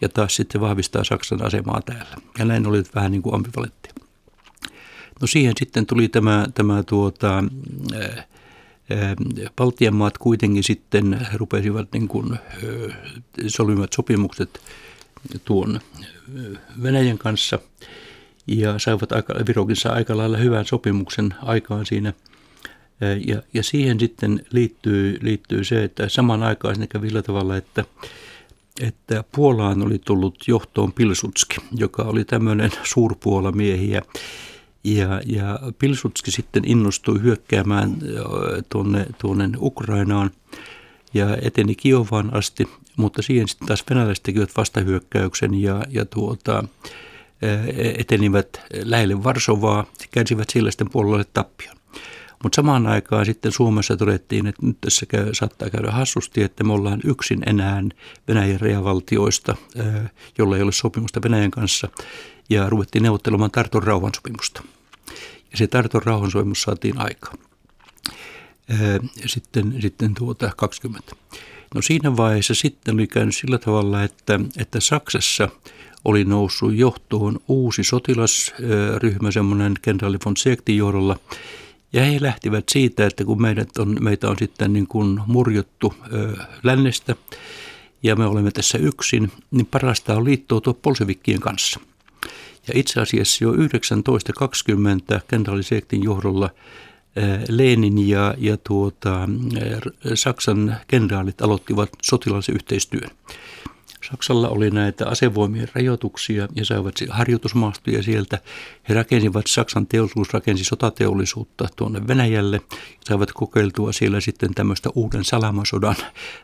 ja 0.00 0.08
taas 0.08 0.36
sitten 0.36 0.60
vahvistaa 0.60 1.04
Saksan 1.04 1.42
asemaa 1.42 1.80
täällä. 1.82 2.16
Ja 2.38 2.44
näin 2.44 2.66
oli 2.66 2.82
vähän 2.94 3.12
niin 3.12 3.22
kuin 3.22 3.34
ambivalenttia. 3.34 3.92
No 5.20 5.26
siihen 5.26 5.52
sitten 5.58 5.86
tuli 5.86 6.08
tämä, 6.08 6.46
tämä 6.54 6.82
tuota, 6.82 7.44
ää, 7.94 8.26
Baltian 9.56 9.94
maat 9.94 10.18
kuitenkin 10.18 10.62
sitten 10.62 11.26
rupesivat 11.34 11.92
niin 11.92 12.08
kuin, 12.08 12.38
solmivat 13.46 13.92
sopimukset 13.92 14.60
tuon 15.44 15.80
Venäjän 16.82 17.18
kanssa– 17.18 17.58
ja 18.46 18.78
saivat 18.78 19.12
aika, 19.12 19.34
Virokin 19.46 19.76
saa 19.76 19.92
aika 19.92 20.16
lailla 20.16 20.36
hyvän 20.36 20.64
sopimuksen 20.64 21.34
aikaan 21.42 21.86
siinä. 21.86 22.12
Ja, 23.26 23.42
ja 23.54 23.62
siihen 23.62 24.00
sitten 24.00 24.46
liittyy, 24.50 25.18
liittyy 25.22 25.64
se, 25.64 25.84
että 25.84 26.08
saman 26.08 26.42
aikaan 26.42 26.74
siinä 26.74 26.86
kävi 26.86 27.08
sillä 27.08 27.22
tavalla, 27.22 27.56
että, 27.56 27.84
että 28.80 29.24
Puolaan 29.34 29.82
oli 29.82 29.98
tullut 29.98 30.44
johtoon 30.48 30.92
Pilsutski, 30.92 31.56
joka 31.72 32.02
oli 32.02 32.24
tämmöinen 32.24 32.70
suurpuolamiehiä. 32.82 34.02
Ja, 34.84 35.20
ja 35.26 35.58
Pilsutski 35.78 36.30
sitten 36.30 36.62
innostui 36.66 37.22
hyökkäämään 37.22 37.96
tuonne, 38.68 39.06
tuonne 39.18 39.50
Ukrainaan 39.58 40.30
ja 41.14 41.36
eteni 41.42 41.74
Kiovaan 41.74 42.34
asti, 42.34 42.68
mutta 42.96 43.22
siihen 43.22 43.48
sitten 43.48 43.68
taas 43.68 43.84
venäläiset 43.90 44.22
tekivät 44.22 44.50
vastahyökkäyksen 44.56 45.54
ja, 45.54 45.82
ja 45.90 46.04
tuota, 46.04 46.64
etenivät 47.98 48.60
lähelle 48.72 49.24
Varsovaa 49.24 49.86
ja 50.00 50.06
kärsivät 50.10 50.50
sillä 50.50 50.70
sitten 50.70 50.90
puolelle 50.90 51.24
tappion. 51.32 51.76
Mutta 52.42 52.56
samaan 52.56 52.86
aikaan 52.86 53.26
sitten 53.26 53.52
Suomessa 53.52 53.96
todettiin, 53.96 54.46
että 54.46 54.66
nyt 54.66 54.80
tässä 54.80 55.06
käy, 55.06 55.34
saattaa 55.34 55.70
käydä 55.70 55.90
hassusti, 55.90 56.42
että 56.42 56.64
me 56.64 56.72
ollaan 56.72 57.00
yksin 57.04 57.42
enää 57.46 57.82
Venäjän 58.28 58.60
reavaltioista, 58.60 59.56
jolla 60.38 60.56
ei 60.56 60.62
ole 60.62 60.72
sopimusta 60.72 61.22
Venäjän 61.22 61.50
kanssa, 61.50 61.88
ja 62.50 62.70
ruvettiin 62.70 63.02
neuvottelemaan 63.02 63.50
Tarton 63.50 63.82
rauhansopimusta. 63.82 64.62
Ja 65.50 65.56
se 65.58 65.66
Tarton 65.66 66.02
rauhansopimus 66.04 66.62
saatiin 66.62 66.98
aikaan. 66.98 67.38
Sitten, 69.26 69.76
sitten 69.80 70.14
tuota 70.14 70.50
20. 70.56 71.16
No 71.74 71.82
siinä 71.82 72.16
vaiheessa 72.16 72.54
sitten 72.54 72.94
oli 72.94 73.06
käynyt 73.06 73.36
sillä 73.36 73.58
tavalla, 73.58 74.02
että, 74.02 74.40
että 74.58 74.80
Saksassa– 74.80 75.48
oli 76.06 76.24
noussut 76.24 76.74
johtoon 76.74 77.38
uusi 77.48 77.84
sotilasryhmä, 77.84 79.30
semmoinen 79.30 79.74
kenraali 79.82 80.16
von 80.24 80.36
Seektin 80.36 80.76
johdolla. 80.76 81.16
Ja 81.92 82.04
he 82.04 82.18
lähtivät 82.20 82.64
siitä, 82.68 83.06
että 83.06 83.24
kun 83.24 83.42
meidät 83.42 83.76
on, 83.78 83.96
meitä 84.00 84.28
on 84.28 84.36
sitten 84.38 84.72
niin 84.72 84.86
kuin 84.86 85.20
murjottu 85.26 85.94
lännestä 86.62 87.16
ja 88.02 88.16
me 88.16 88.26
olemme 88.26 88.50
tässä 88.50 88.78
yksin, 88.78 89.32
niin 89.50 89.66
parasta 89.66 90.14
on 90.16 90.24
liittoutua 90.24 90.74
polsevikkien 90.82 91.40
kanssa. 91.40 91.80
Ja 92.68 92.72
itse 92.74 93.00
asiassa 93.00 93.44
jo 93.44 93.50
1920 93.50 95.20
kenraali 95.28 95.62
Seektin 95.62 96.04
johdolla 96.04 96.50
Lenin 97.48 98.08
ja, 98.08 98.34
ja 98.38 98.56
tuota, 98.56 99.28
Saksan 100.14 100.76
kenraalit 100.88 101.42
aloittivat 101.42 101.90
sotilaallisen 102.02 102.54
yhteistyön. 102.54 103.10
Saksalla 104.10 104.48
oli 104.48 104.70
näitä 104.70 105.08
asevoimien 105.08 105.68
rajoituksia 105.74 106.48
ja 106.54 106.64
saivat 106.64 106.94
harjoitusmaastoja 107.10 108.02
sieltä. 108.02 108.38
He 108.88 108.94
rakensivat, 108.94 109.46
Saksan 109.46 109.86
teollisuus 109.86 110.32
rakensi 110.32 110.64
sotateollisuutta 110.64 111.68
tuonne 111.76 112.08
Venäjälle. 112.08 112.60
Saivat 113.04 113.32
kokeiltua 113.32 113.92
siellä 113.92 114.20
sitten 114.20 114.54
tämmöistä 114.54 114.90
uuden 114.94 115.24
salamasodan 115.24 115.96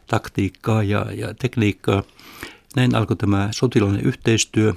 taktiikkaa 0.06 0.82
ja, 0.82 1.06
ja 1.14 1.34
tekniikkaa. 1.34 2.02
Näin 2.76 2.94
alkoi 2.94 3.16
tämä 3.16 3.48
sotilainen 3.50 4.04
yhteistyö 4.04 4.74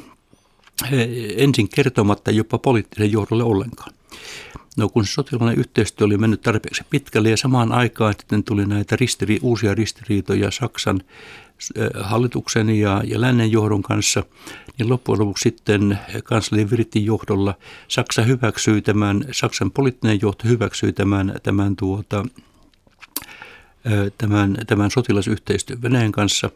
ensin 1.37 1.69
kertomatta 1.69 2.31
jopa 2.31 2.57
poliittisen 2.57 3.11
johdolle 3.11 3.43
ollenkaan. 3.43 3.93
No 4.77 4.89
kun 4.89 5.05
sotilainen 5.05 5.59
yhteistyö 5.59 6.05
oli 6.07 6.17
mennyt 6.17 6.41
tarpeeksi 6.41 6.83
pitkälle 6.89 7.29
ja 7.29 7.37
samaan 7.37 7.71
aikaan 7.71 8.13
sitten 8.19 8.43
tuli 8.43 8.65
näitä 8.65 8.95
ristiri, 8.95 9.39
uusia 9.41 9.73
ristiriitoja 9.73 10.51
Saksan 10.51 11.01
hallituksen 11.99 12.69
ja, 12.69 13.01
ja 13.05 13.21
lännen 13.21 13.51
johdon 13.51 13.83
kanssa, 13.83 14.23
niin 14.79 14.89
loppujen 14.89 15.19
lopuksi 15.19 15.43
sitten 15.43 15.99
kansleri 16.23 16.69
Virtin 16.69 17.05
johdolla 17.05 17.53
Saksa 17.87 18.21
hyväksyi 18.21 18.81
tämän, 18.81 19.25
Saksan 19.31 19.71
poliittinen 19.71 20.21
johto 20.21 20.47
hyväksyi 20.47 20.93
tämän, 20.93 21.35
tämän, 21.43 21.75
tuota, 21.75 22.25
tämän, 24.17 24.57
tämän 24.67 24.91
sotilasyhteistyön 24.91 25.81
Venäjän 25.81 26.11
kanssa. 26.11 26.49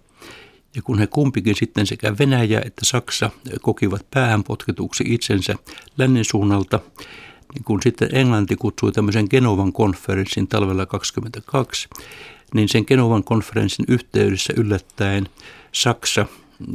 Ja 0.75 0.81
kun 0.81 0.99
he 0.99 1.07
kumpikin 1.07 1.55
sitten 1.55 1.85
sekä 1.85 2.17
Venäjä 2.19 2.61
että 2.65 2.85
Saksa 2.85 3.29
kokivat 3.61 4.05
päähänpotketuksi 4.11 5.03
itsensä 5.07 5.55
lännen 5.97 6.25
suunnalta, 6.25 6.79
niin 7.53 7.63
kun 7.63 7.81
sitten 7.83 8.09
Englanti 8.11 8.55
kutsui 8.55 8.91
tämmöisen 8.91 9.27
Genovan 9.29 9.73
konferenssin 9.73 10.47
talvella 10.47 10.85
22, 10.85 11.89
niin 12.53 12.69
sen 12.69 12.83
Genovan 12.87 13.23
konferenssin 13.23 13.85
yhteydessä 13.87 14.53
yllättäen 14.57 15.29
Saksa 15.71 16.25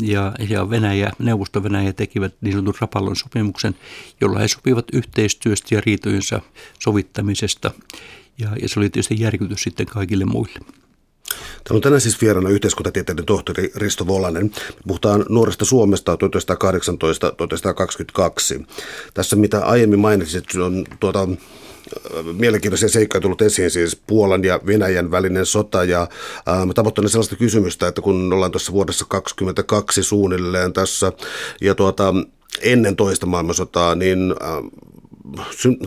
ja, 0.03 0.33
ja 0.49 0.71
Venäjä, 0.71 1.11
Neuvosto-Venäjä 1.19 1.93
tekivät 1.93 2.35
niin 2.41 2.53
sanotun 2.53 2.75
Rapallon 2.81 3.17
sopimuksen, 3.17 3.77
jolla 4.21 4.39
he 4.39 4.49
sopivat 4.49 4.85
yhteistyöstä 4.93 5.75
ja 5.75 5.83
riitojensa 5.87 6.41
sovittamisesta. 6.79 7.71
Ja, 8.39 8.49
ja 8.63 8.69
se 8.69 8.81
oli 8.81 8.91
tietysti 8.91 9.21
järkytys 9.21 9.63
sitten 9.63 9.87
kaikille 9.87 10.25
muille. 10.25 10.59
Täällä 11.65 11.79
on 11.79 11.81
tänään 11.81 12.01
siis 12.01 12.21
vieraana 12.21 12.49
yhteiskuntatieteiden 12.49 13.25
tohtori 13.25 13.73
Risto 13.77 14.07
Volanen. 14.07 14.51
Puhutaan 14.87 15.25
nuoresta 15.29 15.65
Suomesta 15.65 16.17
1918-1922. 18.61 18.67
Tässä 19.15 19.37
mitä 19.37 19.65
aiemmin 19.65 19.99
mainitsit, 19.99 20.45
on 20.55 20.85
tuota, 21.01 21.29
mielenkiintoisia 22.33 22.89
seikkoja 22.89 23.21
tullut 23.21 23.43
esiin, 23.43 23.71
siis 23.71 23.97
Puolan 24.07 24.45
ja 24.45 24.61
Venäjän 24.67 25.11
välinen 25.11 25.47
sota. 25.47 25.85
Ja 25.85 26.03
äh, 26.03 26.75
tavoittelen 26.75 27.11
sellaista 27.11 27.37
kysymystä, 27.37 27.89
että 27.89 28.03
kun 28.03 28.33
ollaan 28.33 28.51
tuossa 28.51 28.73
vuodessa 28.73 29.05
22 29.09 30.03
suunnilleen 30.03 30.73
tässä 30.73 31.13
ja 31.61 31.75
tuota, 31.75 32.15
ennen 32.63 32.97
toista 32.97 33.27
maailmansotaa, 33.27 33.95
niin 33.95 34.35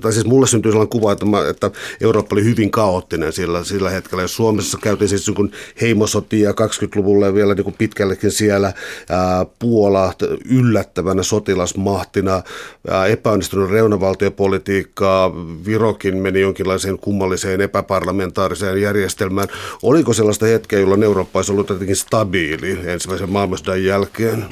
tai 0.01 0.13
siis 0.13 0.25
mulle 0.25 0.47
syntyi 0.47 0.71
sellainen 0.71 0.89
kuva, 0.89 1.11
että, 1.11 1.25
mä, 1.25 1.49
että 1.49 1.71
Eurooppa 2.01 2.35
oli 2.35 2.43
hyvin 2.43 2.71
kaoottinen 2.71 3.33
sillä, 3.33 3.63
sillä 3.63 3.89
hetkellä. 3.89 4.21
Jos 4.21 4.35
Suomessa 4.35 4.77
käytiin 4.81 5.09
siis 5.09 5.27
niin 5.27 5.51
heimosotia 5.81 6.51
20-luvulla 6.51 7.25
ja 7.25 7.33
vielä 7.33 7.55
niin 7.55 7.75
pitkällekin 7.77 8.31
siellä, 8.31 8.73
ää, 9.09 9.45
Puola 9.59 10.13
yllättävänä 10.49 11.23
sotilasmahtina, 11.23 12.41
ää, 12.87 13.05
epäonnistunut 13.05 13.69
reunavaltiopolitiikkaa, 13.69 15.35
Virokin 15.65 16.17
meni 16.17 16.41
jonkinlaiseen 16.41 16.99
kummalliseen 16.99 17.61
epäparlamentaariseen 17.61 18.81
järjestelmään. 18.81 19.47
Oliko 19.83 20.13
sellaista 20.13 20.45
hetkeä, 20.45 20.79
jolloin 20.79 21.03
Eurooppa 21.03 21.39
olisi 21.39 21.51
ollut 21.51 21.69
jotenkin 21.69 21.95
stabiili 21.95 22.79
ensimmäisen 22.85 23.29
maailmansodan 23.29 23.83
jälkeen? 23.83 24.45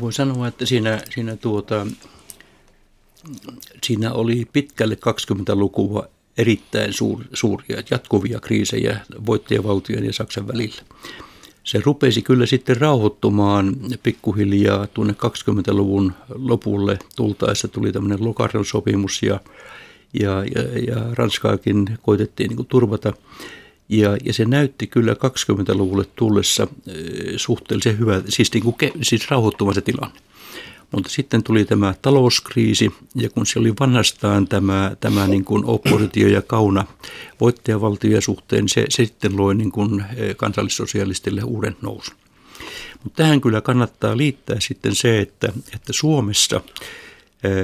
Voi 0.00 0.12
sanoa, 0.12 0.48
että 0.48 0.66
siinä, 0.66 1.02
siinä, 1.10 1.36
tuota, 1.36 1.86
siinä 3.82 4.12
oli 4.12 4.46
pitkälle 4.52 4.94
20-lukua 4.94 6.08
erittäin 6.38 6.92
suur, 6.92 7.24
suuria 7.32 7.82
jatkuvia 7.90 8.40
kriisejä 8.40 9.00
voittajavaltion 9.26 10.04
ja 10.04 10.12
Saksan 10.12 10.48
välillä. 10.48 10.82
Se 11.64 11.82
rupesi 11.84 12.22
kyllä 12.22 12.46
sitten 12.46 12.76
rauhoittumaan 12.76 13.76
pikkuhiljaa 14.02 14.86
tuonne 14.86 15.12
20-luvun 15.12 16.12
lopulle 16.34 16.98
tultaessa 17.16 17.68
tuli 17.68 17.92
tämmöinen 17.92 18.24
Locarnon 18.24 18.64
sopimus 18.64 19.22
ja, 19.22 19.40
ja, 20.20 20.44
ja, 20.54 20.62
ja 20.86 21.04
Ranskaakin 21.12 21.98
koitettiin 22.02 22.50
niin 22.56 22.66
turvata. 22.66 23.12
Ja, 23.88 24.16
ja 24.24 24.32
se 24.32 24.44
näytti 24.44 24.86
kyllä 24.86 25.12
20-luvulle 25.12 26.04
tullessa 26.16 26.66
suhteellisen 27.36 27.98
hyvä, 27.98 28.22
siis, 28.28 28.52
niin 28.52 28.64
kuin, 28.64 28.76
siis 29.02 29.30
rauhoittuma 29.30 29.74
se 29.74 29.80
tilanne. 29.80 30.18
Mutta 30.94 31.10
sitten 31.10 31.42
tuli 31.42 31.64
tämä 31.64 31.94
talouskriisi, 32.02 32.92
ja 33.14 33.30
kun 33.30 33.46
se 33.46 33.58
oli 33.58 33.72
vanhastaan 33.80 34.48
tämä, 34.48 34.96
tämä 35.00 35.26
niin 35.26 35.44
kuin 35.44 35.64
oppositio 35.64 36.28
ja 36.28 36.42
kauna 36.42 36.84
voittajavaltioja 37.40 38.20
suhteen, 38.20 38.68
se, 38.68 38.86
se 38.88 39.04
sitten 39.04 39.36
loi 39.36 39.54
niin 39.54 39.72
kuin 39.72 40.04
kansallissosialistille 40.36 41.42
uuden 41.42 41.76
nousun. 41.82 42.14
Mutta 43.02 43.22
tähän 43.22 43.40
kyllä 43.40 43.60
kannattaa 43.60 44.16
liittää 44.16 44.56
sitten 44.60 44.94
se, 44.94 45.20
että, 45.20 45.52
että 45.74 45.92
Suomessa, 45.92 46.60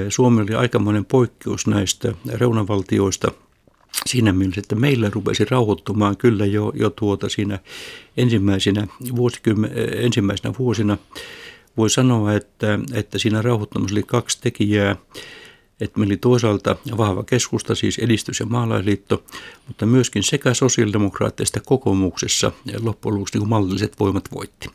Suomi 0.08 0.42
oli 0.42 0.54
aikamoinen 0.54 1.04
poikkeus 1.04 1.66
näistä 1.66 2.12
reunavaltioista– 2.34 3.32
siinä 4.06 4.32
mielessä, 4.32 4.60
että 4.60 4.74
meillä 4.74 5.10
rupesi 5.12 5.44
rauhoittumaan 5.44 6.16
kyllä 6.16 6.46
jo, 6.46 6.72
jo 6.74 6.90
tuota 6.90 7.28
siinä 7.28 7.58
ensimmäisenä, 8.16 8.86
vuosikymmen, 9.16 9.70
ensimmäisenä 9.92 10.54
vuosina. 10.58 10.98
Voi 11.76 11.90
sanoa, 11.90 12.34
että, 12.34 12.78
että 12.92 13.18
siinä 13.18 13.42
rauhoittumisessa 13.42 13.94
oli 13.94 14.02
kaksi 14.02 14.38
tekijää. 14.40 14.96
Että 15.80 15.98
meillä 15.98 16.12
oli 16.12 16.16
toisaalta 16.16 16.76
vahva 16.96 17.22
keskusta, 17.24 17.74
siis 17.74 17.98
edistys- 17.98 18.40
ja 18.40 18.46
maalaisliitto, 18.46 19.24
mutta 19.66 19.86
myöskin 19.86 20.22
sekä 20.22 20.54
sosiaalidemokraatteista 20.54 21.60
kokoomuksessa 21.60 22.52
loppujen 22.82 23.14
lopuksi 23.14 23.38
niin 23.38 23.48
maltilliset 23.48 24.00
voimat 24.00 24.24
voitti. 24.34 24.68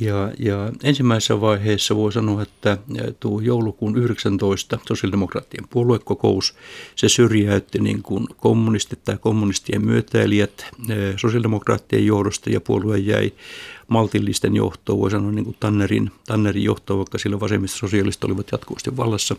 Ja, 0.00 0.32
ja 0.38 0.72
ensimmäisessä 0.82 1.40
vaiheessa 1.40 1.96
voi 1.96 2.12
sanoa, 2.12 2.42
että 2.42 2.78
tuo 3.20 3.40
joulukuun 3.40 3.96
19 3.96 4.78
sosiaalidemokraattien 4.88 5.64
puoluekokous, 5.70 6.54
se 6.96 7.08
syrjäytti 7.08 7.78
niin 7.78 8.02
kuin 8.02 8.26
kommunistit 8.36 9.04
tai 9.04 9.16
kommunistien 9.20 9.84
myötäilijät 9.86 10.66
sosiaalidemokraattien 11.16 12.06
johdosta 12.06 12.50
ja 12.50 12.60
puolue 12.60 12.98
jäi 12.98 13.32
maltillisten 13.88 14.56
johtoon, 14.56 14.98
voi 14.98 15.10
sanoa 15.10 15.32
niin 15.32 15.44
kuin 15.44 15.56
Tannerin, 15.60 16.10
Tannerin 16.26 16.64
johtoon, 16.64 16.98
vaikka 16.98 17.18
sillä 17.18 17.40
vasemmista 17.40 17.78
sosiaaliset 17.78 18.24
olivat 18.24 18.52
jatkuvasti 18.52 18.96
vallassa. 18.96 19.36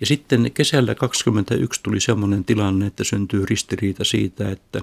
Ja 0.00 0.06
sitten 0.06 0.50
kesällä 0.54 0.94
2021 0.94 1.82
tuli 1.82 2.00
sellainen 2.00 2.44
tilanne, 2.44 2.86
että 2.86 3.04
syntyy 3.04 3.46
ristiriita 3.46 4.04
siitä, 4.04 4.50
että 4.50 4.80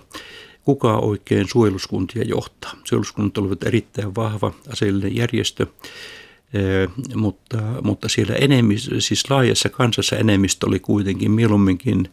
kuka 0.64 0.98
oikein 0.98 1.48
suojeluskuntia 1.48 2.24
johtaa. 2.24 2.74
Suojeluskunnat 2.84 3.38
olivat 3.38 3.64
erittäin 3.64 4.16
vahva 4.16 4.54
aseellinen 4.72 5.16
järjestö, 5.16 5.68
eh, 6.54 6.90
mutta, 7.16 7.58
mutta 7.84 8.10
siellä 8.10 8.36
enemmistö, 8.36 9.02
siis 9.02 9.30
laajassa 9.30 9.70
kansassa 9.70 10.16
enemmistö 10.16 10.68
oli 10.68 10.80
kuitenkin 10.80 11.32
mieluumminkin 11.32 12.10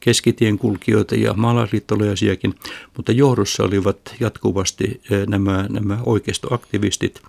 keskitien 0.00 0.58
kulkijoita 0.58 1.14
ja 1.14 1.34
maalaisliittolaisiakin, 1.34 2.54
mutta 2.96 3.12
johdossa 3.12 3.62
olivat 3.62 3.98
jatkuvasti 4.20 5.00
nämä, 5.26 5.66
nämä 5.68 5.98
oikeistoaktivistit. 6.06 7.22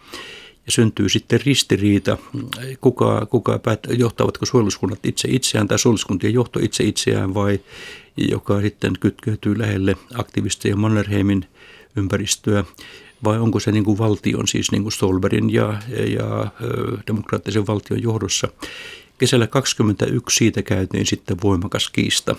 Ja 0.65 0.71
syntyy 0.71 1.09
sitten 1.09 1.39
ristiriita, 1.45 2.17
kuka, 2.81 3.25
kuka 3.25 3.59
päät, 3.59 3.79
johtavatko 3.89 4.45
suojeluskunnat 4.45 5.05
itse 5.05 5.27
itseään 5.31 5.67
tai 5.67 5.79
suojeluskuntien 5.79 6.33
johto 6.33 6.59
itse 6.59 6.83
itseään 6.83 7.33
vai 7.33 7.59
joka 8.17 8.61
sitten 8.61 8.93
kytkeytyy 8.99 9.59
lähelle 9.59 9.95
aktivisteja 10.13 10.75
Mannerheimin 10.75 11.45
ympäristöä, 11.95 12.63
vai 13.23 13.39
onko 13.39 13.59
se 13.59 13.71
niin 13.71 13.83
kuin 13.83 13.97
valtion, 13.97 14.47
siis 14.47 14.71
niin 14.71 14.81
kuin 14.83 14.91
ja, 15.49 15.81
ja 16.07 16.47
demokraattisen 17.07 17.67
valtion 17.67 18.03
johdossa. 18.03 18.47
Kesällä 19.21 19.47
21 19.47 20.37
siitä 20.37 20.61
käytiin 20.61 21.05
sitten 21.05 21.37
voimakas 21.43 21.89
kiista. 21.89 22.35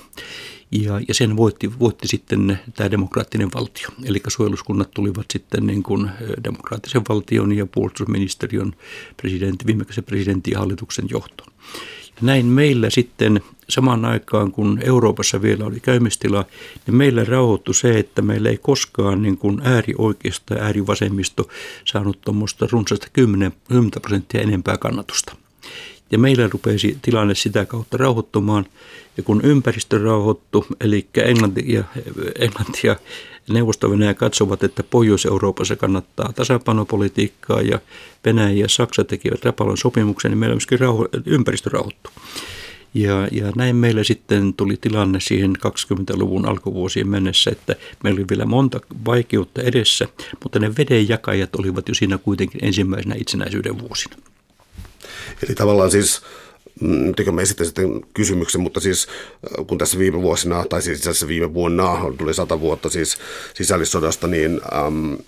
Ja, 0.72 1.00
ja 1.08 1.14
sen 1.14 1.36
voitti, 1.36 1.78
voitti 1.78 2.08
sitten 2.08 2.58
tämä 2.76 2.90
demokraattinen 2.90 3.48
valtio. 3.54 3.88
Eli 4.04 4.20
suojeluskunnat 4.28 4.90
tulivat 4.90 5.26
sitten 5.32 5.66
niin 5.66 5.82
kuin 5.82 6.10
demokraattisen 6.44 7.02
valtion 7.08 7.52
ja 7.52 7.66
puolustusministeriön 7.66 8.72
presidentti, 9.16 9.66
viimekäisen 9.66 10.04
presidentin 10.04 10.52
ja 10.52 10.58
hallituksen 10.58 11.04
johtoon. 11.10 11.52
Näin 12.20 12.46
meillä 12.46 12.90
sitten 12.90 13.40
samaan 13.68 14.04
aikaan, 14.04 14.52
kun 14.52 14.78
Euroopassa 14.84 15.42
vielä 15.42 15.64
oli 15.64 15.80
käymistila, 15.80 16.44
niin 16.86 16.96
meillä 16.96 17.24
rauhoittui 17.24 17.74
se, 17.74 17.98
että 17.98 18.22
meillä 18.22 18.50
ei 18.50 18.58
koskaan 18.58 19.22
niin 19.22 19.38
kuin 19.38 19.60
äärioikeisto 19.64 20.54
ja 20.54 20.62
äärivasemmisto 20.62 21.48
saanut 21.84 22.20
tuommoista 22.20 22.68
runsaista 22.70 23.06
10, 23.12 23.52
10 23.68 23.90
prosenttia 24.02 24.40
enempää 24.40 24.78
kannatusta. 24.78 25.41
Ja 26.12 26.18
meillä 26.18 26.48
rupesi 26.52 26.98
tilanne 27.02 27.34
sitä 27.34 27.64
kautta 27.64 27.96
rauhoittumaan. 27.96 28.66
Ja 29.16 29.22
kun 29.22 29.40
ympäristö 29.44 29.98
rauhoittui, 29.98 30.64
eli 30.80 31.06
Englanti 31.16 31.72
ja, 31.72 31.84
Englanti 32.38 32.80
ja 32.86 32.96
neuvosto 33.50 33.88
katsovat, 34.16 34.64
että 34.64 34.82
Pohjois-Euroopassa 34.82 35.76
kannattaa 35.76 36.32
tasapainopolitiikkaa 36.32 37.62
ja 37.62 37.78
Venäjä 38.24 38.60
ja 38.62 38.68
Saksa 38.68 39.04
tekivät 39.04 39.44
Rapalon 39.44 39.78
sopimuksen, 39.78 40.30
niin 40.30 40.38
meillä 40.38 40.54
myöskin 40.54 40.80
rauho, 40.80 41.08
ympäristö 41.26 41.70
rauhoittui. 41.70 42.12
Ja, 42.94 43.28
ja 43.30 43.52
näin 43.56 43.76
meillä 43.76 44.04
sitten 44.04 44.54
tuli 44.54 44.76
tilanne 44.80 45.20
siihen 45.20 45.52
20-luvun 45.66 46.48
alkuvuosien 46.48 47.08
mennessä, 47.08 47.50
että 47.50 47.76
meillä 48.02 48.18
oli 48.18 48.26
vielä 48.30 48.44
monta 48.44 48.80
vaikeutta 49.04 49.62
edessä, 49.62 50.08
mutta 50.42 50.58
ne 50.58 50.72
vedenjakajat 50.78 51.54
olivat 51.56 51.88
jo 51.88 51.94
siinä 51.94 52.18
kuitenkin 52.18 52.64
ensimmäisenä 52.64 53.14
itsenäisyyden 53.18 53.78
vuosina. 53.78 54.16
Eli 55.42 55.54
tavallaan 55.54 55.90
siis 55.90 56.22
Nytkö 56.80 57.32
me 57.32 57.46
sitten 57.46 57.66
sitten 57.66 58.00
kysymyksen, 58.14 58.60
mutta 58.60 58.80
siis 58.80 59.08
äh, 59.58 59.66
kun 59.66 59.78
tässä 59.78 59.98
viime 59.98 60.22
vuosina, 60.22 60.64
tai 60.68 60.82
siis 60.82 61.00
asiassa 61.00 61.28
viime 61.28 61.54
vuonna 61.54 61.96
tuli 62.18 62.34
sata 62.34 62.60
vuotta 62.60 62.90
siis 62.90 63.18
sisällissodasta, 63.54 64.26
niin 64.26 64.60
äm, 64.86 65.18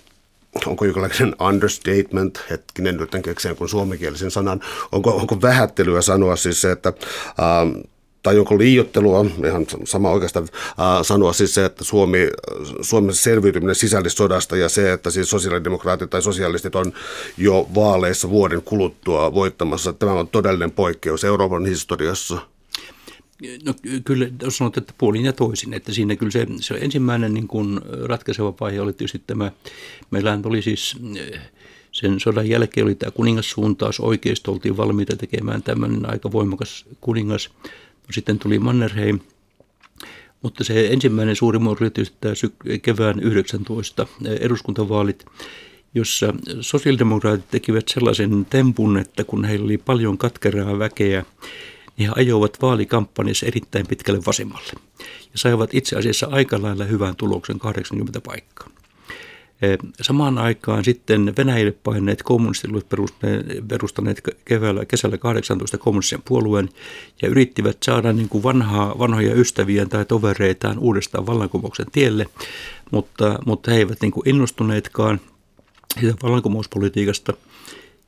onko 0.65 0.85
jonkinlainen 0.85 1.35
understatement, 1.41 2.39
hetkinen 2.49 2.97
nyt 2.97 3.15
en 3.15 3.21
keksiä 3.21 3.55
kuin 3.55 3.69
suomenkielisen 3.69 4.31
sanan, 4.31 4.61
onko, 4.91 5.15
onko 5.15 5.41
vähättelyä 5.41 6.01
sanoa 6.01 6.35
siis 6.35 6.61
se, 6.61 6.71
että 6.71 6.93
äm, 7.61 7.83
tai 8.25 8.39
onko 8.39 8.57
liiottelua, 8.57 9.25
ihan 9.47 9.65
sama 9.83 10.11
oikeastaan 10.11 10.47
äh, 10.53 10.75
sanoa 11.01 11.33
siis 11.33 11.53
se, 11.53 11.65
että 11.65 11.83
Suomi, 11.83 12.29
Suomen 12.81 13.15
selviytyminen 13.15 13.75
sisällissodasta 13.75 14.57
ja 14.57 14.69
se, 14.69 14.93
että 14.93 15.09
siis 15.09 15.29
sosiaalidemokraatit 15.29 16.09
tai 16.09 16.21
sosialistit 16.21 16.75
on 16.75 16.93
jo 17.37 17.67
vaaleissa 17.75 18.29
vuoden 18.29 18.61
kuluttua 18.61 19.33
voittamassa, 19.33 19.93
tämä 19.93 20.11
on 20.11 20.27
todellinen 20.27 20.71
poikkeus 20.71 21.23
Euroopan 21.23 21.65
historiassa. 21.65 22.37
No 23.65 23.73
kyllä 24.05 24.27
sanot, 24.49 24.77
että 24.77 24.93
puolin 24.97 25.25
ja 25.25 25.33
toisin, 25.33 25.73
että 25.73 25.93
siinä 25.93 26.15
kyllä 26.15 26.31
se, 26.31 26.47
se 26.61 26.73
ensimmäinen 26.73 27.33
niin 27.33 27.47
kuin 27.47 27.81
ratkaiseva 28.05 28.53
vaihe 28.59 28.81
oli 28.81 28.93
tietysti 28.93 29.21
tämä, 29.27 29.51
meillä 30.11 30.39
oli 30.43 30.61
siis 30.61 30.97
sen 31.91 32.19
sodan 32.19 32.49
jälkeen 32.49 32.85
oli 32.85 32.95
tämä 32.95 33.11
kuningassuuntaus, 33.11 33.99
oikeisto 33.99 34.51
oltiin 34.51 34.77
valmiita 34.77 35.15
tekemään 35.15 35.63
tämmöinen 35.63 36.09
aika 36.09 36.31
voimakas 36.31 36.85
kuningas, 37.01 37.49
sitten 38.11 38.39
tuli 38.39 38.59
Mannerheim, 38.59 39.19
mutta 40.41 40.63
se 40.63 40.87
ensimmäinen 40.87 41.35
suuri 41.35 41.59
muutos 41.59 41.81
oli 41.81 41.89
tietysti 41.89 42.17
tämä 42.21 42.33
kevään 42.81 43.19
19 43.19 44.07
eduskuntavaalit, 44.39 45.25
jossa 45.95 46.33
sosiaalidemokraatit 46.61 47.49
tekivät 47.51 47.87
sellaisen 47.87 48.45
tempun, 48.49 48.97
että 48.97 49.23
kun 49.23 49.45
heillä 49.45 49.65
oli 49.65 49.77
paljon 49.77 50.17
katkeraa 50.17 50.79
väkeä, 50.79 51.25
niin 51.97 52.09
he 52.09 52.13
ajoivat 52.15 52.57
vaalikampanjassa 52.61 53.45
erittäin 53.45 53.87
pitkälle 53.87 54.19
vasemmalle 54.25 54.73
ja 55.07 55.35
saivat 55.35 55.73
itse 55.73 55.95
asiassa 55.95 56.27
aika 56.31 56.61
lailla 56.61 56.85
hyvän 56.85 57.15
tuloksen 57.15 57.59
80 57.59 58.21
paikkaa. 58.21 58.69
Samaan 60.01 60.37
aikaan 60.37 60.83
sitten 60.83 61.33
Venäjälle 61.37 61.71
paineet 61.71 62.23
kommunistit 62.23 62.71
perustaneet 63.67 64.21
keväällä, 64.45 64.85
kesällä 64.85 65.17
18 65.17 65.77
kommunistisen 65.77 66.21
puolueen 66.25 66.69
ja 67.21 67.27
yrittivät 67.27 67.77
saada 67.83 68.13
niin 68.13 68.29
kuin 68.29 68.43
vanhaa, 68.43 68.99
vanhoja 68.99 69.35
ystäviä 69.35 69.85
tai 69.85 70.05
tovereitaan 70.05 70.79
uudestaan 70.79 71.25
vallankumouksen 71.25 71.85
tielle, 71.91 72.25
mutta, 72.91 73.39
mutta 73.45 73.71
he 73.71 73.77
eivät 73.77 74.01
niin 74.01 74.11
kuin 74.11 74.29
innostuneetkaan 74.29 75.19
siitä 75.99 76.15
vallankumouspolitiikasta. 76.23 77.33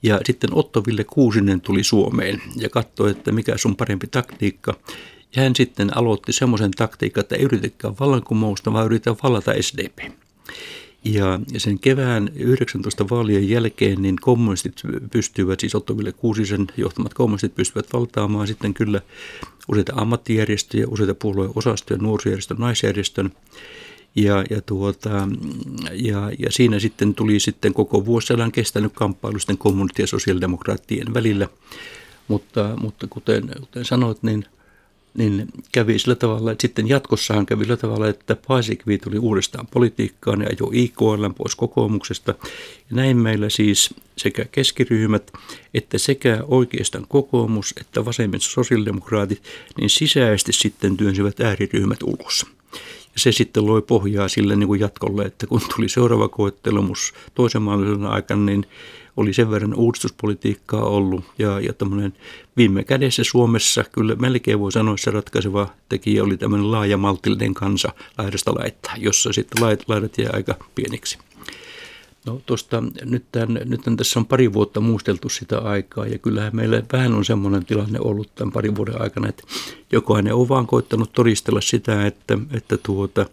Ja 0.04 0.20
sitten 0.26 0.50
Otto 0.54 0.84
Ville 0.86 1.04
Kuusinen 1.04 1.62
tuli 1.62 1.84
Suomeen 1.84 2.42
ja 2.56 2.70
katsoi, 2.70 3.12
että 3.12 3.32
mikä 3.32 3.58
sun 3.58 3.76
parempi 3.76 4.08
taktiikka. 4.08 4.74
Ja 5.36 5.44
hän 5.44 5.56
sitten 5.56 5.98
aloitti 5.98 6.34
semmoisen 6.34 6.72
taktiikan, 6.72 7.22
että 7.22 7.36
ei 7.36 7.44
yritäkään 7.44 7.96
vallankumousta, 8.00 8.74
vaan 8.74 8.86
yritetään 8.86 9.18
vallata 9.24 9.52
SDP. 9.62 10.00
Ja 11.04 11.40
sen 11.58 11.80
kevään 11.80 12.30
19 12.36 13.10
vaalien 13.10 13.50
jälkeen 13.50 14.02
niin 14.02 14.16
kommunistit 14.22 14.82
pystyivät, 15.12 15.60
siis 15.60 15.76
Otto 15.76 15.98
Ville 15.98 16.12
Kuusisen 16.12 16.68
johtamat 16.78 17.14
kommunistit 17.14 17.56
pystyvät 17.56 17.94
valtaamaan 17.94 18.48
sitten 18.48 18.74
kyllä 18.74 19.02
useita 19.68 19.94
ammattijärjestöjä, 19.96 20.88
useita 20.88 21.16
puolueen 21.16 21.52
osastoja, 21.56 21.98
nuorisojärjestön, 21.98 22.58
naisjärjestön. 22.58 23.32
Ja, 24.16 24.44
ja, 24.50 24.62
tuota, 24.62 25.28
ja, 25.92 26.32
ja 26.40 26.52
siinä 26.52 26.80
sitten 26.80 27.16
tuli 27.16 27.40
sitten 27.40 27.74
koko 27.74 28.06
vuosisadan 28.06 28.52
kestänyt 28.52 28.94
kamppailu 28.96 29.40
sitten 29.40 29.58
kommunistien 29.58 30.04
ja 30.04 30.08
sosiaalidemokraattien 30.08 31.14
välillä. 31.14 31.48
Mutta, 32.28 32.74
mutta 32.82 33.08
kuten, 33.10 33.50
kuten 33.60 33.86
sanoit, 33.86 34.24
niin– 34.24 34.46
niin 35.18 35.48
kävi 35.72 36.00
sillä 36.00 36.16
tavalla, 36.16 36.52
että 36.52 36.62
sitten 36.62 36.90
jatkossahan 36.90 37.46
kävi 37.46 37.64
sillä 37.64 37.78
tavalla, 37.78 38.08
että 38.08 38.38
Paasikvi 38.48 38.98
tuli 38.98 39.20
uudestaan 39.20 39.68
politiikkaan 39.68 40.42
ja 40.42 40.48
ajoi 40.48 40.84
IKL 40.84 41.26
pois 41.38 41.56
kokoomuksesta. 41.56 42.36
Ja 42.90 42.96
näin 42.96 43.18
meillä 43.18 43.50
siis 43.50 43.94
sekä 44.18 44.46
keskiryhmät 44.52 45.32
että 45.74 45.98
sekä 45.98 46.44
oikeiston 46.48 47.06
kokoomus 47.08 47.74
että 47.82 48.06
vasemmin 48.06 48.42
sosiaalidemokraatit 48.42 49.44
niin 49.78 49.90
sisäisesti 49.90 50.54
sitten 50.54 50.98
työnsivät 50.98 51.40
ääriryhmät 51.40 52.04
ulos. 52.04 52.46
Ja 53.14 53.20
se 53.20 53.32
sitten 53.32 53.66
loi 53.66 53.82
pohjaa 53.82 54.28
sille 54.28 54.56
niin 54.56 54.68
kuin 54.68 54.80
jatkolle, 54.80 55.24
että 55.24 55.48
kun 55.48 55.62
tuli 55.76 55.90
seuraava 55.90 56.28
koettelemus 56.28 57.14
toisen 57.36 57.62
maailmansodan 57.62 58.12
aikana, 58.12 58.46
niin 58.46 58.66
oli 59.18 59.34
sen 59.34 59.52
verran 59.52 59.74
uudistuspolitiikkaa 59.74 60.84
ollut 60.84 61.26
ja, 61.38 61.60
ja 61.60 61.74
viime 62.58 62.84
kädessä 62.84 63.24
Suomessa 63.24 63.84
kyllä 63.92 64.16
melkein 64.16 64.60
voi 64.60 64.72
sanoa, 64.72 64.98
se 64.98 65.12
ratkaiseva 65.12 65.70
tekijä 65.90 66.24
oli 66.24 66.38
tämmöinen 66.38 66.72
laaja 66.72 66.98
maltillinen 66.98 67.54
kansa 67.54 67.90
laidasta 68.18 68.56
laittaa, 68.56 68.94
jossa 68.98 69.34
sitten 69.34 69.64
lait, 69.64 69.84
laidat 69.88 70.18
jäi 70.18 70.30
aika 70.34 70.56
pieniksi. 70.76 71.18
No 72.28 72.42
tuosta, 72.46 72.84
nyt, 73.06 73.26
tämän, 73.32 73.60
nyt 73.66 73.82
tässä 73.98 74.20
on 74.20 74.26
pari 74.26 74.54
vuotta 74.54 74.80
muisteltu 74.80 75.30
sitä 75.30 75.60
aikaa 75.60 76.08
ja 76.08 76.18
kyllähän 76.18 76.56
meillä 76.56 76.84
vähän 76.94 77.14
on 77.14 77.26
semmoinen 77.26 77.66
tilanne 77.66 78.00
ollut 78.00 78.36
tämän 78.36 78.52
parin 78.52 78.76
vuoden 78.76 79.02
aikana, 79.02 79.30
että 79.30 79.44
jokainen 79.92 80.34
on 80.34 80.50
vaan 80.50 80.68
koittanut 80.68 81.14
todistella 81.14 81.62
sitä, 81.62 82.06
että, 82.06 82.38
että 82.52 82.78
tuota, 82.78 83.26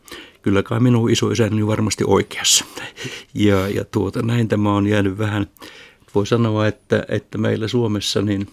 kyllä 0.42 0.62
kai 0.62 0.80
minun 0.80 1.10
isoisäni 1.10 1.62
on 1.62 1.68
varmasti 1.68 2.04
oikeassa. 2.06 2.64
Ja, 3.34 3.68
ja 3.68 3.84
tuota, 3.84 4.22
näin 4.22 4.48
tämä 4.48 4.74
on 4.74 4.86
jäänyt 4.86 5.18
vähän, 5.18 5.46
voi 6.14 6.26
sanoa, 6.26 6.66
että, 6.66 7.04
että 7.08 7.38
meillä 7.38 7.68
Suomessa 7.68 8.22
niin, 8.22 8.48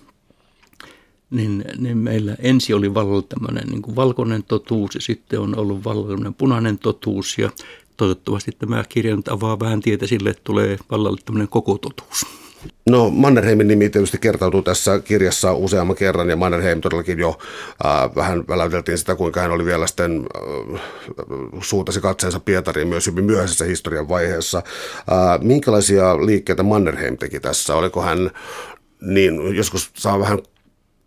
niin, 1.29 1.65
niin 1.77 1.97
meillä 1.97 2.35
ensi 2.39 2.73
oli 2.73 2.93
vallalla 2.93 3.21
tämmöinen 3.21 3.67
niin 3.67 3.81
kuin 3.81 3.95
valkoinen 3.95 4.43
totuus 4.43 4.95
ja 4.95 5.01
sitten 5.01 5.39
on 5.39 5.57
ollut 5.57 5.83
vallalla 5.83 6.33
punainen 6.37 6.77
totuus 6.77 7.37
ja 7.37 7.49
toivottavasti 8.01 8.51
tämä 8.51 8.83
kirja 8.89 9.15
nyt 9.15 9.27
avaa 9.27 9.59
vähän 9.59 9.81
tietä 9.81 10.07
sille, 10.07 10.29
että 10.29 10.41
tulee 10.43 10.77
vallalle 10.91 11.21
tämmöinen 11.25 11.47
koko 11.47 11.77
totuus. 11.77 12.25
No 12.89 13.09
Mannerheimin 13.09 13.67
nimi 13.67 13.89
tietysti 13.89 14.17
kertautuu 14.17 14.61
tässä 14.61 14.99
kirjassa 14.99 15.53
useamman 15.53 15.95
kerran 15.95 16.29
ja 16.29 16.35
Mannerheim 16.35 16.81
todellakin 16.81 17.19
jo 17.19 17.37
äh, 17.85 18.15
vähän 18.15 18.43
väläyteltiin 18.47 18.97
sitä, 18.97 19.15
kuinka 19.15 19.41
hän 19.41 19.51
oli 19.51 19.65
vielä 19.65 19.87
sitten 19.87 20.25
äh, 20.35 20.81
suuntasi 21.61 22.01
katseensa 22.01 22.39
Pietariin 22.39 22.87
myös 22.87 23.07
hyvin 23.07 23.25
myöhäisessä 23.25 23.65
historian 23.65 24.09
vaiheessa. 24.09 24.57
Äh, 24.57 25.39
minkälaisia 25.41 26.25
liikkeitä 26.25 26.63
Mannerheim 26.63 27.17
teki 27.17 27.39
tässä? 27.39 27.75
Oliko 27.75 28.01
hän 28.01 28.31
niin 29.01 29.55
joskus 29.55 29.91
saa 29.97 30.19
vähän 30.19 30.39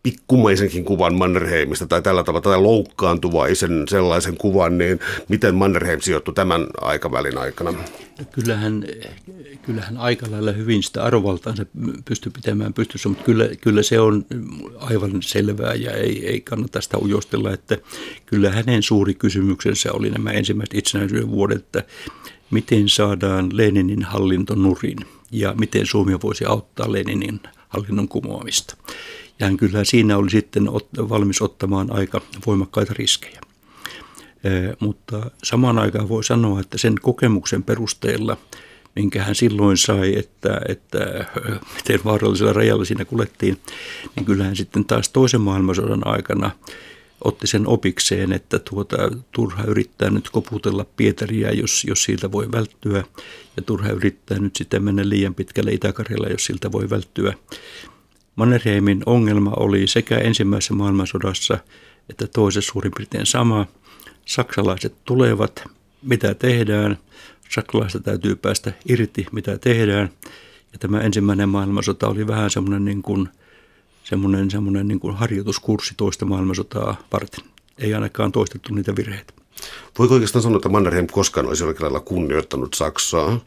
pikkumaisenkin 0.05 0.85
kuvan 0.85 1.15
Mannerheimista 1.15 1.87
tai 1.87 2.03
tällä 2.03 2.25
tavalla 2.25 2.43
tai 2.43 2.61
loukkaantuvaisen 2.61 3.85
sellaisen 3.89 4.37
kuvan, 4.37 4.79
niin 4.79 5.01
miten 5.29 5.55
Mannerheim 5.55 6.01
sijoittui 6.01 6.35
tämän 6.35 6.67
aikavälin 6.81 7.39
aikana? 7.39 7.73
No 7.73 8.25
kyllähän, 8.33 8.85
kyllähän 9.63 9.97
aika 9.97 10.27
lailla 10.31 10.53
hyvin 10.53 10.83
sitä 10.83 11.05
arvovaltaansa 11.05 11.67
pystyy 12.05 12.33
pitämään 12.33 12.75
pystyssä, 12.75 13.09
mutta 13.09 13.25
kyllä, 13.25 13.49
kyllä 13.61 13.83
se 13.83 14.01
on 14.01 14.27
aivan 14.77 15.23
selvää 15.23 15.75
ja 15.75 15.91
ei, 15.91 16.27
ei 16.27 16.41
kannata 16.41 16.81
sitä 16.81 16.99
ujostella, 16.99 17.53
että 17.53 17.79
kyllä 18.27 18.51
hänen 18.51 18.83
suuri 18.83 19.15
kysymyksensä 19.15 19.93
oli 19.93 20.11
nämä 20.11 20.31
ensimmäiset 20.31 20.75
itsenäisyyden 20.75 21.31
vuodet, 21.31 21.59
että 21.59 21.83
miten 22.51 22.89
saadaan 22.89 23.49
Leninin 23.53 24.03
hallinto 24.03 24.55
nurin 24.55 24.99
ja 25.31 25.55
miten 25.61 25.87
Suomi 25.87 26.13
voisi 26.23 26.45
auttaa 26.45 26.93
Leninin 26.93 27.41
hallinnon 27.69 28.09
kumoamista. 28.09 28.77
Hän 29.45 29.57
kyllä 29.57 29.85
siinä 29.85 30.17
oli 30.17 30.31
sitten 30.31 30.67
valmis 30.97 31.43
ottamaan 31.43 31.93
aika 31.93 32.21
voimakkaita 32.47 32.95
riskejä. 32.97 33.41
Mutta 34.81 35.31
samaan 35.43 35.79
aikaan 35.79 36.09
voi 36.09 36.25
sanoa, 36.25 36.61
että 36.61 36.79
sen 36.79 36.95
kokemuksen 37.03 37.63
perusteella, 37.63 38.37
minkä 38.97 39.23
hän 39.23 39.35
silloin 39.35 39.77
sai, 39.77 40.19
että, 40.19 40.61
että 40.69 40.99
miten 41.77 42.01
vaarallisella 42.05 42.53
rajalla 42.53 42.85
siinä 42.85 43.05
kuljettiin, 43.05 43.59
niin 44.17 44.27
kyllähän 44.27 44.57
sitten 44.57 44.85
taas 44.85 45.09
toisen 45.09 45.41
maailmansodan 45.41 46.07
aikana 46.07 46.51
otti 47.25 47.47
sen 47.47 47.67
opikseen, 47.67 48.33
että 48.33 48.59
tuota, 48.59 48.97
turha 49.33 49.65
yrittää 49.65 50.11
nyt 50.11 50.31
koputella 50.31 50.87
Pietaria, 50.97 51.53
jos, 51.53 51.85
jos 51.85 52.03
siltä 52.03 52.33
voi 52.33 52.53
välttyä, 52.53 53.05
ja 53.57 53.63
turha 53.63 53.89
yrittää 53.89 54.39
nyt 54.39 54.57
sitten 54.57 54.83
mennä 54.83 55.09
liian 55.09 55.35
pitkälle 55.35 55.73
itä 55.73 55.93
jos 56.31 56.45
siltä 56.45 56.73
voi 56.73 56.91
välttyä. 56.91 57.35
Mannerheimin 58.37 59.03
ongelma 59.07 59.53
oli 59.57 59.87
sekä 59.87 60.19
ensimmäisessä 60.19 60.75
maailmansodassa 60.75 61.59
että 62.09 62.27
toisessa 62.27 62.73
suurin 62.73 62.93
piirtein 62.97 63.27
sama. 63.27 63.67
Saksalaiset 64.27 64.95
tulevat, 65.05 65.65
mitä 66.03 66.35
tehdään. 66.35 66.99
Saksalaista 67.51 68.01
täytyy 68.01 68.37
päästä 68.37 68.73
irti, 68.89 69.27
mitä 69.33 69.59
tehdään. 69.59 70.11
Ja 70.73 70.79
tämä 70.79 71.01
ensimmäinen 71.01 71.49
maailmansota 71.49 72.09
oli 72.09 72.27
vähän 72.27 72.51
semmoinen, 72.51 72.85
niin 72.85 73.03
kuin, 73.03 73.29
semmoinen, 74.05 74.51
semmoinen 74.51 74.89
niin 74.89 75.01
kuin 75.01 75.17
harjoituskurssi 75.17 75.95
toista 75.97 76.25
maailmansotaa 76.25 76.97
varten. 77.13 77.45
Ei 77.79 77.95
ainakaan 77.95 78.33
toistettu 78.33 78.75
niitä 78.75 78.97
virheitä. 78.97 79.35
Voiko 79.99 80.15
oikeastaan 80.15 80.43
sanoa, 80.43 80.57
että 80.57 80.69
Mannerheim 80.69 81.07
koskaan 81.07 81.47
olisi 81.47 81.65
oikein 81.65 81.85
lailla 81.85 82.01
kunnioittanut 82.01 82.75
Saksaa? 82.75 83.41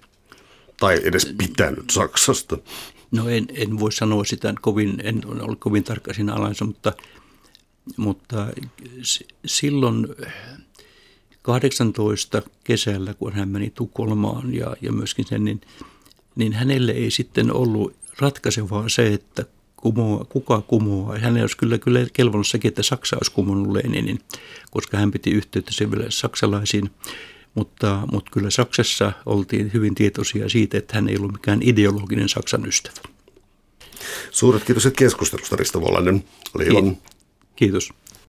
Tai 0.79 1.01
edes 1.03 1.35
pitänyt 1.37 1.89
Saksasta? 1.89 2.57
No 3.11 3.29
en, 3.29 3.45
en 3.53 3.79
voi 3.79 3.91
sanoa 3.91 4.23
sitä, 4.23 4.53
kovin, 4.61 5.01
en 5.03 5.21
ole 5.25 5.55
kovin 5.55 5.83
tarkka 5.83 6.13
siinä 6.13 6.33
alansa, 6.33 6.65
mutta, 6.65 6.93
mutta 7.97 8.47
silloin 9.45 10.07
18 11.41 12.41
kesällä, 12.63 13.13
kun 13.13 13.33
hän 13.33 13.49
meni 13.49 13.69
Tukholmaan 13.69 14.53
ja, 14.53 14.75
ja 14.81 14.91
myöskin 14.91 15.25
sen, 15.25 15.45
niin, 15.45 15.61
niin 16.35 16.53
hänelle 16.53 16.91
ei 16.91 17.11
sitten 17.11 17.53
ollut 17.53 17.95
ratkaisevaa 18.19 18.89
se, 18.89 19.13
että 19.13 19.45
kumoa, 19.75 20.25
kuka 20.25 20.61
kumoaa. 20.61 21.17
Hän 21.17 21.41
olisi 21.41 21.57
kyllä, 21.57 21.77
kyllä 21.77 22.05
kelvannut 22.13 22.47
sekin, 22.47 22.69
että 22.69 22.83
Saksa 22.83 23.15
olisi 23.15 23.31
kumonnut 23.31 23.73
Leninin, 23.73 24.19
koska 24.71 24.97
hän 24.97 25.11
piti 25.11 25.31
yhteyttä 25.31 25.71
vielä 25.91 26.05
saksalaisiin. 26.09 26.89
Mutta, 27.55 27.99
mutta 28.11 28.31
kyllä 28.31 28.49
Saksassa 28.49 29.11
oltiin 29.25 29.73
hyvin 29.73 29.95
tietoisia 29.95 30.49
siitä, 30.49 30.77
että 30.77 30.95
hän 30.95 31.09
ei 31.09 31.17
ollut 31.17 31.31
mikään 31.31 31.59
ideologinen 31.61 32.29
Saksan 32.29 32.65
ystävä. 32.65 33.01
Suuret 34.31 34.63
kiitos 34.63 34.87
keskustelusta, 34.97 35.55
Risto 35.55 35.81
Volainen. 35.81 36.23
Oli 36.55 36.97
Kiitos. 37.55 37.93